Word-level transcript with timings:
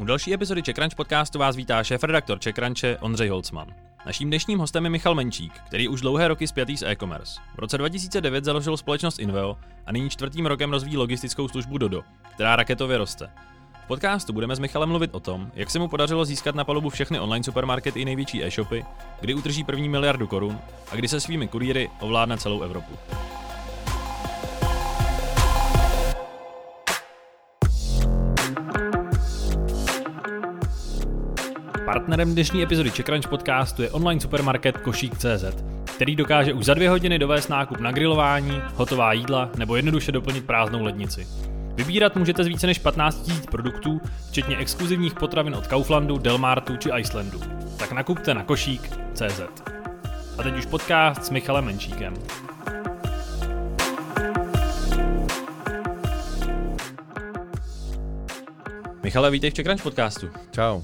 U 0.00 0.04
další 0.04 0.34
epizody 0.34 0.62
CzechCrunch 0.62 0.94
podcastu 0.94 1.38
vás 1.38 1.56
vítá 1.56 1.84
šéf-redaktor 1.84 2.38
CzechCrunche 2.38 2.98
Ondřej 2.98 3.28
Holcman. 3.28 3.74
Naším 4.06 4.28
dnešním 4.28 4.58
hostem 4.58 4.84
je 4.84 4.90
Michal 4.90 5.14
Menčík, 5.14 5.52
který 5.66 5.88
už 5.88 6.00
dlouhé 6.00 6.28
roky 6.28 6.46
spjatý 6.46 6.76
s 6.76 6.82
e-commerce. 6.82 7.40
V 7.54 7.58
roce 7.58 7.78
2009 7.78 8.44
založil 8.44 8.76
společnost 8.76 9.18
Inveo 9.18 9.56
a 9.86 9.92
nyní 9.92 10.10
čtvrtým 10.10 10.46
rokem 10.46 10.70
rozvíjí 10.70 10.96
logistickou 10.96 11.48
službu 11.48 11.78
Dodo, 11.78 12.02
která 12.34 12.56
raketově 12.56 12.98
roste. 12.98 13.30
V 13.84 13.86
podcastu 13.86 14.32
budeme 14.32 14.56
s 14.56 14.58
Michalem 14.58 14.88
mluvit 14.88 15.14
o 15.14 15.20
tom, 15.20 15.50
jak 15.54 15.70
se 15.70 15.78
mu 15.78 15.88
podařilo 15.88 16.24
získat 16.24 16.54
na 16.54 16.64
palubu 16.64 16.90
všechny 16.90 17.20
online 17.20 17.44
supermarkety 17.44 18.00
i 18.00 18.04
největší 18.04 18.44
e-shopy, 18.44 18.84
kdy 19.20 19.34
utrží 19.34 19.64
první 19.64 19.88
miliardu 19.88 20.26
korun 20.26 20.58
a 20.92 20.96
kdy 20.96 21.08
se 21.08 21.20
svými 21.20 21.48
kurýry 21.48 21.90
ovládne 22.00 22.38
celou 22.38 22.60
Evropu. 22.60 22.98
Partnerem 32.10 32.34
dnešní 32.34 32.62
epizody 32.62 32.90
CzechCrunch 32.90 33.28
podcastu 33.28 33.82
je 33.82 33.90
online 33.90 34.20
supermarket 34.20 34.78
Košík.cz, 34.78 35.44
který 35.96 36.16
dokáže 36.16 36.52
už 36.52 36.64
za 36.64 36.74
dvě 36.74 36.90
hodiny 36.90 37.18
dovést 37.18 37.50
nákup 37.50 37.80
na 37.80 37.92
grilování, 37.92 38.62
hotová 38.74 39.12
jídla 39.12 39.50
nebo 39.56 39.76
jednoduše 39.76 40.12
doplnit 40.12 40.46
prázdnou 40.46 40.82
lednici. 40.82 41.26
Vybírat 41.74 42.16
můžete 42.16 42.44
z 42.44 42.46
více 42.46 42.66
než 42.66 42.78
15 42.78 43.28
000 43.28 43.40
produktů, 43.50 44.00
včetně 44.28 44.56
exkluzivních 44.56 45.14
potravin 45.14 45.54
od 45.54 45.66
Kauflandu, 45.66 46.18
Delmartu 46.18 46.76
či 46.76 46.90
Icelandu. 46.98 47.40
Tak 47.78 47.92
nakupte 47.92 48.34
na 48.34 48.42
košík.cz. 48.42 49.40
A 50.38 50.42
teď 50.42 50.58
už 50.58 50.66
podcast 50.66 51.24
s 51.24 51.30
Michalem 51.30 51.64
Menšíkem. 51.64 52.14
Michale, 59.02 59.30
vítej 59.30 59.50
v 59.50 59.54
CzechCrunch 59.54 59.82
podcastu. 59.82 60.30
Čau. 60.50 60.82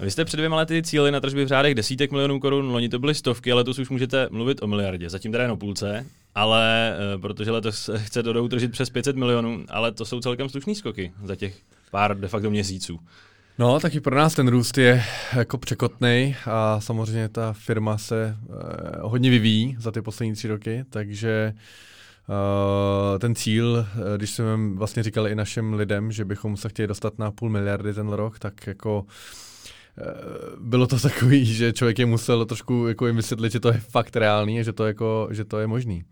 Vy 0.00 0.10
jste 0.10 0.24
před 0.24 0.36
dvěma 0.36 0.56
lety 0.56 0.82
cíli 0.82 1.10
na 1.10 1.20
tržby 1.20 1.44
v 1.44 1.48
řádech 1.48 1.74
desítek 1.74 2.10
milionů 2.10 2.40
korun, 2.40 2.70
loni 2.70 2.88
to 2.88 2.98
byly 2.98 3.14
stovky, 3.14 3.52
ale 3.52 3.60
letos 3.60 3.78
už 3.78 3.88
můžete 3.88 4.28
mluvit 4.30 4.62
o 4.62 4.66
miliardě. 4.66 5.10
Zatím 5.10 5.32
teda 5.32 5.44
jen 5.44 5.50
o 5.50 5.56
půlce, 5.56 6.06
ale 6.34 6.94
eh, 7.14 7.18
protože 7.18 7.50
letos 7.50 7.90
chce 7.96 8.22
Dodou 8.22 8.48
tržit 8.48 8.72
přes 8.72 8.90
500 8.90 9.16
milionů, 9.16 9.64
ale 9.68 9.92
to 9.92 10.04
jsou 10.04 10.20
celkem 10.20 10.48
slušný 10.48 10.74
skoky 10.74 11.12
za 11.24 11.36
těch 11.36 11.56
pár 11.90 12.20
de 12.20 12.28
facto 12.28 12.50
měsíců. 12.50 13.00
No, 13.58 13.80
taky 13.80 14.00
pro 14.00 14.16
nás 14.16 14.34
ten 14.34 14.48
růst 14.48 14.78
je 14.78 15.02
jako 15.36 15.58
překotný 15.58 16.36
a 16.46 16.80
samozřejmě 16.80 17.28
ta 17.28 17.52
firma 17.52 17.98
se 17.98 18.36
eh, 18.36 18.98
hodně 19.00 19.30
vyvíjí 19.30 19.76
za 19.78 19.92
ty 19.92 20.02
poslední 20.02 20.34
tři 20.34 20.48
roky, 20.48 20.84
takže 20.90 21.52
Uh, 23.12 23.18
ten 23.18 23.34
cíl, 23.34 23.86
eh, 24.14 24.18
když 24.18 24.30
jsme 24.30 24.44
vlastně 24.74 25.02
říkali 25.02 25.30
i 25.30 25.34
našim 25.34 25.74
lidem, 25.74 26.12
že 26.12 26.24
bychom 26.24 26.56
se 26.56 26.68
chtěli 26.68 26.86
dostat 26.86 27.18
na 27.18 27.30
půl 27.30 27.50
miliardy 27.50 27.94
ten 27.94 28.08
rok, 28.08 28.38
tak 28.38 28.66
jako 28.66 29.06
Eh, 29.06 29.49
bylo 30.60 30.86
to 30.86 30.98
takový, 30.98 31.44
že 31.44 31.72
člověk 31.72 31.98
je 31.98 32.06
musel 32.06 32.44
trošku 32.44 32.86
jako 32.88 33.06
jim 33.06 33.16
vysvětlit, 33.16 33.52
že 33.52 33.60
to 33.60 33.68
je 33.68 33.80
fakt 33.80 34.16
reálný 34.16 34.60
a 34.60 34.62
že 34.62 34.72
to, 34.72 34.86
jako, 34.86 35.28
že 35.30 35.44
to 35.44 35.58
je 35.58 35.66
možný. 35.66 36.04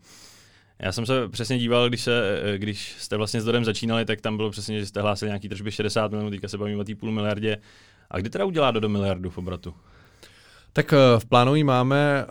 Já 0.79 0.91
jsem 0.91 1.05
se 1.05 1.27
přesně 1.27 1.59
díval, 1.59 1.89
když, 1.89 2.01
se, 2.01 2.41
eh, 2.43 2.57
když 2.57 2.95
jste 2.99 3.17
vlastně 3.17 3.41
s 3.41 3.45
Dodem 3.45 3.65
začínali, 3.65 4.05
tak 4.05 4.21
tam 4.21 4.37
bylo 4.37 4.51
přesně, 4.51 4.79
že 4.79 4.85
jste 4.85 5.01
hlásili 5.01 5.29
nějaký 5.29 5.49
tržby 5.49 5.71
60 5.71 6.11
milionů, 6.11 6.31
teďka 6.31 6.47
se 6.47 6.57
bavíme 6.57 6.81
o 6.81 6.83
té 6.83 6.95
půl 6.95 7.11
miliardě. 7.11 7.57
A 8.11 8.17
kdy 8.17 8.29
teda 8.29 8.45
udělá 8.45 8.71
do 8.71 8.89
miliardu 8.89 9.29
v 9.29 9.37
obratu? 9.37 9.73
Tak 10.73 10.93
eh, 10.93 10.97
v 11.19 11.25
plánu 11.25 11.63
máme 11.63 12.25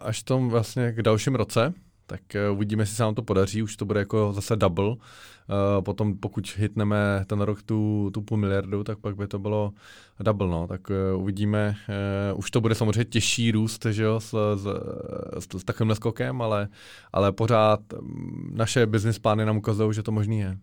až 0.00 0.22
tom 0.22 0.48
vlastně 0.48 0.92
k 0.92 1.02
dalším 1.02 1.34
roce, 1.34 1.72
tak 2.10 2.20
uvidíme, 2.52 2.82
jestli 2.82 2.96
se 2.96 3.02
nám 3.02 3.14
to 3.14 3.22
podaří, 3.22 3.62
už 3.62 3.76
to 3.76 3.84
bude 3.84 4.00
jako 4.00 4.32
zase 4.32 4.56
double. 4.56 4.88
Uh, 4.88 4.96
potom 5.84 6.16
pokud 6.16 6.54
hitneme 6.56 7.24
ten 7.26 7.40
rok 7.40 7.62
tu, 7.62 8.10
tu 8.14 8.22
půl 8.22 8.38
miliardu, 8.38 8.84
tak 8.84 8.98
pak 8.98 9.16
by 9.16 9.26
to 9.26 9.38
bylo 9.38 9.72
double, 10.20 10.48
no. 10.48 10.66
tak 10.66 10.90
uh, 10.90 11.22
uvidíme. 11.22 11.76
Už 12.34 12.50
to 12.50 12.60
bude 12.60 12.74
samozřejmě 12.74 13.04
těžší 13.04 13.50
růst, 13.50 13.86
že 13.90 14.02
jo, 14.02 14.20
s, 14.20 14.56
s, 14.56 14.66
s, 15.38 15.60
s 15.60 15.64
takovým 15.64 15.94
skokem, 15.94 16.42
ale, 16.42 16.68
ale 17.12 17.32
pořád 17.32 17.80
mm, 17.92 18.52
naše 18.54 18.86
business 18.86 19.18
plány 19.18 19.44
nám 19.44 19.56
ukazují, 19.56 19.94
že 19.94 20.02
to 20.02 20.12
možný 20.12 20.38
je. 20.38 20.58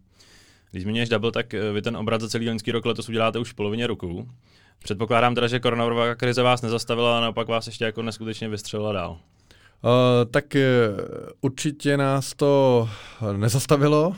Když 0.72 0.84
zmiňuješ 0.84 1.10
double, 1.10 1.32
tak 1.32 1.54
vy 1.74 1.82
ten 1.82 1.98
obrat 1.98 2.22
za 2.22 2.30
celý 2.30 2.48
loňský 2.48 2.72
rok 2.72 2.86
letos 2.86 3.10
uděláte 3.10 3.40
už 3.40 3.52
v 3.52 3.56
polovině 3.56 3.88
roku. 3.88 4.30
Předpokládám 4.84 5.36
teda, 5.36 5.48
že 5.48 5.60
koronavirová 5.60 6.16
krize 6.16 6.44
vás 6.44 6.62
nezastavila 6.62 7.18
a 7.18 7.22
naopak 7.22 7.48
vás 7.48 7.68
ještě 7.68 7.86
jako 7.86 8.02
neskutečně 8.02 8.50
vystřelila 8.50 8.94
dál. 8.94 9.18
Uh, 9.84 10.32
tak 10.32 10.46
uh, 10.56 11.02
určitě 11.42 11.98
nás 11.98 12.34
to 12.34 12.90
nezastavilo. 13.38 14.08
Uh, 14.08 14.16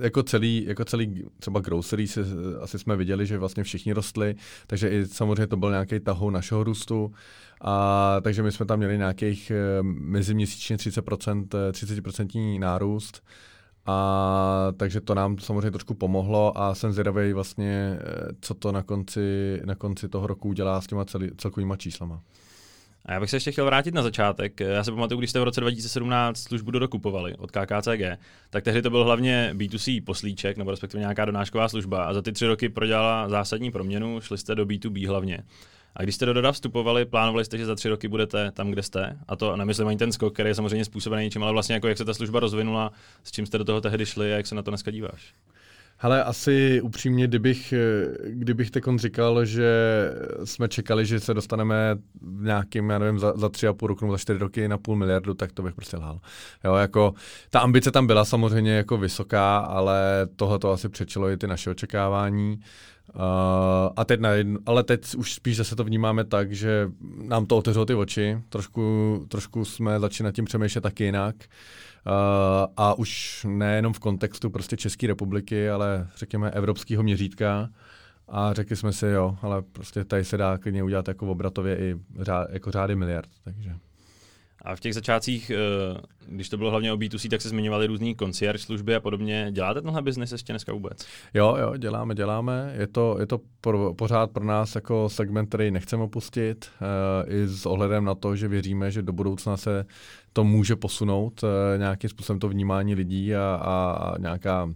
jako, 0.00 0.22
celý, 0.22 0.64
jako 0.66 0.84
celý 0.84 1.24
třeba 1.38 1.60
grocery 1.60 2.06
si, 2.06 2.20
asi 2.60 2.78
jsme 2.78 2.96
viděli, 2.96 3.26
že 3.26 3.38
vlastně 3.38 3.64
všichni 3.64 3.92
rostli, 3.92 4.34
takže 4.66 4.88
i 4.88 5.06
samozřejmě 5.06 5.46
to 5.46 5.56
byl 5.56 5.70
nějaký 5.70 6.00
tahou 6.00 6.30
našeho 6.30 6.64
růstu. 6.64 7.12
A, 7.60 8.16
takže 8.20 8.42
my 8.42 8.52
jsme 8.52 8.66
tam 8.66 8.78
měli 8.78 8.98
nějakých 8.98 9.52
meziměsíčně 9.82 10.76
30%, 10.76 11.46
30% 11.70 12.58
nárůst. 12.58 13.22
A 13.86 14.72
takže 14.76 15.00
to 15.00 15.14
nám 15.14 15.38
samozřejmě 15.38 15.70
trošku 15.70 15.94
pomohlo 15.94 16.58
a 16.58 16.74
jsem 16.74 16.92
zvědavý 16.92 17.32
vlastně, 17.32 17.98
co 18.40 18.54
to 18.54 18.72
na 18.72 18.82
konci, 18.82 19.60
na 19.64 19.74
konci 19.74 20.08
toho 20.08 20.26
roku 20.26 20.48
udělá 20.48 20.80
s 20.80 20.86
těma 20.86 21.04
celý, 21.04 21.30
celkovýma 21.36 21.76
číslama. 21.76 22.20
A 23.06 23.12
já 23.12 23.20
bych 23.20 23.30
se 23.30 23.36
ještě 23.36 23.52
chtěl 23.52 23.64
vrátit 23.64 23.94
na 23.94 24.02
začátek. 24.02 24.60
Já 24.60 24.84
se 24.84 24.90
pamatuju, 24.90 25.18
když 25.18 25.30
jste 25.30 25.40
v 25.40 25.44
roce 25.44 25.60
2017 25.60 26.38
službu 26.38 26.70
dokupovali 26.70 27.34
od 27.36 27.50
KKCG, 27.50 28.18
tak 28.50 28.64
tehdy 28.64 28.82
to 28.82 28.90
byl 28.90 29.04
hlavně 29.04 29.50
B2C 29.54 30.04
poslíček, 30.04 30.56
nebo 30.56 30.70
respektive 30.70 31.00
nějaká 31.00 31.24
donášková 31.24 31.68
služba. 31.68 32.04
A 32.04 32.14
za 32.14 32.22
ty 32.22 32.32
tři 32.32 32.46
roky 32.46 32.68
prodělala 32.68 33.28
zásadní 33.28 33.70
proměnu, 33.70 34.20
šli 34.20 34.38
jste 34.38 34.54
do 34.54 34.64
B2B 34.66 35.08
hlavně. 35.08 35.42
A 35.96 36.02
když 36.02 36.14
jste 36.14 36.26
do 36.26 36.32
Doda 36.32 36.52
vstupovali, 36.52 37.04
plánovali 37.04 37.44
jste, 37.44 37.58
že 37.58 37.66
za 37.66 37.74
tři 37.74 37.88
roky 37.88 38.08
budete 38.08 38.50
tam, 38.50 38.70
kde 38.70 38.82
jste. 38.82 39.18
A 39.28 39.36
to 39.36 39.56
nemyslím 39.56 39.88
ani 39.88 39.98
ten 39.98 40.12
skok, 40.12 40.34
který 40.34 40.48
je 40.48 40.54
samozřejmě 40.54 40.84
způsobený 40.84 41.24
něčím, 41.24 41.42
ale 41.42 41.52
vlastně 41.52 41.74
jako 41.74 41.88
jak 41.88 41.98
se 41.98 42.04
ta 42.04 42.14
služba 42.14 42.40
rozvinula, 42.40 42.92
s 43.24 43.30
čím 43.32 43.46
jste 43.46 43.58
do 43.58 43.64
toho 43.64 43.80
tehdy 43.80 44.06
šli 44.06 44.32
a 44.32 44.36
jak 44.36 44.46
se 44.46 44.54
na 44.54 44.62
to 44.62 44.70
dneska 44.70 44.90
díváš. 44.90 45.34
Hele, 46.04 46.24
asi 46.24 46.80
upřímně, 46.80 47.26
kdybych, 47.26 47.74
kdybych 48.24 48.70
tekon 48.70 48.98
říkal, 48.98 49.44
že 49.44 49.70
jsme 50.44 50.68
čekali, 50.68 51.06
že 51.06 51.20
se 51.20 51.34
dostaneme 51.34 51.96
v 52.22 52.44
nějakým, 52.44 52.90
já 52.90 52.98
nevím, 52.98 53.18
za, 53.18 53.32
za 53.36 53.48
tři 53.48 53.66
a 53.66 53.72
půl 53.72 53.88
roku 53.88 54.10
za 54.10 54.18
čtyři 54.18 54.38
roky 54.38 54.68
na 54.68 54.78
půl 54.78 54.96
miliardu, 54.96 55.34
tak 55.34 55.52
to 55.52 55.62
bych 55.62 55.74
prostě 55.74 55.96
lhal. 55.96 56.20
Jo, 56.64 56.74
jako, 56.74 57.14
ta 57.50 57.60
ambice 57.60 57.90
tam 57.90 58.06
byla 58.06 58.24
samozřejmě 58.24 58.72
jako 58.72 58.96
vysoká, 58.96 59.58
ale 59.58 60.28
tohle 60.36 60.58
to 60.58 60.72
asi 60.72 60.88
přečilo 60.88 61.30
i 61.30 61.36
ty 61.36 61.46
naše 61.46 61.70
očekávání. 61.70 62.56
Uh, 62.56 62.64
a 63.96 64.04
teď 64.04 64.20
jedno, 64.32 64.58
ale 64.66 64.82
teď 64.82 65.14
už 65.14 65.34
spíš 65.34 65.56
zase 65.56 65.76
to 65.76 65.84
vnímáme 65.84 66.24
tak, 66.24 66.52
že 66.52 66.90
nám 67.22 67.46
to 67.46 67.56
otevřelo 67.56 67.86
ty 67.86 67.94
oči, 67.94 68.38
trošku, 68.48 69.24
trošku 69.28 69.64
jsme 69.64 70.00
začínali 70.00 70.32
tím 70.32 70.44
přemýšlet 70.44 70.80
taky 70.80 71.04
jinak. 71.04 71.36
Uh, 71.36 71.44
Uh, 72.06 72.72
a 72.76 72.94
už 72.94 73.40
nejenom 73.48 73.92
v 73.92 73.98
kontextu 73.98 74.50
prostě 74.50 74.76
České 74.76 75.06
republiky, 75.06 75.70
ale 75.70 76.08
řekněme 76.16 76.50
evropského 76.50 77.02
měřítka. 77.02 77.68
A 78.28 78.52
řekli 78.52 78.76
jsme 78.76 78.92
si, 78.92 79.06
jo, 79.06 79.38
ale 79.42 79.62
prostě 79.62 80.04
tady 80.04 80.24
se 80.24 80.36
dá 80.36 80.58
klidně 80.58 80.82
udělat 80.82 81.08
jako 81.08 81.26
obratově 81.26 81.78
i 81.78 81.96
řád, 82.20 82.48
jako 82.50 82.70
řády 82.70 82.96
miliard. 82.96 83.28
Takže. 83.44 83.76
A 84.64 84.76
v 84.76 84.80
těch 84.80 84.94
začátcích, 84.94 85.50
eh, 85.50 86.00
když 86.26 86.48
to 86.48 86.56
bylo 86.56 86.70
hlavně 86.70 86.92
o 86.92 86.96
B2C, 86.96 87.28
tak 87.28 87.40
se 87.40 87.48
zmiňovaly 87.48 87.86
různý 87.86 88.14
konciert 88.14 88.60
služby 88.60 88.94
a 88.94 89.00
podobně. 89.00 89.48
Děláte 89.50 89.82
tenhle 89.82 90.02
biznis 90.02 90.32
ještě 90.32 90.52
dneska 90.52 90.72
vůbec? 90.72 91.06
Jo, 91.34 91.56
jo, 91.60 91.76
děláme, 91.76 92.14
děláme. 92.14 92.74
Je 92.78 92.86
to, 92.86 93.16
je 93.20 93.26
to 93.26 93.40
pro, 93.60 93.94
pořád 93.94 94.30
pro 94.30 94.44
nás 94.44 94.74
jako 94.74 95.08
segment, 95.08 95.46
který 95.46 95.70
nechceme 95.70 96.02
opustit, 96.02 96.70
uh, 96.80 97.34
i 97.34 97.48
s 97.48 97.66
ohledem 97.66 98.04
na 98.04 98.14
to, 98.14 98.36
že 98.36 98.48
věříme, 98.48 98.90
že 98.90 99.02
do 99.02 99.12
budoucna 99.12 99.56
se 99.56 99.84
to 100.32 100.44
může 100.44 100.76
posunout, 100.76 101.42
uh, 101.42 101.48
nějakým 101.78 102.10
způsobem 102.10 102.40
to 102.40 102.48
vnímání 102.48 102.94
lidí 102.94 103.34
a, 103.34 103.60
a, 103.62 103.92
a 103.92 104.18
nějaká, 104.18 104.70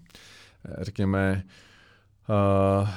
řekněme, 0.80 1.42
uh, 2.28 2.88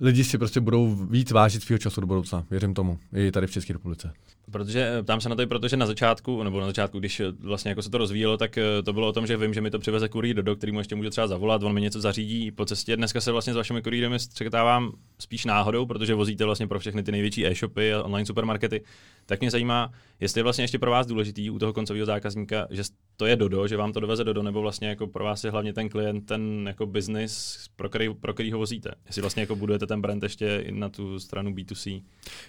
lidi 0.00 0.24
si 0.24 0.38
prostě 0.38 0.60
budou 0.60 0.94
víc 0.94 1.30
vážit 1.30 1.62
svého 1.62 1.78
času 1.78 2.00
do 2.00 2.06
budoucna. 2.06 2.44
Věřím 2.50 2.74
tomu. 2.74 2.98
I 3.14 3.30
tady 3.30 3.46
v 3.46 3.50
České 3.50 3.72
republice. 3.72 4.12
Protože 4.50 4.98
eh, 4.98 5.02
tam 5.02 5.20
se 5.20 5.28
na 5.28 5.36
to, 5.36 5.46
protože 5.46 5.76
na 5.76 5.86
začátku, 5.86 6.42
nebo 6.42 6.60
na 6.60 6.66
začátku, 6.66 6.98
když 6.98 7.20
eh, 7.20 7.24
vlastně 7.40 7.68
jako 7.68 7.82
se 7.82 7.90
to 7.90 7.98
rozvíjelo, 7.98 8.36
tak 8.36 8.58
eh, 8.58 8.82
to 8.82 8.92
bylo 8.92 9.08
o 9.08 9.12
tom, 9.12 9.26
že 9.26 9.36
vím, 9.36 9.54
že 9.54 9.60
mi 9.60 9.70
to 9.70 9.78
přiveze 9.78 10.08
kurýr 10.08 10.42
do, 10.42 10.56
který 10.56 10.72
mu 10.72 10.80
ještě 10.80 10.94
může 10.94 11.10
třeba 11.10 11.26
zavolat, 11.26 11.62
on 11.62 11.72
mi 11.72 11.80
něco 11.80 12.00
zařídí 12.00 12.50
po 12.50 12.64
cestě. 12.64 12.96
Dneska 12.96 13.20
se 13.20 13.32
vlastně 13.32 13.52
s 13.52 13.56
vašimi 13.56 13.82
kurýrem 13.82 14.18
střetávám 14.18 14.92
spíš 15.18 15.44
náhodou, 15.44 15.86
protože 15.86 16.14
vozíte 16.14 16.44
vlastně 16.44 16.66
pro 16.66 16.78
všechny 16.78 17.02
ty 17.02 17.12
největší 17.12 17.46
e-shopy 17.46 17.92
a 17.92 18.02
online 18.02 18.26
supermarkety. 18.26 18.82
Tak 19.26 19.40
mě 19.40 19.50
zajímá, 19.50 19.92
jestli 20.20 20.38
je 20.38 20.42
vlastně 20.42 20.64
ještě 20.64 20.78
pro 20.78 20.90
vás 20.90 21.06
důležitý 21.06 21.50
u 21.50 21.58
toho 21.58 21.72
koncového 21.72 22.06
zákazníka, 22.06 22.66
že 22.70 22.82
to 23.16 23.26
je 23.26 23.36
Dodo, 23.36 23.68
že 23.68 23.76
vám 23.76 23.92
to 23.92 24.00
doveze 24.00 24.24
Dodo, 24.24 24.42
nebo 24.42 24.60
vlastně 24.60 24.88
jako 24.88 25.06
pro 25.06 25.24
vás 25.24 25.44
je 25.44 25.50
hlavně 25.50 25.72
ten 25.72 25.88
klient, 25.88 26.26
ten 26.26 26.64
jako 26.66 26.86
business, 26.86 27.64
pro 27.76 27.88
který, 27.88 28.14
pro 28.14 28.34
který 28.34 28.52
ho 28.52 28.58
vozíte. 28.58 28.90
Jestli 29.06 29.22
vlastně 29.22 29.40
jako 29.42 29.56
budujete 29.56 29.86
ten 29.86 30.00
brand 30.00 30.22
ještě 30.22 30.64
i 30.66 30.72
na 30.72 30.88
tu 30.88 31.20
stranu 31.20 31.50
B2C. 31.50 32.02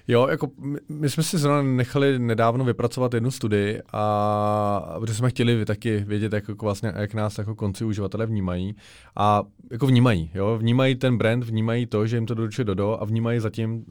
Jo, 0.07 0.27
jako 0.27 0.51
my, 0.57 0.79
my 0.89 1.09
jsme 1.09 1.23
si 1.23 1.37
zrovna 1.37 1.61
nechali 1.91 2.19
nedávno 2.19 2.65
vypracovat 2.65 3.13
jednu 3.13 3.31
studii 3.31 3.81
a 3.93 4.97
protože 4.99 5.13
jsme 5.13 5.29
chtěli 5.29 5.65
taky 5.65 6.03
vědět, 6.07 6.33
jak, 6.33 6.47
jako 6.47 6.65
vlastně, 6.65 6.93
jak 6.95 7.13
nás 7.13 7.37
jako 7.37 7.55
konci 7.55 7.85
uživatelé 7.85 8.25
vnímají 8.25 8.75
a 9.15 9.43
jako 9.71 9.87
vnímají, 9.87 10.31
jo, 10.33 10.57
vnímají 10.57 10.95
ten 10.95 11.17
brand, 11.17 11.43
vnímají 11.43 11.85
to, 11.85 12.07
že 12.07 12.17
jim 12.17 12.25
to 12.25 12.33
doručuje 12.33 12.65
Dodo 12.65 12.97
a 13.01 13.05
vnímají 13.05 13.39
zatím 13.39 13.75
uh, 13.75 13.83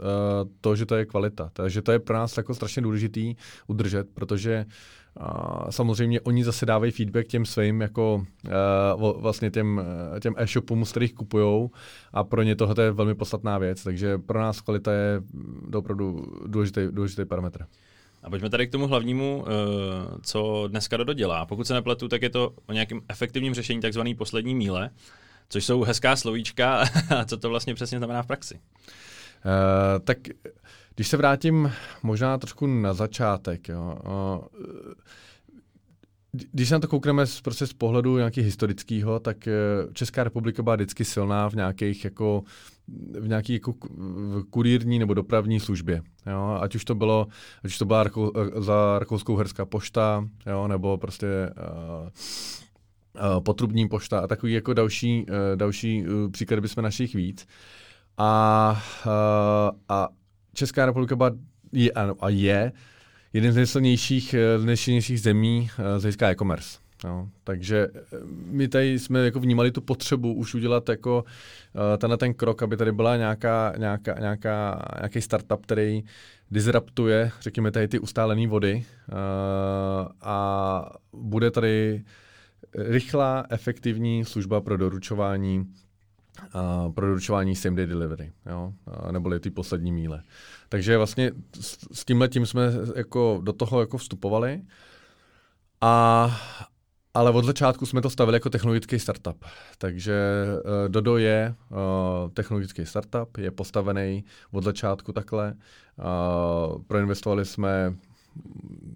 to, 0.60 0.76
že 0.76 0.86
to 0.86 0.94
je 0.94 1.06
kvalita. 1.06 1.50
Takže 1.52 1.82
to 1.82 1.92
je 1.92 1.98
pro 1.98 2.16
nás 2.16 2.36
jako 2.36 2.54
strašně 2.54 2.82
důležitý 2.82 3.34
udržet, 3.66 4.06
protože 4.14 4.66
a 5.16 5.66
samozřejmě 5.72 6.20
oni 6.20 6.44
zase 6.44 6.66
dávají 6.66 6.92
feedback 6.92 7.26
těm 7.26 7.46
svým 7.46 7.80
jako 7.80 8.26
uh, 8.96 9.20
vlastně 9.20 9.50
těm, 9.50 9.80
eh, 10.16 10.20
těm 10.20 10.34
e-shopům, 10.36 10.84
z 10.84 10.90
kterých 10.90 11.14
kupují 11.14 11.68
a 12.12 12.24
pro 12.24 12.42
ně 12.42 12.56
tohle 12.56 12.84
je 12.84 12.92
velmi 12.92 13.14
podstatná 13.14 13.58
věc, 13.58 13.84
takže 13.84 14.18
pro 14.18 14.40
nás 14.40 14.60
kvalita 14.60 14.92
je 14.92 15.22
opravdu 15.74 16.26
důležitý, 16.46 16.80
důležitý 16.90 17.24
parametr. 17.24 17.66
A 18.22 18.30
pojďme 18.30 18.50
tady 18.50 18.66
k 18.66 18.72
tomu 18.72 18.86
hlavnímu, 18.86 19.44
eh, 19.46 19.50
co 20.22 20.68
dneska 20.68 20.96
Dodo 20.96 21.12
dělá. 21.12 21.46
Pokud 21.46 21.66
se 21.66 21.74
nepletu, 21.74 22.08
tak 22.08 22.22
je 22.22 22.30
to 22.30 22.54
o 22.66 22.72
nějakém 22.72 23.00
efektivním 23.08 23.54
řešení 23.54 23.80
takzvaný 23.80 24.14
poslední 24.14 24.54
míle, 24.54 24.90
což 25.48 25.64
jsou 25.64 25.82
hezká 25.82 26.16
slovíčka 26.16 26.84
a 27.16 27.24
co 27.24 27.36
to 27.36 27.48
vlastně 27.48 27.74
přesně 27.74 27.98
znamená 27.98 28.22
v 28.22 28.26
praxi. 28.26 28.54
Uh, 28.54 30.04
tak 30.04 30.18
když 30.94 31.08
se 31.08 31.16
vrátím 31.16 31.72
možná 32.02 32.38
trošku 32.38 32.66
na 32.66 32.94
začátek, 32.94 33.68
jo, 33.68 33.98
když 36.32 36.68
se 36.68 36.74
na 36.74 36.78
to 36.78 36.88
koukneme 36.88 37.26
z, 37.26 37.40
prostě 37.40 37.66
z 37.66 37.72
pohledu 37.72 38.16
nějakého 38.16 38.44
historického, 38.44 39.20
tak 39.20 39.48
e, 39.48 39.52
Česká 39.92 40.24
republika 40.24 40.62
byla 40.62 40.76
vždycky 40.76 41.04
silná 41.04 41.48
v 41.48 41.54
nějakých 41.54 42.04
jako 42.04 42.42
v 43.20 43.28
nějaké 43.28 43.52
jako 43.52 43.74
kurírní 44.50 44.98
nebo 44.98 45.14
dopravní 45.14 45.60
službě. 45.60 46.02
Jo? 46.26 46.58
Ať 46.60 46.74
už 46.74 46.84
to 46.84 46.94
bylo, 46.94 47.26
ať 47.64 47.70
už 47.70 47.78
to 47.78 47.84
byla 47.84 48.02
Rakou, 48.02 48.32
e, 48.36 48.62
za 48.62 48.98
Rakouskou 48.98 49.36
herská 49.36 49.64
pošta, 49.64 50.28
jo? 50.46 50.68
nebo 50.68 50.98
prostě 50.98 51.26
uh, 51.46 52.08
uh, 53.34 53.40
potrubní 53.40 53.88
pošta 53.88 54.20
a 54.20 54.26
takový 54.26 54.52
jako 54.52 54.74
další, 54.74 55.26
uh, 55.28 55.56
další 55.56 56.02
uh, 56.02 56.30
příklady 56.30 56.60
bychom 56.60 56.84
našich 56.84 57.14
víc. 57.14 57.46
A, 58.18 58.82
uh, 59.06 59.78
a 59.88 60.08
Česká 60.54 60.86
republika 60.86 61.16
byla, 61.16 61.30
je, 61.72 61.92
a 62.20 62.28
je 62.28 62.72
jeden 63.32 63.52
z 63.52 63.56
nejsilnějších, 63.56 64.34
eh, 64.34 64.64
nejsilnějších 64.64 65.20
zemí 65.20 65.70
eh, 65.78 65.98
z 65.98 66.02
hlediska 66.02 66.30
e-commerce. 66.30 66.78
No, 67.04 67.28
takže 67.44 67.88
eh, 67.94 68.00
my 68.44 68.68
tady 68.68 68.98
jsme 68.98 69.24
jako 69.24 69.40
vnímali 69.40 69.70
tu 69.70 69.80
potřebu 69.80 70.34
už 70.34 70.54
udělat 70.54 70.88
jako 70.88 71.24
tenhle 71.98 72.16
ten 72.16 72.34
krok, 72.34 72.62
aby 72.62 72.76
tady 72.76 72.92
byla 72.92 73.16
nějaká, 73.16 73.72
nějaká, 73.78 74.14
nějaká, 74.20 74.82
nějaký 74.98 75.20
startup, 75.20 75.66
který 75.66 76.02
disruptuje, 76.50 77.30
řekněme, 77.40 77.70
tady 77.70 77.88
ty 77.88 77.98
ustálené 77.98 78.46
vody 78.46 78.84
a 80.20 80.92
bude 81.12 81.50
tady 81.50 82.04
rychlá, 82.74 83.44
efektivní 83.50 84.24
služba 84.24 84.60
pro 84.60 84.76
doručování 84.76 85.66
pro 86.94 87.06
doručování 87.06 87.56
same 87.56 87.76
day 87.76 87.86
delivery, 87.86 88.32
jo? 88.46 88.72
Uh, 89.04 89.12
neboli 89.12 89.40
ty 89.40 89.50
poslední 89.50 89.92
míle. 89.92 90.22
Takže 90.68 90.96
vlastně 90.96 91.32
s, 91.60 91.78
s 91.92 92.04
tímhle 92.04 92.28
tím 92.28 92.46
jsme 92.46 92.72
jako 92.96 93.40
do 93.44 93.52
toho 93.52 93.80
jako 93.80 93.98
vstupovali. 93.98 94.62
A, 95.80 96.30
ale 97.14 97.30
od 97.30 97.44
začátku 97.44 97.86
jsme 97.86 98.00
to 98.00 98.10
stavili 98.10 98.36
jako 98.36 98.50
technologický 98.50 98.98
startup. 98.98 99.44
Takže 99.78 100.46
uh, 100.54 100.88
Dodo 100.88 101.16
je 101.16 101.54
uh, 101.70 102.30
technologický 102.30 102.86
startup, 102.86 103.36
je 103.36 103.50
postavený 103.50 104.24
od 104.52 104.64
začátku 104.64 105.12
takhle. 105.12 105.54
Uh, 105.54 106.82
proinvestovali 106.82 107.44
jsme 107.44 107.94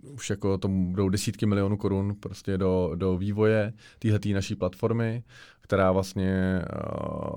už 0.02 0.30
jako 0.30 0.58
tomu 0.58 0.90
budou 0.90 1.08
desítky 1.08 1.46
milionů 1.46 1.76
korun 1.76 2.14
prostě 2.20 2.58
do, 2.58 2.92
do 2.94 3.16
vývoje 3.16 3.72
téhleté 3.98 4.28
naší 4.28 4.54
platformy, 4.54 5.22
která 5.64 5.92
vlastně 5.92 6.62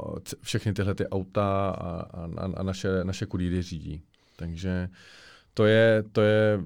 uh, 0.06 0.18
všechny 0.42 0.74
tyhle 0.74 0.96
ty 0.96 1.08
auta 1.08 1.70
a, 1.70 2.02
a, 2.02 2.52
a 2.58 2.64
naše, 2.64 3.04
naše 3.04 3.26
kurýry 3.26 3.62
řídí. 3.62 4.02
Takže 4.36 4.90
to 5.54 5.66
je, 5.66 6.04
to 6.12 6.22
je, 6.22 6.60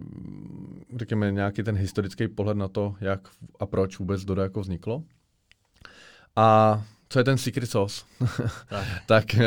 řekněme, 0.96 1.32
nějaký 1.32 1.64
ten 1.64 1.76
historický 1.76 2.28
pohled 2.28 2.58
na 2.58 2.68
to, 2.68 2.96
jak 3.02 3.28
a 3.60 3.66
proč 3.66 4.00
vůbec 4.00 4.26
Dodo 4.26 4.42
jako 4.42 4.62
vzniklo. 4.62 5.04
A 6.36 6.82
co 7.10 7.20
je 7.20 7.24
ten 7.24 7.38
secret 7.38 7.70
sauce? 7.70 8.06
tak, 8.70 8.88
tak 9.06 9.26
uh, 9.36 9.42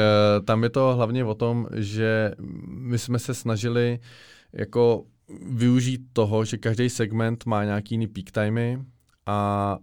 tam 0.44 0.62
je 0.62 0.70
to 0.70 0.94
hlavně 0.94 1.25
o 1.25 1.34
tom, 1.34 1.67
že 1.75 2.32
my 2.69 2.99
jsme 2.99 3.19
se 3.19 3.34
snažili 3.34 3.99
jako 4.52 5.05
využít 5.50 6.00
toho, 6.12 6.44
že 6.44 6.58
každý 6.58 6.90
segment 6.90 7.46
má 7.46 7.64
nějaký 7.64 7.94
jiný 7.94 8.06
peak 8.06 8.31
timey 8.31 8.78
a, 9.26 9.78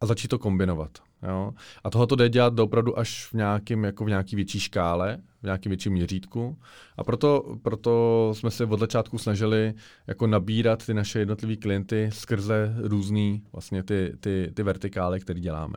a 0.00 0.06
začít 0.06 0.28
to 0.28 0.38
kombinovat. 0.38 1.05
Jo? 1.22 1.52
A 1.84 1.90
tohle 1.90 2.06
jde 2.16 2.28
dělat 2.28 2.58
opravdu 2.58 2.98
až 2.98 3.26
v 3.26 3.32
nějakým, 3.32 3.84
jako 3.84 4.04
v 4.04 4.08
nějaký 4.08 4.36
větší 4.36 4.60
škále, 4.60 5.18
v 5.40 5.44
nějakém 5.44 5.70
větším 5.70 5.92
měřítku. 5.92 6.58
A 6.96 7.04
proto, 7.04 7.56
proto 7.62 8.30
jsme 8.34 8.50
se 8.50 8.64
od 8.64 8.80
začátku 8.80 9.18
snažili 9.18 9.74
jako 10.06 10.26
nabírat 10.26 10.86
ty 10.86 10.94
naše 10.94 11.18
jednotlivé 11.18 11.56
klienty 11.56 12.10
skrze 12.12 12.74
různé 12.78 13.38
vlastně 13.52 13.82
ty, 13.82 14.12
ty, 14.20 14.50
ty 14.54 14.62
vertikály, 14.62 15.20
které 15.20 15.40
děláme. 15.40 15.76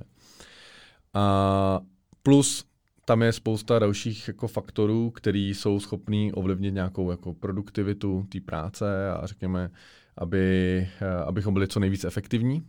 A 1.14 1.80
plus 2.24 2.66
tam 3.06 3.22
je 3.22 3.34
spousta 3.34 3.80
dalších 3.80 4.28
jako 4.28 4.48
faktorů, 4.48 5.12
které 5.12 5.40
jsou 5.40 5.80
schopný 5.80 6.34
ovlivnit 6.34 6.74
nějakou 6.74 7.12
jako 7.12 7.34
produktivitu 7.34 8.26
té 8.30 8.40
práce 8.42 9.12
a 9.12 9.26
řekněme, 9.26 9.72
aby, 10.18 10.88
abychom 11.26 11.54
byli 11.54 11.68
co 11.68 11.80
nejvíc 11.80 12.04
efektivní. 12.04 12.64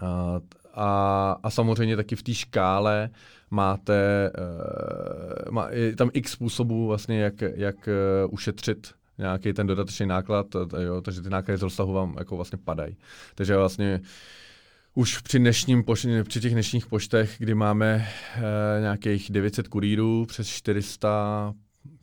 A, 0.00 0.40
a, 0.74 1.36
a 1.42 1.50
samozřejmě 1.50 1.96
taky 1.96 2.16
v 2.16 2.22
té 2.22 2.34
škále 2.34 3.10
máte, 3.50 4.30
uh, 5.46 5.52
má, 5.52 5.68
je 5.70 5.96
tam 5.96 6.10
x 6.12 6.32
způsobů 6.32 6.86
vlastně, 6.86 7.20
jak, 7.20 7.34
jak 7.40 7.76
uh, 7.76 8.34
ušetřit 8.34 8.94
nějaký 9.18 9.52
ten 9.52 9.66
dodatečný 9.66 10.06
náklad, 10.06 10.46
jo, 10.80 11.00
takže 11.00 11.22
ty 11.22 11.30
náklady 11.30 11.58
z 11.58 11.62
rozsahu 11.62 11.92
vám 11.92 12.14
jako 12.18 12.36
vlastně 12.36 12.58
padají. 12.64 12.96
Takže 13.34 13.56
vlastně 13.56 14.00
už 14.94 15.18
při, 15.18 15.38
dnešním, 15.38 15.84
při 16.24 16.40
těch 16.40 16.52
dnešních 16.52 16.86
poštech, 16.86 17.34
kdy 17.38 17.54
máme 17.54 18.08
uh, 18.36 18.42
nějakých 18.80 19.30
900 19.30 19.68
kurýrů, 19.68 20.26
přes 20.26 20.48
400 20.48 21.54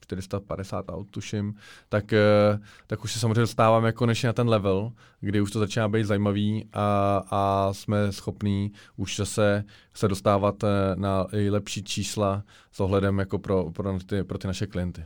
450 0.06 0.86
aut, 0.90 1.08
tuším, 1.10 1.56
tak, 1.90 2.14
eh, 2.14 2.60
tak 2.88 3.04
už 3.04 3.14
se 3.14 3.20
samozřejmě 3.20 3.42
dostáváme 3.42 3.92
konečně 3.92 4.28
na 4.28 4.34
ten 4.34 4.50
level, 4.50 4.92
kdy 5.20 5.42
už 5.42 5.52
to 5.52 5.60
začíná 5.60 5.90
být 5.90 6.06
zajímavý 6.06 6.70
a, 6.74 7.22
a 7.32 7.70
jsme 7.74 8.12
schopní 8.12 8.72
už 8.96 9.18
zase 9.18 9.64
se 9.94 10.08
dostávat 10.08 10.64
eh, 10.64 10.68
na 10.96 11.28
lepší 11.50 11.84
čísla 11.84 12.44
s 12.72 12.80
ohledem 12.80 13.20
jako 13.20 13.40
pro, 13.40 13.72
pro, 13.72 14.00
ty, 14.00 14.24
pro 14.24 14.38
ty 14.38 14.48
naše 14.48 14.68
klienty. 14.68 15.06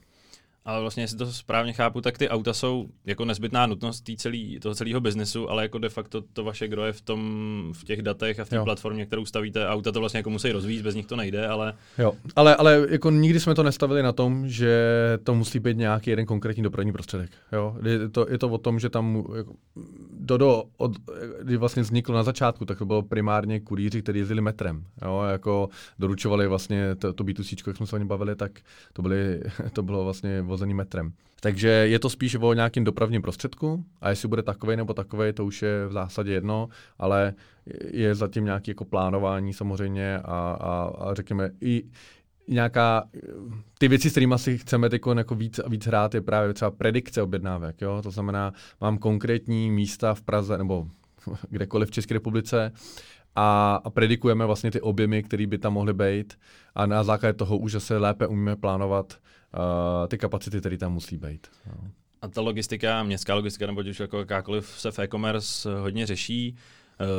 Ale 0.70 0.82
vlastně, 0.82 1.04
jestli 1.04 1.18
to 1.18 1.26
správně 1.26 1.74
chápu, 1.74 2.02
tak 2.02 2.18
ty 2.18 2.30
auta 2.30 2.54
jsou 2.54 2.90
jako 3.06 3.26
nezbytná 3.26 3.66
nutnost 3.66 4.02
tý 4.02 4.18
celý, 4.18 4.60
toho 4.60 4.76
celého 4.76 5.02
biznesu, 5.02 5.50
ale 5.50 5.64
jako 5.64 5.78
de 5.78 5.90
facto 5.90 6.22
to 6.34 6.44
vaše 6.44 6.68
gro 6.68 6.86
je 6.86 6.94
v, 6.94 7.02
tom, 7.02 7.74
v 7.76 7.84
těch 7.84 8.02
datech 8.02 8.40
a 8.40 8.46
v 8.46 8.50
té 8.50 8.64
platformě, 8.64 9.06
kterou 9.06 9.26
stavíte. 9.26 9.68
Auta 9.68 9.92
to 9.92 10.00
vlastně 10.00 10.18
jako 10.18 10.30
musí 10.30 10.52
rozvíjet, 10.52 10.84
bez 10.84 10.96
nich 10.96 11.06
to 11.06 11.16
nejde, 11.16 11.48
ale... 11.48 11.74
Jo, 11.98 12.14
ale, 12.36 12.56
ale 12.56 12.88
jako 12.90 13.12
nikdy 13.12 13.40
jsme 13.40 13.56
to 13.56 13.64
nestavili 13.64 14.04
na 14.04 14.12
tom, 14.12 14.48
že 14.48 14.80
to 15.24 15.36
musí 15.36 15.60
být 15.60 15.78
nějaký 15.78 16.10
jeden 16.10 16.26
konkrétní 16.26 16.64
dopravní 16.64 16.92
prostředek. 16.92 17.30
Jo? 17.52 17.76
Je, 17.84 18.10
to, 18.10 18.26
je 18.30 18.38
to 18.38 18.50
o 18.50 18.58
tom, 18.58 18.80
že 18.80 18.90
tam 18.90 19.24
jako, 19.38 19.54
Dodo, 20.22 20.64
od, 20.78 20.92
kdy 21.42 21.58
vlastně 21.58 21.82
vzniklo 21.82 22.16
na 22.16 22.24
začátku, 22.24 22.66
tak 22.66 22.78
to 22.78 22.86
bylo 22.86 23.02
primárně 23.02 23.60
kurýři, 23.60 24.02
kteří 24.02 24.20
jezdili 24.20 24.42
metrem. 24.42 24.84
Jo? 25.02 25.24
Jako 25.32 25.70
doručovali 26.00 26.48
vlastně 26.48 26.96
to, 26.96 27.14
to 27.14 27.24
B2C, 27.24 27.68
jak 27.68 27.78
jsme 27.78 27.88
se 27.88 27.96
o 27.96 28.06
bavili, 28.06 28.36
tak 28.36 28.52
to, 28.94 29.02
byly, 29.02 29.42
to 29.74 29.84
bylo 29.84 30.04
vlastně 30.04 30.42
vozený 30.60 30.74
metrem. 30.74 31.14
Takže 31.42 31.68
je 31.68 32.00
to 32.00 32.10
spíš 32.10 32.36
o 32.36 32.54
nějakým 32.54 32.84
dopravním 32.84 33.22
prostředku 33.22 33.86
a 34.02 34.10
jestli 34.10 34.28
bude 34.28 34.44
takový 34.44 34.76
nebo 34.76 34.94
takový, 34.94 35.34
to 35.34 35.46
už 35.46 35.62
je 35.62 35.88
v 35.88 35.92
zásadě 35.92 36.32
jedno, 36.32 36.70
ale 36.98 37.34
je 37.92 38.16
zatím 38.16 38.46
nějaké 38.46 38.72
jako 38.72 38.86
plánování 38.86 39.54
samozřejmě 39.54 40.18
a, 40.18 40.22
a, 40.60 40.92
a 41.00 41.14
řekněme 41.14 41.52
i 41.62 41.84
nějaká, 42.48 43.04
ty 43.78 43.88
věci, 43.88 44.10
s 44.10 44.12
kterými 44.12 44.36
si 44.38 44.58
chceme 44.58 44.90
jako 45.18 45.36
víc 45.36 45.60
a 45.60 45.70
víc 45.70 45.86
hrát, 45.86 46.14
je 46.14 46.22
právě 46.22 46.54
třeba 46.54 46.72
predikce 46.72 47.22
objednávek. 47.22 47.82
Jo? 47.82 48.02
To 48.04 48.12
znamená, 48.12 48.54
mám 48.82 48.98
konkrétní 48.98 49.72
místa 49.72 50.14
v 50.14 50.22
Praze 50.22 50.58
nebo 50.58 50.88
kdekoliv 51.50 51.90
v 51.90 51.92
České 51.92 52.14
republice, 52.14 52.72
a, 53.36 53.82
a 53.84 53.90
predikujeme 53.90 54.46
vlastně 54.46 54.72
ty 54.72 54.82
objemy, 54.82 55.24
které 55.24 55.48
by 55.48 55.58
tam 55.58 55.74
mohly 55.74 55.94
být 55.94 56.40
a 56.76 56.86
na 56.86 57.04
základě 57.04 57.34
toho 57.34 57.58
už 57.58 57.72
zase 57.72 57.98
lépe 57.98 58.28
umíme 58.28 58.56
plánovat 58.56 59.14
uh, 59.14 60.08
ty 60.08 60.18
kapacity, 60.18 60.60
které 60.60 60.78
tam 60.78 60.94
musí 60.94 61.18
být. 61.18 61.48
No. 61.68 61.92
A 62.22 62.28
ta 62.28 62.42
logistika, 62.42 63.04
městská 63.04 63.36
logistika 63.36 63.68
nebo 63.68 63.82
už 63.90 64.00
jako 64.00 64.20
jakákoliv 64.20 64.68
se 64.68 64.92
v 64.92 65.00
e-commerce 65.00 65.80
hodně 65.80 66.06
řeší. 66.06 66.56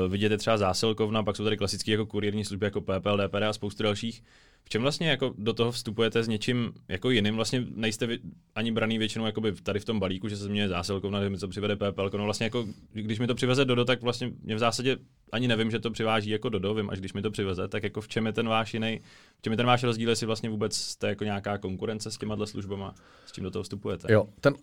Uh, 0.05 0.13
vidíte 0.13 0.39
třeba 0.39 0.57
zásilkovna, 0.59 1.23
pak 1.23 1.37
jsou 1.37 1.45
tady 1.45 1.57
klasické 1.57 1.91
jako 1.91 2.07
kurierní 2.07 2.45
služby 2.45 2.67
jako 2.67 2.81
PPL, 2.81 3.17
DPD 3.17 3.43
a 3.43 3.53
spoustu 3.53 3.83
dalších. 3.83 4.23
v 4.65 4.69
čem 4.69 4.83
vlastně 4.83 5.09
jako 5.09 5.35
do 5.39 5.53
toho 5.53 5.73
vstupujete 5.73 6.23
s 6.23 6.29
něčím 6.29 6.73
jako 6.89 7.11
jiným? 7.11 7.37
Vlastně 7.37 7.65
nejste 7.75 8.07
vy, 8.07 8.19
ani 8.55 8.73
braný 8.73 8.99
většinou 8.99 9.27
tady 9.63 9.81
v 9.81 9.85
tom 9.85 10.01
balíku, 10.01 10.29
že 10.29 10.37
se 10.37 10.45
změní 10.45 10.69
zásilkovna, 10.69 11.23
že 11.23 11.31
mi 11.31 11.39
to 11.39 11.49
přivede 11.49 11.77
PPL. 11.77 12.11
No 12.19 12.25
vlastně 12.25 12.45
jako, 12.45 12.67
když 12.93 13.19
mi 13.19 13.27
to 13.27 13.35
přiveze 13.35 13.65
Dodo, 13.65 13.85
tak 13.85 14.03
vlastně 14.03 14.33
mě 14.43 14.55
v 14.55 14.59
zásadě 14.59 14.97
ani 15.33 15.49
nevím, 15.49 15.71
že 15.71 15.79
to 15.79 15.91
přiváží 15.91 16.31
jako 16.31 16.49
Dodo, 16.49 16.75
vím, 16.75 16.91
až 16.91 17.01
když 17.01 17.13
mi 17.13 17.23
to 17.23 17.31
přiveze, 17.31 17.69
tak 17.69 17.83
jako 17.83 18.01
v 18.01 18.09
čem 18.09 18.27
je 18.27 18.33
ten 18.33 18.49
váš 18.49 18.75
jiný, 18.75 19.01
v 19.39 19.43
čem 19.43 19.53
je 19.53 19.57
ten 19.57 19.67
váš 19.67 19.83
rozdíl, 19.83 20.09
jestli 20.09 20.27
vlastně 20.27 20.51
vůbec 20.51 20.77
jste 20.77 21.09
jako 21.09 21.25
nějaká 21.25 21.59
konkurence 21.59 22.11
s 22.11 22.19
těma 22.19 22.47
službama, 22.47 22.95
s 23.27 23.33
čím 23.33 23.45
do 23.45 23.51
toho 23.51 23.63
vstupujete? 23.63 24.13
Jo, 24.13 24.27
ten, 24.41 24.55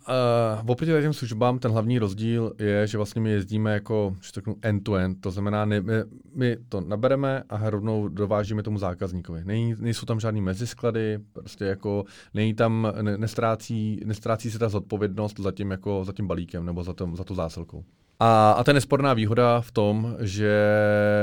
uh, 0.63 0.69
oproti 0.71 0.91
těm 1.01 1.13
službám 1.13 1.59
ten 1.59 1.71
hlavní 1.71 1.99
rozdíl 1.99 2.53
je, 2.59 2.87
že 2.87 2.97
vlastně 2.97 3.21
my 3.21 3.29
jezdíme 3.29 3.73
jako, 3.73 4.15
že 4.21 4.31
řeknu, 4.33 4.55
end-to-end, 4.61 5.21
to 5.21 5.31
znamená, 5.31 5.65
my, 5.65 5.81
my 6.35 6.57
to 6.69 6.81
nabereme 6.81 7.43
a 7.49 7.69
rovnou 7.69 8.07
dovážíme 8.07 8.63
tomu 8.63 8.77
zákazníkovi. 8.77 9.41
Nej, 9.45 9.75
nejsou 9.79 10.05
tam 10.05 10.19
žádný 10.19 10.41
mezisklady, 10.41 11.19
prostě 11.33 11.65
jako 11.65 12.05
není 12.33 12.53
tam, 12.53 12.93
ne, 13.01 13.17
nestrácí, 13.17 14.01
nestrácí 14.05 14.51
se 14.51 14.59
ta 14.59 14.69
zodpovědnost 14.69 15.39
za 15.39 15.51
tím, 15.51 15.71
jako, 15.71 16.03
za 16.03 16.13
tím 16.13 16.27
balíkem 16.27 16.65
nebo 16.65 16.83
za, 16.83 16.93
tom, 16.93 17.15
za 17.15 17.23
tu 17.23 17.35
zásilkou. 17.35 17.83
A, 18.19 18.51
a 18.51 18.63
je 18.67 18.73
nesporná 18.73 19.13
výhoda 19.13 19.61
v 19.61 19.71
tom, 19.71 20.15
že 20.19 20.51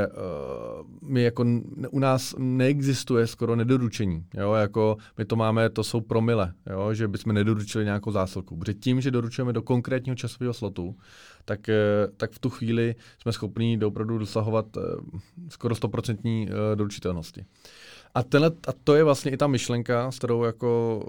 uh, 0.06 0.86
my 1.02 1.22
jako 1.22 1.44
u 1.90 1.98
nás 1.98 2.34
neexistuje 2.38 3.26
skoro 3.26 3.56
nedoručení. 3.56 4.24
Jo? 4.34 4.52
Jako 4.52 4.96
my 5.18 5.24
to 5.24 5.36
máme, 5.36 5.70
to 5.70 5.84
jsou 5.84 6.00
promile, 6.00 6.52
jo? 6.70 6.94
že 6.94 7.08
bychom 7.08 7.32
nedoručili 7.32 7.84
nějakou 7.84 8.10
zásilku. 8.10 8.56
Protože 8.56 8.74
tím, 8.74 9.00
že 9.00 9.10
doručujeme 9.10 9.52
do 9.52 9.62
konkrétního 9.62 10.16
časového 10.16 10.54
slotu, 10.54 10.96
tak, 11.44 11.60
uh, 11.68 12.14
tak 12.16 12.32
v 12.32 12.38
tu 12.38 12.50
chvíli 12.50 12.94
jsme 13.18 13.32
schopni 13.32 13.78
opravdu 13.84 14.18
dosahovat 14.18 14.76
uh, 14.76 14.82
skoro 15.48 15.74
100% 15.74 16.48
doručitelnosti. 16.74 17.44
A, 18.14 18.22
tenhle, 18.22 18.50
a 18.68 18.72
to 18.84 18.94
je 18.94 19.04
vlastně 19.04 19.30
i 19.30 19.36
ta 19.36 19.46
myšlenka, 19.46 20.10
s 20.10 20.18
kterou 20.18 20.44
jako 20.44 21.02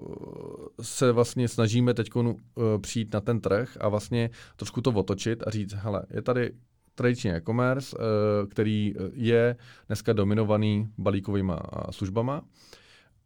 se 0.82 1.12
vlastně 1.12 1.48
snažíme 1.48 1.94
teď 1.94 2.16
uh, 2.16 2.34
přijít 2.82 3.14
na 3.14 3.22
ten 3.22 3.42
trh 3.42 3.78
a 3.80 3.90
vlastně 3.90 4.30
trošku 4.56 4.82
to 4.82 4.92
otočit 4.92 5.44
a 5.48 5.50
říct, 5.50 5.74
hele, 5.74 6.04
je 6.14 6.22
tady 6.22 6.52
tradiční 6.96 7.32
e-commerce, 7.32 7.98
uh, 7.98 8.04
který 8.50 8.94
je 9.14 9.56
dneska 9.88 10.14
dominovaný 10.14 10.88
balíkovými 10.98 11.54
službama 11.92 12.42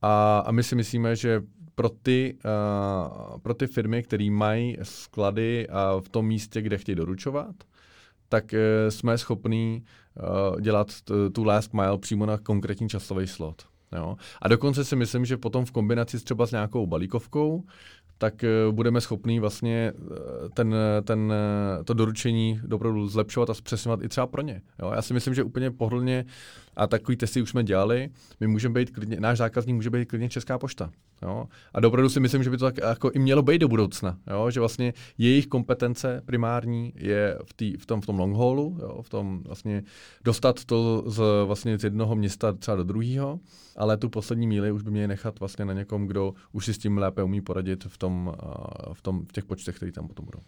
a, 0.01 0.39
a 0.39 0.51
my 0.51 0.63
si 0.63 0.75
myslíme, 0.75 1.15
že 1.15 1.41
pro 1.75 1.89
ty, 1.89 2.37
uh, 2.45 3.39
pro 3.39 3.53
ty 3.53 3.67
firmy, 3.67 4.03
které 4.03 4.31
mají 4.31 4.77
sklady 4.83 5.67
a 5.69 5.99
v 5.99 6.09
tom 6.09 6.27
místě, 6.27 6.61
kde 6.61 6.77
chtějí 6.77 6.95
doručovat, 6.95 7.55
tak 8.29 8.53
uh, 8.53 8.89
jsme 8.89 9.17
schopní 9.17 9.83
uh, 10.53 10.61
dělat 10.61 11.01
t- 11.01 11.29
tu 11.29 11.43
last 11.43 11.73
mile 11.73 11.97
přímo 11.97 12.25
na 12.25 12.37
konkrétní 12.37 12.89
časový 12.89 13.27
slot. 13.27 13.68
Jo. 13.95 14.17
A 14.41 14.47
dokonce 14.47 14.85
si 14.85 14.95
myslím, 14.95 15.25
že 15.25 15.37
potom 15.37 15.65
v 15.65 15.71
kombinaci 15.71 16.19
třeba 16.19 16.45
s 16.45 16.51
nějakou 16.51 16.87
balíkovkou, 16.87 17.63
tak 18.17 18.43
eh, 18.43 18.49
budeme 18.71 19.01
schopni 19.01 19.39
vlastně 19.39 19.93
eh, 19.95 20.49
ten, 20.53 20.75
ten, 21.03 21.33
eh, 21.33 21.83
to 21.83 21.93
doručení 21.93 22.61
opravdu 22.71 23.07
zlepšovat 23.07 23.49
a 23.49 23.53
zpřesňovat 23.53 24.03
i 24.03 24.09
třeba 24.09 24.27
pro 24.27 24.41
ně. 24.41 24.61
Jo? 24.79 24.91
Já 24.95 25.01
si 25.01 25.13
myslím, 25.13 25.33
že 25.33 25.43
úplně 25.43 25.71
pohodlně 25.71 26.25
a 26.79 26.87
takový 26.87 27.17
testy 27.17 27.41
už 27.41 27.49
jsme 27.49 27.63
dělali, 27.63 28.09
my 28.39 28.47
můžeme 28.47 28.73
být 28.79 28.91
klidně, 28.91 29.19
náš 29.19 29.37
zákazník 29.37 29.75
může 29.75 29.89
být 29.89 30.05
klidně 30.05 30.29
Česká 30.29 30.59
pošta. 30.59 30.91
Jo? 31.21 31.45
A 31.73 31.87
opravdu 31.87 32.09
si 32.09 32.19
myslím, 32.19 32.43
že 32.43 32.49
by 32.49 32.57
to 32.57 32.65
tak 32.65 32.77
jako 32.77 33.11
i 33.11 33.19
mělo 33.19 33.41
být 33.41 33.57
do 33.57 33.67
budoucna, 33.67 34.17
jo? 34.31 34.51
že 34.51 34.59
vlastně 34.59 34.93
jejich 35.17 35.47
kompetence 35.47 36.21
primární 36.25 36.93
je 36.95 37.37
v, 37.45 37.53
tý, 37.53 37.77
v, 37.77 37.85
tom, 37.85 38.01
v 38.01 38.05
tom 38.05 38.19
long 38.19 38.35
haulu, 38.35 38.77
jo? 38.81 39.01
v 39.01 39.09
tom 39.09 39.43
vlastně 39.43 39.83
dostat 40.23 40.65
to 40.65 41.03
z, 41.07 41.21
vlastně 41.45 41.77
z 41.77 41.83
jednoho 41.83 42.15
města 42.15 42.53
třeba 42.53 42.77
do 42.77 42.83
druhého, 42.83 43.39
ale 43.77 43.97
tu 43.97 44.09
poslední 44.09 44.47
míli 44.47 44.71
už 44.71 44.81
by 44.81 44.91
měli 44.91 45.07
nechat 45.07 45.39
vlastně 45.39 45.65
na 45.65 45.73
někom, 45.73 46.07
kdo 46.07 46.33
už 46.51 46.65
si 46.65 46.73
s 46.73 46.77
tím 46.77 46.97
lépe 46.97 47.23
umí 47.23 47.41
poradit 47.41 47.83
v, 47.83 47.97
tom, 47.97 48.33
v, 48.93 49.01
tom, 49.01 49.25
v 49.25 49.31
těch 49.31 49.45
počtech, 49.45 49.75
které 49.75 49.91
tam 49.91 50.07
potom 50.07 50.25
budou. 50.25 50.39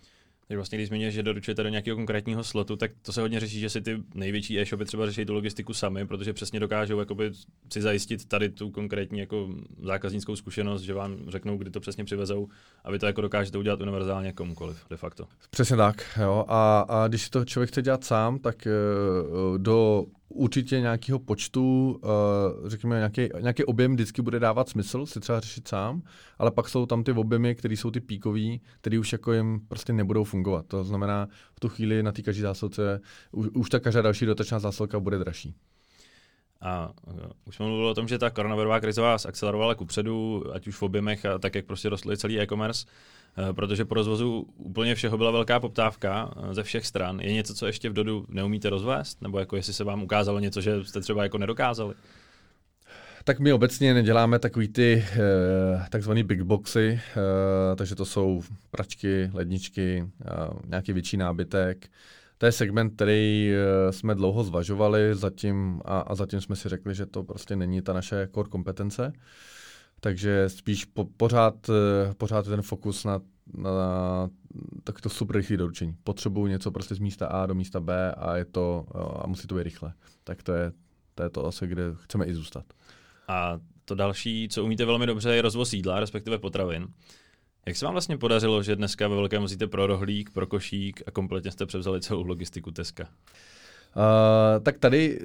Takže 0.52 0.58
vlastně, 0.58 0.78
když 0.78 0.88
zmiňuješ, 0.88 1.14
že 1.14 1.24
doručujete 1.24 1.64
do 1.64 1.70
nějakého 1.70 1.98
konkrétního 1.98 2.44
slotu, 2.44 2.76
tak 2.76 2.92
to 3.02 3.14
se 3.14 3.22
hodně 3.22 3.40
řeší, 3.40 3.60
že 3.60 3.70
si 3.70 3.82
ty 3.82 4.04
největší 4.14 4.60
e-shopy 4.60 4.86
třeba 4.86 5.06
řeší 5.06 5.26
tu 5.26 5.34
logistiku 5.34 5.74
sami, 5.74 6.08
protože 6.08 6.34
přesně 6.34 6.60
dokážou 6.60 7.00
jakoby, 7.00 7.32
si 7.74 7.82
zajistit 7.82 8.26
tady 8.26 8.50
tu 8.50 8.70
konkrétní 8.70 9.20
jako 9.20 9.50
zákaznickou 9.84 10.36
zkušenost, 10.36 10.82
že 10.82 10.94
vám 10.94 11.18
řeknou, 11.28 11.58
kdy 11.58 11.70
to 11.70 11.80
přesně 11.80 12.04
přivezou 12.04 12.48
a 12.84 12.92
vy 12.92 13.00
to 13.00 13.06
jako 13.06 13.22
dokážete 13.22 13.58
udělat 13.58 13.82
univerzálně 13.82 14.34
komukoliv, 14.34 14.86
de 14.90 14.98
facto. 14.98 15.28
Přesně 15.50 15.78
tak, 15.78 16.20
jo. 16.22 16.46
A, 16.48 16.86
a 16.90 17.08
když 17.08 17.30
to 17.30 17.46
člověk 17.46 17.70
chce 17.70 17.82
dělat 17.82 18.04
sám, 18.04 18.40
tak 18.40 18.68
uh, 18.68 19.58
do 19.58 20.06
určitě 20.32 20.80
nějakého 20.80 21.20
počtu, 21.20 22.00
uh, 22.04 22.70
řekněme, 22.70 22.96
nějaký, 22.96 23.30
nějaký 23.40 23.66
objem 23.66 23.94
vždycky 23.94 24.22
bude 24.22 24.40
dávat 24.40 24.70
smysl 24.70 25.06
si 25.06 25.20
třeba 25.20 25.40
řešit 25.40 25.68
sám, 25.68 26.02
ale 26.38 26.52
pak 26.52 26.70
jsou 26.70 26.86
tam 26.86 27.04
ty 27.04 27.12
objemy, 27.12 27.56
které 27.56 27.74
jsou 27.74 27.92
ty 27.92 28.00
píkový, 28.00 28.62
které 28.82 29.00
už 29.00 29.12
jako 29.12 29.34
jim 29.34 29.60
prostě 29.68 29.94
nebudou 29.94 30.24
fungovat. 30.24 30.66
To 30.66 30.84
znamená, 30.84 31.28
v 31.56 31.60
tu 31.60 31.70
chvíli 31.70 32.04
na 32.04 32.12
té 32.12 32.22
každé 32.22 32.42
zásilce 32.42 33.02
už, 33.32 33.48
už 33.54 33.70
ta 33.70 33.80
každá 33.80 34.02
další 34.02 34.26
dotečná 34.26 34.60
zásilka 34.60 35.00
bude 35.00 35.18
dražší. 35.18 35.56
A 36.62 36.92
uh, 37.08 37.14
už 37.46 37.56
jsme 37.56 37.66
mluvili 37.66 37.90
o 37.90 37.94
tom, 37.94 38.08
že 38.08 38.18
ta 38.18 38.30
koronavirová 38.30 38.80
krize 38.80 39.02
vás 39.02 39.26
akcelerovala 39.26 39.76
kupředu, 39.76 40.44
ať 40.54 40.68
už 40.68 40.76
v 40.76 40.84
objemech 40.84 41.26
a 41.26 41.40
tak, 41.40 41.56
jak 41.56 41.66
prostě 41.66 41.90
rostl 41.90 42.16
celý 42.16 42.40
e-commerce. 42.40 42.86
Eh, 42.88 43.21
protože 43.52 43.86
po 43.86 43.96
rozvozu 43.96 44.48
úplně 44.58 44.96
všeho 44.96 45.18
byla 45.18 45.32
velká 45.32 45.60
poptávka 45.60 46.34
eh, 46.36 46.54
ze 46.54 46.64
všech 46.64 46.86
stran. 46.86 47.20
Je 47.20 47.34
něco, 47.34 47.54
co 47.54 47.68
ještě 47.68 47.90
v 47.90 47.94
Dodu 47.94 48.26
neumíte 48.30 48.70
rozvést? 48.70 49.22
Nebo 49.22 49.40
jako 49.40 49.56
jestli 49.56 49.74
se 49.74 49.84
vám 49.84 50.04
ukázalo 50.04 50.40
něco, 50.40 50.62
že 50.62 50.84
jste 50.84 51.02
třeba 51.02 51.24
jako 51.24 51.38
nedokázali? 51.38 51.96
Tak 53.24 53.40
my 53.40 53.54
obecně 53.54 53.94
neděláme 53.94 54.40
takový 54.40 54.68
ty 54.68 55.06
eh, 55.14 55.86
takzvaný 55.90 56.24
big 56.24 56.42
boxy, 56.42 57.02
takže 57.76 57.96
to 57.96 58.06
jsou 58.06 58.42
pračky, 58.72 59.30
ledničky, 59.34 60.08
nějaký 60.68 60.94
větší 60.94 61.18
nábytek. 61.18 61.88
To 62.38 62.46
je 62.46 62.52
segment, 62.52 62.96
který 62.96 63.52
jsme 63.90 64.16
dlouho 64.16 64.44
zvažovali 64.44 65.16
zatím 65.16 65.82
a, 65.86 66.00
a 66.00 66.16
zatím 66.16 66.42
jsme 66.42 66.56
si 66.56 66.70
řekli, 66.70 66.96
že 66.96 67.06
to 67.06 67.24
prostě 67.24 67.56
není 67.56 67.82
ta 67.82 67.94
naše 67.94 68.28
core 68.34 68.50
kompetence. 68.50 69.14
Takže 70.04 70.50
spíš 70.50 70.86
po, 70.86 71.06
pořád, 71.06 71.70
eh, 71.70 72.14
pořád 72.14 72.46
ten 72.46 72.62
fokus 72.62 73.04
na, 73.04 73.22
na 73.58 74.30
tak 74.84 75.02
to 75.02 75.10
super 75.10 75.36
rychlé 75.36 75.58
doručení. 75.58 75.96
Potřebuju 76.04 76.48
něco 76.48 76.72
prostě 76.72 76.96
z 76.96 77.00
místa 77.00 77.28
A 77.28 77.46
do 77.46 77.56
místa 77.56 77.80
B 77.80 78.12
a 78.12 78.36
je 78.36 78.46
to 78.46 78.86
a 79.24 79.28
musí 79.28 79.48
to 79.48 79.56
být 79.56 79.64
rychle. 79.64 79.94
Tak 80.24 80.44
to 80.44 80.54
je, 80.54 80.72
to 81.16 81.24
je 81.24 81.30
to 81.30 81.46
asi, 81.46 81.68
kde 81.68 81.84
chceme 81.96 82.26
i 82.26 82.34
zůstat. 82.34 82.66
A 83.28 83.60
to 83.86 83.96
další, 83.96 84.50
co 84.52 84.64
umíte 84.64 84.86
velmi 84.86 85.06
dobře, 85.06 85.36
je 85.36 85.42
rozvoz 85.42 85.74
jídla, 85.74 86.00
respektive 86.00 86.38
potravin. 86.38 86.88
Jak 87.66 87.76
se 87.76 87.86
vám 87.86 87.94
vlastně 87.94 88.18
podařilo, 88.18 88.64
že 88.64 88.76
dneska 88.76 89.08
ve 89.08 89.16
velkém 89.16 89.42
vozíte 89.42 89.68
pro 89.68 89.88
rohlík, 89.88 90.30
pro 90.30 90.48
košík 90.48 91.02
a 91.06 91.12
kompletně 91.12 91.52
jste 91.52 91.66
převzali 91.66 92.02
celou 92.02 92.24
logistiku 92.24 92.72
Teska? 92.72 93.10
Uh, 93.96 94.64
tak 94.64 94.78
tady, 94.78 95.20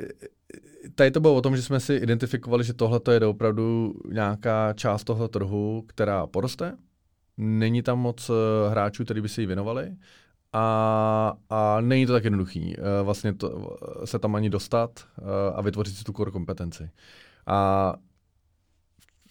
tady 0.95 1.11
to 1.11 1.21
bylo 1.21 1.35
o 1.35 1.41
tom, 1.41 1.57
že 1.57 1.63
jsme 1.63 1.81
si 1.81 1.95
identifikovali, 1.95 2.65
že 2.65 2.73
tohle 2.73 3.01
je 3.13 3.27
opravdu 3.27 3.95
nějaká 4.13 4.73
část 4.73 5.05
toho 5.05 5.29
trhu, 5.29 5.85
která 5.87 6.27
poroste. 6.27 6.77
Není 7.37 7.83
tam 7.83 7.99
moc 7.99 8.31
eh, 8.31 8.71
hráčů, 8.71 9.05
kteří 9.05 9.21
by 9.21 9.29
se 9.29 9.41
jí 9.41 9.47
věnovali. 9.47 9.97
A, 10.53 11.35
a 11.51 11.81
není 11.81 12.07
to 12.07 12.13
tak 12.13 12.25
jednoduchý 12.25 12.77
uh, 12.77 12.85
vlastně 13.03 13.35
to, 13.35 13.77
se 14.05 14.19
tam 14.19 14.35
ani 14.35 14.51
dostat 14.51 14.91
a 15.55 15.63
vytvořit 15.63 15.97
si 15.97 16.05
tu 16.05 16.13
core 16.13 16.31
kompetenci. 16.31 16.91
A 17.47 17.95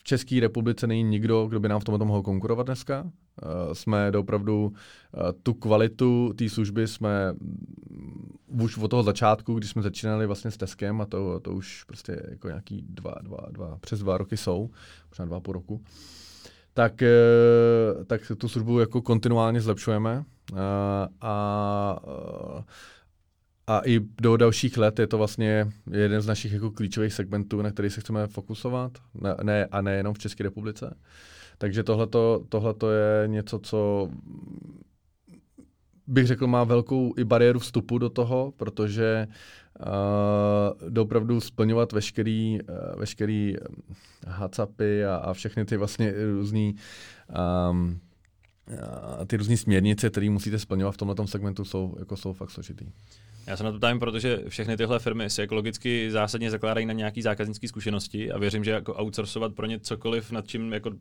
České 0.08 0.40
republice 0.40 0.88
není 0.88 1.04
nikdo, 1.04 1.48
kdo 1.48 1.60
by 1.60 1.70
nám 1.70 1.80
v 1.80 1.84
tomhle 1.84 2.06
mohl 2.06 2.22
konkurovat 2.22 2.66
dneska. 2.66 3.02
Uh, 3.02 3.74
jsme 3.74 4.12
opravdu 4.12 4.66
uh, 4.66 4.74
tu 5.44 5.54
kvalitu 5.54 6.34
té 6.36 6.50
služby 6.50 6.88
jsme 6.88 7.34
už 8.62 8.78
od 8.78 8.88
toho 8.88 9.04
začátku, 9.04 9.54
když 9.54 9.70
jsme 9.70 9.82
začínali 9.82 10.26
vlastně 10.26 10.52
s 10.52 10.58
Teskem 10.58 11.02
a 11.02 11.06
to, 11.06 11.40
to 11.40 11.52
už 11.52 11.84
prostě 11.84 12.22
jako 12.30 12.48
nějaký 12.48 12.86
dva, 12.90 13.16
dva, 13.22 13.38
dva, 13.52 13.78
přes 13.82 14.00
dva 14.00 14.18
roky 14.18 14.38
jsou, 14.38 14.70
možná 15.10 15.26
dva 15.26 15.40
po 15.40 15.54
roku, 15.54 15.82
tak, 16.74 17.02
eh, 17.02 17.10
tak 18.08 18.32
tu 18.38 18.48
službu 18.48 18.80
jako 18.80 19.02
kontinuálně 19.02 19.62
zlepšujeme 19.62 20.24
a, 20.56 21.08
a, 21.22 22.00
a 23.68 23.82
i 23.86 24.00
do 24.22 24.38
dalších 24.38 24.78
let 24.78 25.00
je 25.00 25.08
to 25.08 25.18
vlastně 25.18 25.68
jeden 25.92 26.22
z 26.22 26.28
našich 26.28 26.54
jako 26.54 26.72
klíčových 26.72 27.14
segmentů, 27.14 27.62
na 27.62 27.72
který 27.72 27.90
se 27.90 28.02
chceme 28.02 28.28
fokusovat, 28.28 28.92
ne, 29.14 29.36
ne, 29.44 29.66
a 29.66 29.82
nejenom 29.82 30.14
v 30.14 30.20
České 30.20 30.44
republice. 30.44 30.96
Takže 31.58 31.84
tohle 31.84 32.76
je 32.92 33.28
něco, 33.28 33.60
co 33.60 34.10
bych 36.08 36.28
řekl, 36.28 36.48
má 36.48 36.64
velkou 36.64 37.14
i 37.18 37.24
bariéru 37.24 37.60
vstupu 37.60 37.98
do 37.98 38.10
toho, 38.10 38.54
protože 38.58 39.28
uh, 40.88 41.00
opravdu 41.00 41.42
splňovat 41.42 41.92
veškerý, 41.92 42.60
uh, 42.62 43.00
veškerý 43.00 43.56
HACCPy 44.28 45.06
a, 45.06 45.16
a 45.16 45.34
všechny 45.34 45.66
ty 45.66 45.78
vlastně 45.78 46.14
různý 46.32 46.76
um, 47.72 48.00
ty 49.28 49.38
různé 49.38 49.58
směrnice, 49.58 50.10
které 50.10 50.30
musíte 50.30 50.60
splňovat 50.60 50.92
v 50.92 50.98
tomto 50.98 51.28
segmentu, 51.28 51.66
jsou, 51.66 51.96
jako 52.00 52.18
jsou 52.18 52.34
fakt 52.34 52.50
složitý. 52.50 52.86
Já 53.48 53.58
se 53.58 53.64
na 53.64 53.72
to 53.72 53.78
ptám, 53.78 54.00
protože 54.00 54.40
všechny 54.48 54.78
tyhle 54.78 55.00
firmy 55.00 55.30
si 55.30 55.42
ekologicky 55.42 56.12
zásadně 56.12 56.52
zakládají 56.52 56.86
na 56.86 56.94
nějaký 56.94 57.22
zákaznické 57.22 57.68
zkušenosti 57.68 58.32
a 58.32 58.38
věřím, 58.38 58.64
že 58.64 58.72
jako 58.72 58.94
outsourcovat 58.94 59.56
pro 59.56 59.66
ně 59.66 59.80
cokoliv, 59.80 60.32
nad 60.32 60.48
čím 60.48 60.74
jako 60.74 60.92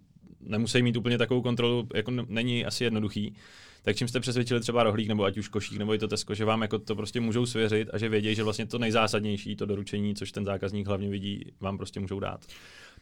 nemusí 0.41 0.83
mít 0.83 0.97
úplně 0.97 1.19
takovou 1.19 1.43
kontrolu, 1.43 1.89
jako 1.95 2.11
není 2.11 2.65
asi 2.65 2.85
jednoduchý. 2.85 3.35
Tak 3.83 3.97
čím 3.97 4.09
jste 4.09 4.21
přesvědčili 4.21 4.61
třeba 4.61 4.83
rohlík, 4.83 5.09
nebo 5.09 5.25
ať 5.25 5.39
už 5.39 5.49
košík, 5.49 5.79
nebo 5.79 5.95
i 5.95 5.99
to 5.99 6.09
Tesco, 6.09 6.35
že 6.35 6.45
vám 6.45 6.63
jako 6.63 6.79
to 6.79 6.97
prostě 6.97 7.21
můžou 7.21 7.47
svěřit 7.47 7.89
a 7.93 7.99
že 7.99 8.09
vědějí, 8.09 8.35
že 8.35 8.43
vlastně 8.43 8.67
to 8.67 8.79
nejzásadnější, 8.79 9.57
to 9.57 9.67
doručení, 9.67 10.15
což 10.15 10.33
ten 10.33 10.45
zákazník 10.45 10.87
hlavně 10.87 11.09
vidí, 11.09 11.53
vám 11.61 11.77
prostě 11.77 12.01
můžou 12.01 12.21
dát. 12.21 12.47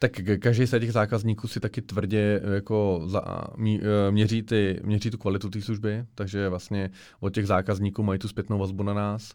Tak 0.02 0.21
každý 0.38 0.66
z 0.66 0.80
těch 0.80 0.92
zákazníků 0.92 1.49
si 1.49 1.61
taky 1.61 1.82
tvrdě 1.82 2.40
jako 2.54 3.02
za, 3.06 3.23
mě, 3.56 3.80
měří, 4.11 4.42
ty, 4.42 4.80
měří 4.85 5.11
tu 5.11 5.18
kvalitu 5.18 5.50
té 5.50 5.61
služby, 5.61 6.04
takže 6.14 6.49
vlastně 6.49 6.90
od 7.21 7.35
těch 7.35 7.47
zákazníků 7.47 8.02
mají 8.02 8.18
tu 8.18 8.28
zpětnou 8.28 8.59
vazbu 8.59 8.82
na 8.82 8.94
nás. 8.94 9.35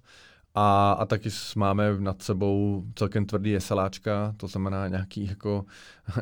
A, 0.55 0.91
a 0.91 1.05
taky 1.05 1.29
máme 1.55 1.99
nad 1.99 2.21
sebou 2.21 2.83
celkem 2.95 3.25
tvrdý 3.25 3.55
SLAčka, 3.59 4.33
to 4.37 4.47
znamená 4.47 4.87
nějaký, 4.87 5.27
jako, 5.27 5.65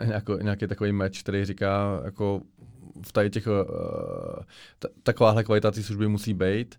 nějako, 0.06 0.38
nějaký 0.42 0.68
takový 0.68 0.92
meč, 0.92 1.22
který 1.22 1.46
říká, 1.46 2.02
jako 2.06 2.42
v 3.06 3.12
tady 3.12 3.30
těch, 3.30 3.48
uh, 3.48 3.54
t- 4.80 4.90
takováhle 5.04 5.44
kvalita 5.44 5.72
té 5.72 5.84
služby 5.84 6.08
musí 6.08 6.34
být 6.34 6.76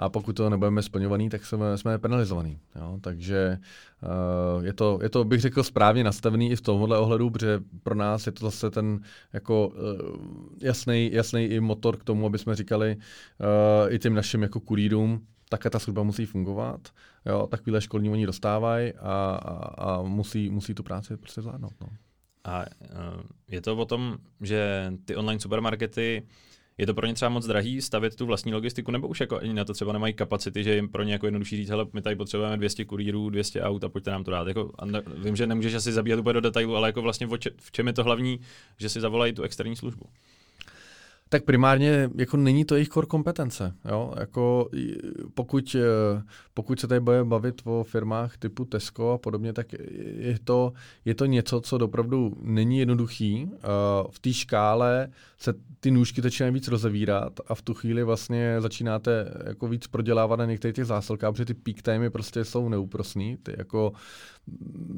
a 0.00 0.08
pokud 0.08 0.32
to 0.36 0.50
nebudeme 0.50 0.82
splňovaný, 0.82 1.28
tak 1.28 1.46
jsme, 1.46 1.78
jsme 1.78 1.98
penalizovaný. 1.98 2.58
Jo? 2.76 2.98
Takže 3.00 3.58
uh, 4.02 4.64
je, 4.64 4.72
to, 4.72 4.98
je 5.02 5.08
to, 5.08 5.24
bych 5.24 5.40
řekl, 5.40 5.62
správně 5.62 6.04
nastavený 6.04 6.50
i 6.50 6.56
v 6.56 6.60
tomhle 6.60 6.98
ohledu, 6.98 7.30
protože 7.30 7.60
pro 7.82 7.94
nás 7.94 8.26
je 8.26 8.32
to 8.32 8.44
zase 8.44 8.70
ten 8.70 9.00
jako 9.32 9.68
uh, 9.68 9.74
jasný, 10.62 11.10
jasný 11.12 11.44
i 11.44 11.60
motor 11.60 11.96
k 11.96 12.04
tomu, 12.04 12.26
aby 12.26 12.38
jsme 12.38 12.54
říkali 12.54 12.96
uh, 12.96 13.92
i 13.92 13.98
těm 13.98 14.14
našim 14.14 14.42
jako 14.42 14.60
kurýrům, 14.60 15.26
také 15.48 15.70
ta 15.70 15.78
služba 15.78 16.02
musí 16.02 16.26
fungovat, 16.26 16.88
jo, 17.26 17.46
takovýhle 17.46 17.80
školní 17.80 18.10
oni 18.10 18.26
dostávají 18.26 18.92
a, 18.92 19.40
a, 19.42 19.84
a 19.84 20.02
musí, 20.02 20.50
musí 20.50 20.74
tu 20.74 20.82
práci 20.82 21.16
prostě 21.16 21.42
zvládnout. 21.42 21.74
No. 21.80 21.88
A 22.44 22.58
uh, 22.60 23.20
je 23.48 23.60
to 23.60 23.76
o 23.76 23.84
tom, 23.84 24.16
že 24.40 24.92
ty 25.04 25.16
online 25.16 25.40
supermarkety 25.40 26.22
je 26.80 26.86
to 26.86 26.94
pro 26.94 27.06
ně 27.06 27.14
třeba 27.14 27.28
moc 27.28 27.46
drahý 27.46 27.82
stavět 27.82 28.16
tu 28.16 28.26
vlastní 28.26 28.54
logistiku, 28.54 28.90
nebo 28.90 29.08
už 29.08 29.20
jako 29.20 29.38
ani 29.38 29.54
na 29.54 29.64
to 29.64 29.74
třeba 29.74 29.92
nemají 29.92 30.14
kapacity, 30.14 30.64
že 30.64 30.74
jim 30.74 30.88
pro 30.88 31.02
ně 31.02 31.12
jako 31.12 31.26
jednodušší 31.26 31.56
říct, 31.56 31.68
hele, 31.68 31.86
my 31.92 32.02
tady 32.02 32.16
potřebujeme 32.16 32.56
200 32.56 32.84
kurýrů, 32.84 33.30
200 33.30 33.62
aut 33.62 33.84
a 33.84 33.88
pojďte 33.88 34.10
nám 34.10 34.24
to 34.24 34.30
dát. 34.30 34.48
Jako, 34.48 34.72
a 34.78 34.84
ne, 34.84 35.02
vím, 35.16 35.36
že 35.36 35.46
nemůžeš 35.46 35.74
asi 35.74 35.92
zabíhat 35.92 36.20
úplně 36.20 36.32
do 36.32 36.40
detailu, 36.40 36.76
ale 36.76 36.88
jako 36.88 37.02
vlastně 37.02 37.28
v 37.60 37.72
čem 37.72 37.86
je 37.86 37.92
to 37.92 38.04
hlavní, 38.04 38.40
že 38.78 38.88
si 38.88 39.00
zavolají 39.00 39.32
tu 39.32 39.42
externí 39.42 39.76
službu. 39.76 40.04
Tak 41.32 41.44
primárně 41.44 42.10
jako 42.16 42.36
není 42.36 42.64
to 42.64 42.74
jejich 42.74 42.88
core 42.88 43.06
kompetence. 43.06 43.74
Jo? 43.90 44.14
Jako, 44.20 44.68
pokud, 45.34 45.76
eh, 45.78 46.22
pokud 46.54 46.80
se 46.80 46.86
tady 46.86 47.00
bude 47.00 47.24
bavit 47.24 47.62
o 47.64 47.84
firmách 47.84 48.36
typu 48.36 48.64
Tesco 48.64 49.10
a 49.10 49.18
podobně, 49.18 49.52
tak 49.52 49.72
je 50.18 50.38
to, 50.44 50.72
je 51.04 51.14
to 51.14 51.26
něco, 51.26 51.60
co 51.60 51.76
opravdu 51.76 52.36
není 52.42 52.78
jednoduchý. 52.78 53.44
Uh, 53.44 54.10
v 54.10 54.18
té 54.18 54.32
škále 54.32 55.08
se 55.38 55.54
ty 55.80 55.90
nůžky 55.90 56.22
začínají 56.22 56.54
víc 56.54 56.68
rozevírat 56.68 57.40
a 57.46 57.54
v 57.54 57.62
tu 57.62 57.74
chvíli 57.74 58.02
vlastně 58.04 58.56
začínáte 58.60 59.34
jako 59.46 59.68
víc 59.68 59.86
prodělávat 59.86 60.36
na 60.36 60.44
některých 60.44 60.74
těch 60.74 60.86
zásilkách, 60.86 61.32
protože 61.32 61.44
ty 61.44 61.54
peak 61.54 61.82
timey 61.82 62.10
prostě 62.10 62.44
jsou 62.44 62.68
neúprosný. 62.68 63.36
Ty 63.42 63.54
jako 63.58 63.92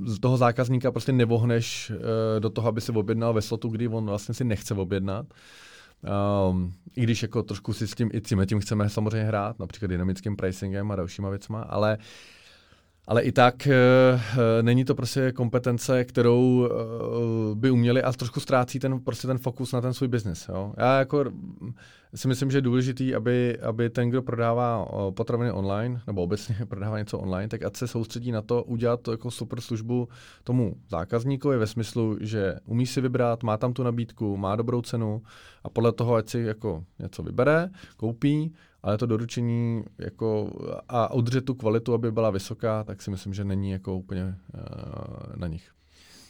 z 0.04 0.18
toho 0.18 0.36
zákazníka 0.36 0.92
prostě 0.92 1.12
nevohneš 1.12 1.90
uh, 1.90 2.40
do 2.40 2.50
toho, 2.50 2.68
aby 2.68 2.80
si 2.80 2.92
objednal 2.92 3.34
ve 3.34 3.42
slotu, 3.42 3.68
kdy 3.68 3.88
on 3.88 4.06
vlastně 4.06 4.34
si 4.34 4.44
nechce 4.44 4.74
objednat. 4.74 5.26
Um, 6.02 6.72
I 6.96 7.02
když 7.02 7.22
jako 7.22 7.42
trošku 7.42 7.72
si 7.72 7.88
s 7.88 7.94
tím 7.94 8.10
i 8.12 8.20
tím, 8.20 8.46
tím 8.46 8.60
chceme 8.60 8.88
samozřejmě 8.88 9.26
hrát, 9.26 9.58
například 9.58 9.88
dynamickým 9.88 10.36
pricingem 10.36 10.90
a 10.90 10.96
dalšíma 10.96 11.30
věcma, 11.30 11.62
ale 11.62 11.98
ale 13.06 13.22
i 13.22 13.32
tak 13.32 13.68
uh, 13.70 14.20
není 14.62 14.84
to 14.84 14.94
prostě 14.94 15.32
kompetence, 15.32 16.04
kterou 16.04 16.40
uh, 16.40 17.58
by 17.58 17.70
uměli 17.70 18.02
a 18.02 18.12
trošku 18.12 18.40
ztrácí 18.40 18.78
ten, 18.78 19.00
prostě 19.00 19.26
ten 19.26 19.38
fokus 19.38 19.72
na 19.72 19.80
ten 19.80 19.94
svůj 19.94 20.08
biznis. 20.08 20.50
Já 20.76 20.98
jako 20.98 21.24
si 22.14 22.28
myslím, 22.28 22.50
že 22.50 22.58
je 22.58 22.62
důležitý, 22.62 23.14
aby, 23.14 23.58
aby 23.58 23.90
ten, 23.90 24.10
kdo 24.10 24.22
prodává 24.22 24.86
potraviny 25.10 25.52
online, 25.52 26.00
nebo 26.06 26.22
obecně 26.22 26.56
prodává 26.68 26.98
něco 26.98 27.18
online, 27.18 27.48
tak 27.48 27.62
ať 27.62 27.76
se 27.76 27.88
soustředí 27.88 28.32
na 28.32 28.42
to 28.42 28.62
udělat 28.64 29.00
to 29.00 29.10
jako 29.10 29.30
super 29.30 29.60
službu 29.60 30.08
tomu 30.44 30.76
zákazníkovi 30.90 31.56
ve 31.58 31.66
smyslu, 31.66 32.16
že 32.20 32.54
umí 32.64 32.86
si 32.86 33.00
vybrat, 33.00 33.42
má 33.42 33.56
tam 33.56 33.72
tu 33.72 33.82
nabídku, 33.82 34.36
má 34.36 34.56
dobrou 34.56 34.82
cenu 34.82 35.22
a 35.64 35.70
podle 35.70 35.92
toho, 35.92 36.14
ať 36.14 36.28
si 36.28 36.38
jako 36.38 36.84
něco 36.98 37.22
vybere, 37.22 37.70
koupí, 37.96 38.52
ale 38.82 38.98
to 38.98 39.06
doručení 39.06 39.84
jako 39.98 40.50
a 40.88 41.14
udržet 41.14 41.44
tu 41.44 41.54
kvalitu, 41.54 41.94
aby 41.94 42.12
byla 42.12 42.30
vysoká, 42.30 42.84
tak 42.84 43.02
si 43.02 43.10
myslím, 43.10 43.34
že 43.34 43.44
není 43.44 43.70
jako 43.70 43.96
úplně 43.96 44.24
uh, 44.24 45.36
na 45.36 45.46
nich. 45.46 45.70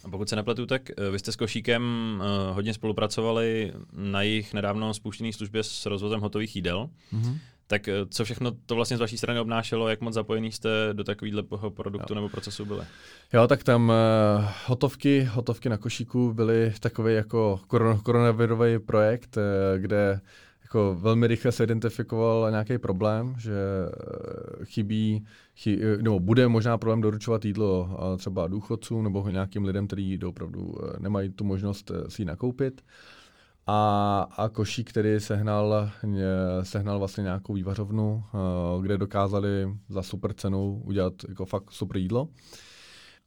A 0.03 0.09
pokud 0.09 0.29
se 0.29 0.35
nepletu, 0.35 0.65
tak 0.65 0.89
eh, 0.89 1.09
vy 1.11 1.19
jste 1.19 1.31
s 1.31 1.35
Košíkem 1.35 1.83
uh, 2.19 2.55
hodně 2.55 2.73
spolupracovali 2.73 3.73
na 3.93 4.21
jejich 4.21 4.53
nedávno 4.53 4.93
spuštěné 4.93 5.33
službě 5.33 5.63
s 5.63 5.85
rozvozem 5.85 6.19
hotových 6.19 6.55
jídel. 6.55 6.89
Mm-hmm. 7.13 7.37
Tak 7.67 7.89
co 8.09 8.25
všechno 8.25 8.51
to 8.65 8.75
vlastně 8.75 8.97
z 8.97 8.99
vaší 8.99 9.17
strany 9.17 9.39
obnášelo, 9.39 9.89
jak 9.89 10.01
moc 10.01 10.13
zapojený 10.13 10.51
jste 10.51 10.69
do 10.93 11.03
takového 11.03 11.69
produktu 11.69 12.13
jo. 12.13 12.15
nebo 12.15 12.29
procesu 12.29 12.65
byli? 12.65 12.81
Jo, 13.33 13.47
tak 13.47 13.63
tam 13.63 13.89
uh, 13.89 13.95
hotovky, 14.65 15.23
hotovky 15.23 15.69
na 15.69 15.77
košíku 15.77 16.33
byly 16.33 16.73
takový 16.79 17.13
jako 17.13 17.59
koron, 17.67 17.99
koronavirový 17.99 18.79
projekt, 18.79 19.37
uh, 19.37 19.43
kde 19.81 20.21
jako 20.73 20.95
velmi 20.99 21.27
rychle 21.27 21.51
se 21.51 21.63
identifikoval 21.63 22.51
nějaký 22.51 22.77
problém, 22.77 23.35
že 23.37 23.53
eh, 23.53 24.65
chybí, 24.65 25.25
chy, 25.55 25.79
eh, 25.81 25.97
nebo 25.97 26.19
bude 26.19 26.47
možná 26.47 26.77
problém 26.77 27.01
doručovat 27.01 27.45
jídlo 27.45 27.89
eh, 27.91 28.17
třeba 28.17 28.47
důchodcům 28.47 29.03
nebo 29.03 29.29
nějakým 29.29 29.65
lidem, 29.65 29.87
kteří 29.87 30.19
opravdu 30.25 30.75
nemají 30.99 31.29
tu 31.29 31.43
možnost 31.43 31.91
si 32.07 32.21
ji 32.21 32.25
nakoupit. 32.25 32.81
A, 33.67 34.27
a 34.37 34.49
košík, 34.49 34.89
který 34.89 35.19
sehnal, 35.19 35.89
sehnal 36.63 36.99
vlastně 36.99 37.21
nějakou 37.21 37.53
vývařovnu, 37.53 38.23
kde 38.81 38.97
dokázali 38.97 39.77
za 39.89 40.03
super 40.03 40.33
cenu 40.33 40.81
udělat 40.85 41.13
jako 41.29 41.45
fakt 41.45 41.71
super 41.71 41.97
jídlo. 41.97 42.27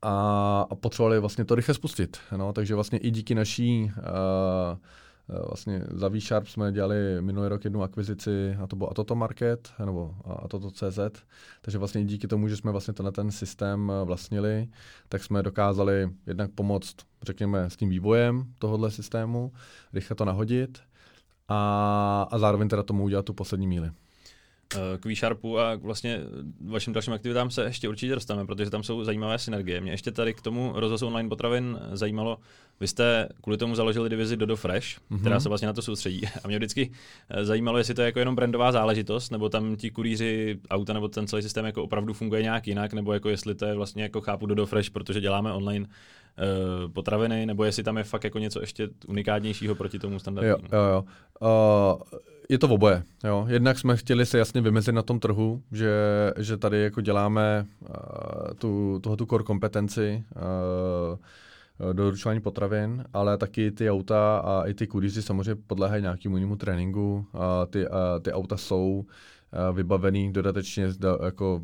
A, 0.02 0.66
a 0.70 0.74
potřebovali 0.74 1.20
vlastně 1.20 1.44
to 1.44 1.54
rychle 1.54 1.74
spustit. 1.74 2.18
No, 2.36 2.52
takže 2.52 2.74
vlastně 2.74 2.98
i 2.98 3.10
díky 3.10 3.34
naší 3.34 3.84
uh, 3.84 4.78
vlastně 5.28 5.82
za 5.90 6.08
V-Sharp 6.08 6.46
jsme 6.46 6.72
dělali 6.72 6.96
minulý 7.20 7.48
rok 7.48 7.64
jednu 7.64 7.82
akvizici 7.82 8.56
a 8.62 8.66
to 8.66 8.76
bylo 8.76 8.90
Atoto 8.90 9.14
Market 9.14 9.72
nebo 9.84 10.14
Atoto.cz, 10.24 10.98
takže 11.60 11.78
vlastně 11.78 12.04
díky 12.04 12.28
tomu, 12.28 12.48
že 12.48 12.56
jsme 12.56 12.70
vlastně 12.70 12.94
tenhle 12.94 13.12
ten 13.12 13.30
systém 13.30 13.92
eh, 13.94 14.04
vlastnili, 14.04 14.68
tak 15.08 15.24
jsme 15.24 15.42
dokázali 15.42 16.10
jednak 16.26 16.50
pomoct, 16.50 16.96
řekněme, 17.22 17.70
s 17.70 17.76
tím 17.76 17.88
vývojem 17.88 18.44
tohohle 18.58 18.90
systému, 18.90 19.52
rychle 19.92 20.16
to 20.16 20.24
nahodit 20.24 20.78
a, 21.48 22.28
a 22.30 22.38
zároveň 22.38 22.68
teda 22.68 22.82
tomu 22.82 23.04
udělat 23.04 23.24
tu 23.24 23.32
poslední 23.32 23.66
míli 23.66 23.90
k 25.00 25.04
V-Sharpu 25.04 25.58
a 25.58 25.74
vlastně 25.74 26.20
vašim 26.60 26.92
dalším 26.92 27.12
aktivitám 27.12 27.50
se 27.50 27.64
ještě 27.64 27.88
určitě 27.88 28.14
dostaneme, 28.14 28.46
protože 28.46 28.70
tam 28.70 28.82
jsou 28.82 29.04
zajímavé 29.04 29.38
synergie. 29.38 29.80
Mě 29.80 29.92
ještě 29.92 30.10
tady 30.10 30.34
k 30.34 30.40
tomu 30.40 30.72
rozhlasu 30.74 31.06
online 31.06 31.28
potravin 31.28 31.78
zajímalo, 31.92 32.38
vy 32.80 32.88
jste 32.88 33.28
kvůli 33.42 33.56
tomu 33.58 33.74
založili 33.74 34.08
divizi 34.08 34.36
Dodo 34.36 34.56
Fresh, 34.56 34.86
mm-hmm. 34.86 35.20
která 35.20 35.40
se 35.40 35.48
vlastně 35.48 35.66
na 35.66 35.72
to 35.72 35.82
soustředí. 35.82 36.20
A 36.44 36.48
mě 36.48 36.56
vždycky 36.56 36.90
eh, 37.28 37.44
zajímalo, 37.44 37.78
jestli 37.78 37.94
to 37.94 38.02
je 38.02 38.06
jako 38.06 38.18
jenom 38.18 38.34
brandová 38.36 38.72
záležitost, 38.72 39.30
nebo 39.30 39.48
tam 39.48 39.76
ti 39.76 39.90
kurýři 39.90 40.58
auta 40.70 40.92
nebo 40.92 41.08
ten 41.08 41.26
celý 41.26 41.42
systém 41.42 41.64
jako 41.64 41.82
opravdu 41.82 42.12
funguje 42.12 42.42
nějak 42.42 42.66
jinak, 42.66 42.92
nebo 42.92 43.12
jako 43.12 43.28
jestli 43.28 43.54
to 43.54 43.64
je 43.64 43.74
vlastně 43.74 44.02
jako 44.02 44.20
chápu 44.20 44.46
Dodo 44.46 44.66
Fresh, 44.66 44.90
protože 44.90 45.20
děláme 45.20 45.52
online 45.52 45.86
uh, 45.86 46.92
potraviny, 46.92 47.46
nebo 47.46 47.64
jestli 47.64 47.82
tam 47.82 47.96
je 47.96 48.04
fakt 48.04 48.24
jako 48.24 48.38
něco 48.38 48.60
ještě 48.60 48.88
unikátnějšího 49.06 49.74
proti 49.74 49.98
tomu 49.98 50.18
standardu. 50.18 50.50
Jo, 50.50 50.56
jo, 50.72 50.84
jo. 50.92 51.04
Uh, 51.40 52.18
je 52.48 52.58
to 52.58 52.68
oboje. 52.68 53.02
Jo. 53.24 53.46
Jednak 53.48 53.78
jsme 53.78 53.96
chtěli 53.96 54.26
se 54.26 54.38
jasně 54.38 54.60
vymezit 54.60 54.94
na 54.94 55.02
tom 55.02 55.20
trhu, 55.20 55.62
že, 55.72 55.92
že 56.38 56.56
tady 56.56 56.82
jako 56.82 57.00
děláme 57.00 57.66
uh, 57.80 57.88
tu, 58.58 59.00
tu 59.16 59.26
core 59.26 59.44
kompetenci 59.44 60.24
uh, 60.36 61.92
doručování 61.92 62.40
potravin, 62.40 63.04
ale 63.12 63.38
taky 63.38 63.70
ty 63.70 63.90
auta 63.90 64.38
a 64.38 64.66
i 64.66 64.74
ty 64.74 64.86
kurýři 64.86 65.22
samozřejmě 65.22 65.62
podléhají 65.66 66.02
nějakému 66.02 66.36
jinému 66.36 66.56
tréninku. 66.56 67.26
A 67.32 67.66
ty, 67.66 67.88
a 67.88 68.18
ty 68.22 68.32
auta 68.32 68.56
jsou 68.56 69.04
vybavený 69.72 70.32
dodatečně 70.32 70.88
jako 71.24 71.62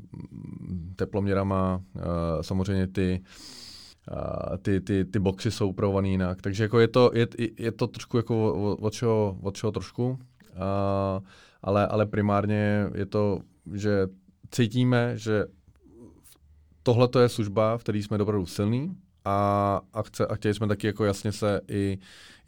teploměrama, 0.96 1.82
samozřejmě 2.40 2.86
ty 2.86 3.22
ty, 4.62 4.80
ty, 4.80 5.04
ty 5.04 5.18
boxy 5.18 5.50
jsou 5.50 5.68
upravované 5.68 6.08
jinak. 6.08 6.42
Takže 6.42 6.62
jako 6.62 6.78
je, 6.78 6.88
to, 6.88 7.10
je, 7.14 7.26
je 7.58 7.72
to 7.72 7.86
trošku 7.86 8.16
jako 8.16 8.52
od 8.80 8.92
čeho, 8.92 9.38
od 9.42 9.56
čeho 9.56 9.72
trošku, 9.72 10.18
ale, 11.62 11.86
ale 11.86 12.06
primárně 12.06 12.86
je 12.94 13.06
to, 13.06 13.40
že 13.74 14.06
cítíme, 14.50 15.12
že 15.18 15.44
tohle 16.82 17.08
je 17.20 17.28
služba, 17.28 17.78
v 17.78 17.80
které 17.80 17.98
jsme 17.98 18.18
opravdu 18.18 18.46
silní 18.46 18.96
a, 19.24 19.80
a, 19.92 20.02
chce, 20.02 20.26
a 20.26 20.34
chtěli 20.34 20.54
jsme 20.54 20.66
taky 20.66 20.86
jako 20.86 21.04
jasně 21.04 21.32
se 21.32 21.60
i, 21.68 21.98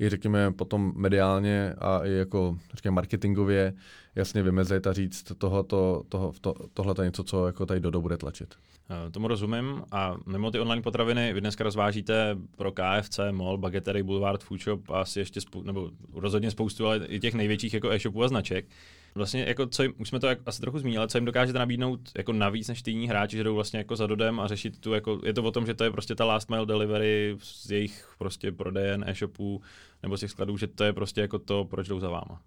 i 0.01 0.09
řekněme 0.09 0.53
potom 0.53 0.93
mediálně 0.97 1.75
a 1.79 2.01
i 2.05 2.13
jako 2.13 2.59
řekněme 2.75 2.95
marketingově 2.95 3.75
jasně 4.15 4.43
vymezit 4.43 4.87
a 4.87 4.93
říct, 4.93 5.33
tohoto, 5.39 6.03
toho, 6.09 6.33
to, 6.41 6.55
tohle 6.75 6.95
je 6.99 7.05
něco, 7.05 7.25
co 7.25 7.47
jako 7.47 7.67
tady 7.67 7.81
Dodo 7.81 8.01
bude 8.01 8.17
tlačit. 8.17 8.55
Eh, 8.91 9.11
tomu 9.11 9.29
rozumím 9.29 9.83
a 9.93 10.17
mimo 10.27 10.51
ty 10.51 10.61
online 10.61 10.83
potraviny 10.83 11.33
vy 11.33 11.41
dneska 11.41 11.65
rozvážíte 11.65 12.37
pro 12.57 12.73
KFC, 12.73 13.21
MOL, 13.31 13.59
Bagetery, 13.59 14.03
Boulevard, 14.03 14.43
Food 14.45 14.61
Shop 14.61 14.91
a 14.91 15.01
asi 15.01 15.19
ještě 15.19 15.41
spou- 15.41 15.63
nebo 15.63 15.91
rozhodně 16.13 16.51
spoustu, 16.51 16.87
ale 16.87 17.07
i 17.07 17.21
těch 17.21 17.35
největších 17.35 17.75
jako 17.75 17.91
e-shopů 17.91 18.23
a 18.23 18.29
značek. 18.29 18.67
Vlastně 19.15 19.45
jako 19.45 19.67
co 19.67 19.83
jim, 19.83 19.95
už 19.99 20.09
jsme 20.09 20.21
to 20.21 20.29
asi 20.47 20.61
trochu 20.61 20.79
zmínili, 20.79 21.09
co 21.09 21.19
jim 21.19 21.25
dokážete 21.25 21.59
nabídnout 21.59 22.01
jako 22.17 22.33
navíc 22.33 22.69
než 22.69 22.83
týní 22.83 23.09
hráči, 23.09 23.37
že 23.37 23.45
jdou 23.45 23.55
vlastně 23.55 23.79
jako 23.79 23.97
za 23.97 24.07
dodem 24.07 24.41
a 24.41 24.47
řešit 24.47 24.81
tu, 24.81 24.93
jako, 24.93 25.21
je 25.25 25.33
to 25.33 25.43
o 25.43 25.51
tom, 25.51 25.67
že 25.67 25.75
to 25.75 25.85
je 25.85 25.91
prostě 25.91 26.15
ta 26.15 26.25
last 26.25 26.51
mile 26.51 26.67
delivery 26.67 27.37
z 27.43 27.71
jejich 27.71 28.09
prostě 28.19 28.53
prodejen 28.53 29.05
e-shopů 29.07 29.63
nebo 30.03 30.17
z 30.17 30.21
těch 30.21 30.31
skladů, 30.31 30.57
že 30.57 30.67
to 30.67 30.85
je 30.85 30.93
prostě 30.93 31.21
jako 31.21 31.39
to, 31.39 31.65
proč 31.65 31.89
jdou 31.89 32.01
za 32.01 32.09
váma. 32.09 32.41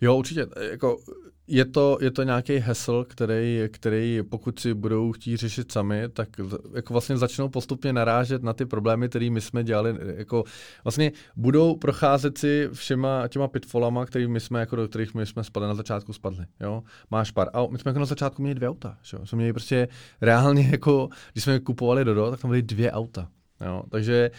Jo, 0.00 0.16
určitě. 0.16 0.46
Jako, 0.70 0.98
je, 1.46 1.64
to, 1.64 1.98
je 2.00 2.10
to 2.10 2.22
nějaký 2.22 2.56
hesl, 2.56 3.04
který, 3.08 3.60
který 3.72 4.20
pokud 4.30 4.58
si 4.58 4.74
budou 4.74 5.12
chtít 5.12 5.36
řešit 5.36 5.72
sami, 5.72 6.08
tak 6.08 6.28
jako 6.74 6.94
vlastně 6.94 7.16
začnou 7.16 7.48
postupně 7.48 7.92
narážet 7.92 8.42
na 8.42 8.52
ty 8.52 8.66
problémy, 8.66 9.08
které 9.08 9.30
my 9.30 9.40
jsme 9.40 9.64
dělali. 9.64 9.96
Jako 10.16 10.44
vlastně 10.84 11.12
budou 11.36 11.76
procházet 11.76 12.38
si 12.38 12.68
všema 12.72 13.28
těma 13.28 13.48
pitfallama, 13.48 14.06
kterými 14.06 14.40
jsme, 14.40 14.60
jako 14.60 14.76
do 14.76 14.88
kterých 14.88 15.14
my 15.14 15.26
jsme 15.26 15.44
spadli 15.44 15.68
na 15.68 15.74
začátku 15.74 16.12
spadli. 16.12 16.44
Jo? 16.60 16.82
Máš 17.10 17.30
pár. 17.30 17.50
A 17.52 17.66
my 17.66 17.78
jsme 17.78 17.88
jako 17.88 17.98
na 17.98 18.06
začátku 18.06 18.42
měli 18.42 18.54
dvě 18.54 18.68
auta. 18.68 18.98
Že? 19.02 19.18
Jsme 19.24 19.36
měli 19.36 19.52
prostě 19.52 19.88
reálně, 20.20 20.68
jako, 20.70 21.08
když 21.32 21.44
jsme 21.44 21.60
kupovali 21.60 22.04
Dodo, 22.04 22.30
tak 22.30 22.40
tam 22.40 22.50
byly 22.50 22.62
dvě 22.62 22.92
auta. 22.92 23.28
Jo, 23.66 23.82
takže 23.90 24.30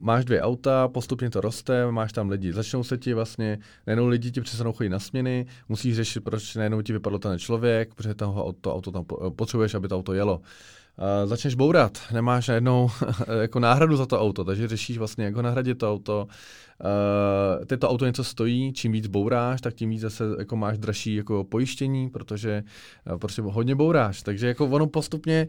máš 0.00 0.24
dvě 0.24 0.42
auta, 0.42 0.88
postupně 0.88 1.30
to 1.30 1.40
roste, 1.40 1.90
máš 1.90 2.12
tam 2.12 2.30
lidi, 2.30 2.52
začnou 2.52 2.82
se 2.84 2.98
ti 2.98 3.14
vlastně, 3.14 3.58
najednou 3.86 4.06
lidi 4.06 4.30
ti 4.30 4.40
přestanou 4.40 4.72
chodit 4.72 4.88
na 4.88 4.98
směny, 4.98 5.46
musíš 5.68 5.96
řešit, 5.96 6.20
proč 6.20 6.54
najednou 6.54 6.82
ti 6.82 6.92
vypadl 6.92 7.18
ten 7.18 7.38
člověk, 7.38 7.94
protože 7.94 8.14
toho 8.14 8.46
auto, 8.46 8.74
auto 8.74 8.90
tam 8.90 9.04
potřebuješ, 9.36 9.74
aby 9.74 9.88
to 9.88 9.96
auto 9.96 10.12
jelo. 10.12 10.40
Uh, 10.98 11.28
začneš 11.28 11.54
bourat, 11.54 11.98
nemáš 12.12 12.48
najednou 12.48 12.90
jako 13.40 13.60
náhradu 13.60 13.96
za 13.96 14.06
to 14.06 14.20
auto, 14.20 14.44
takže 14.44 14.68
řešíš 14.68 14.98
vlastně, 14.98 15.24
jak 15.24 15.34
ho 15.34 15.42
nahradit 15.42 15.78
to 15.78 15.92
auto. 15.92 16.28
Uh, 17.58 17.64
tyto 17.64 17.88
auto 17.88 18.06
něco 18.06 18.24
stojí, 18.24 18.72
čím 18.72 18.92
víc 18.92 19.06
bouráš, 19.06 19.60
tak 19.60 19.74
tím 19.74 19.90
víc 19.90 20.00
zase 20.00 20.24
jako 20.38 20.56
máš 20.56 20.78
dražší 20.78 21.14
jako 21.14 21.44
pojištění, 21.44 22.10
protože 22.10 22.62
uh, 23.12 23.18
prostě 23.18 23.42
hodně 23.42 23.74
bouráš. 23.74 24.22
Takže 24.22 24.46
jako 24.46 24.66
ono 24.66 24.86
postupně 24.86 25.46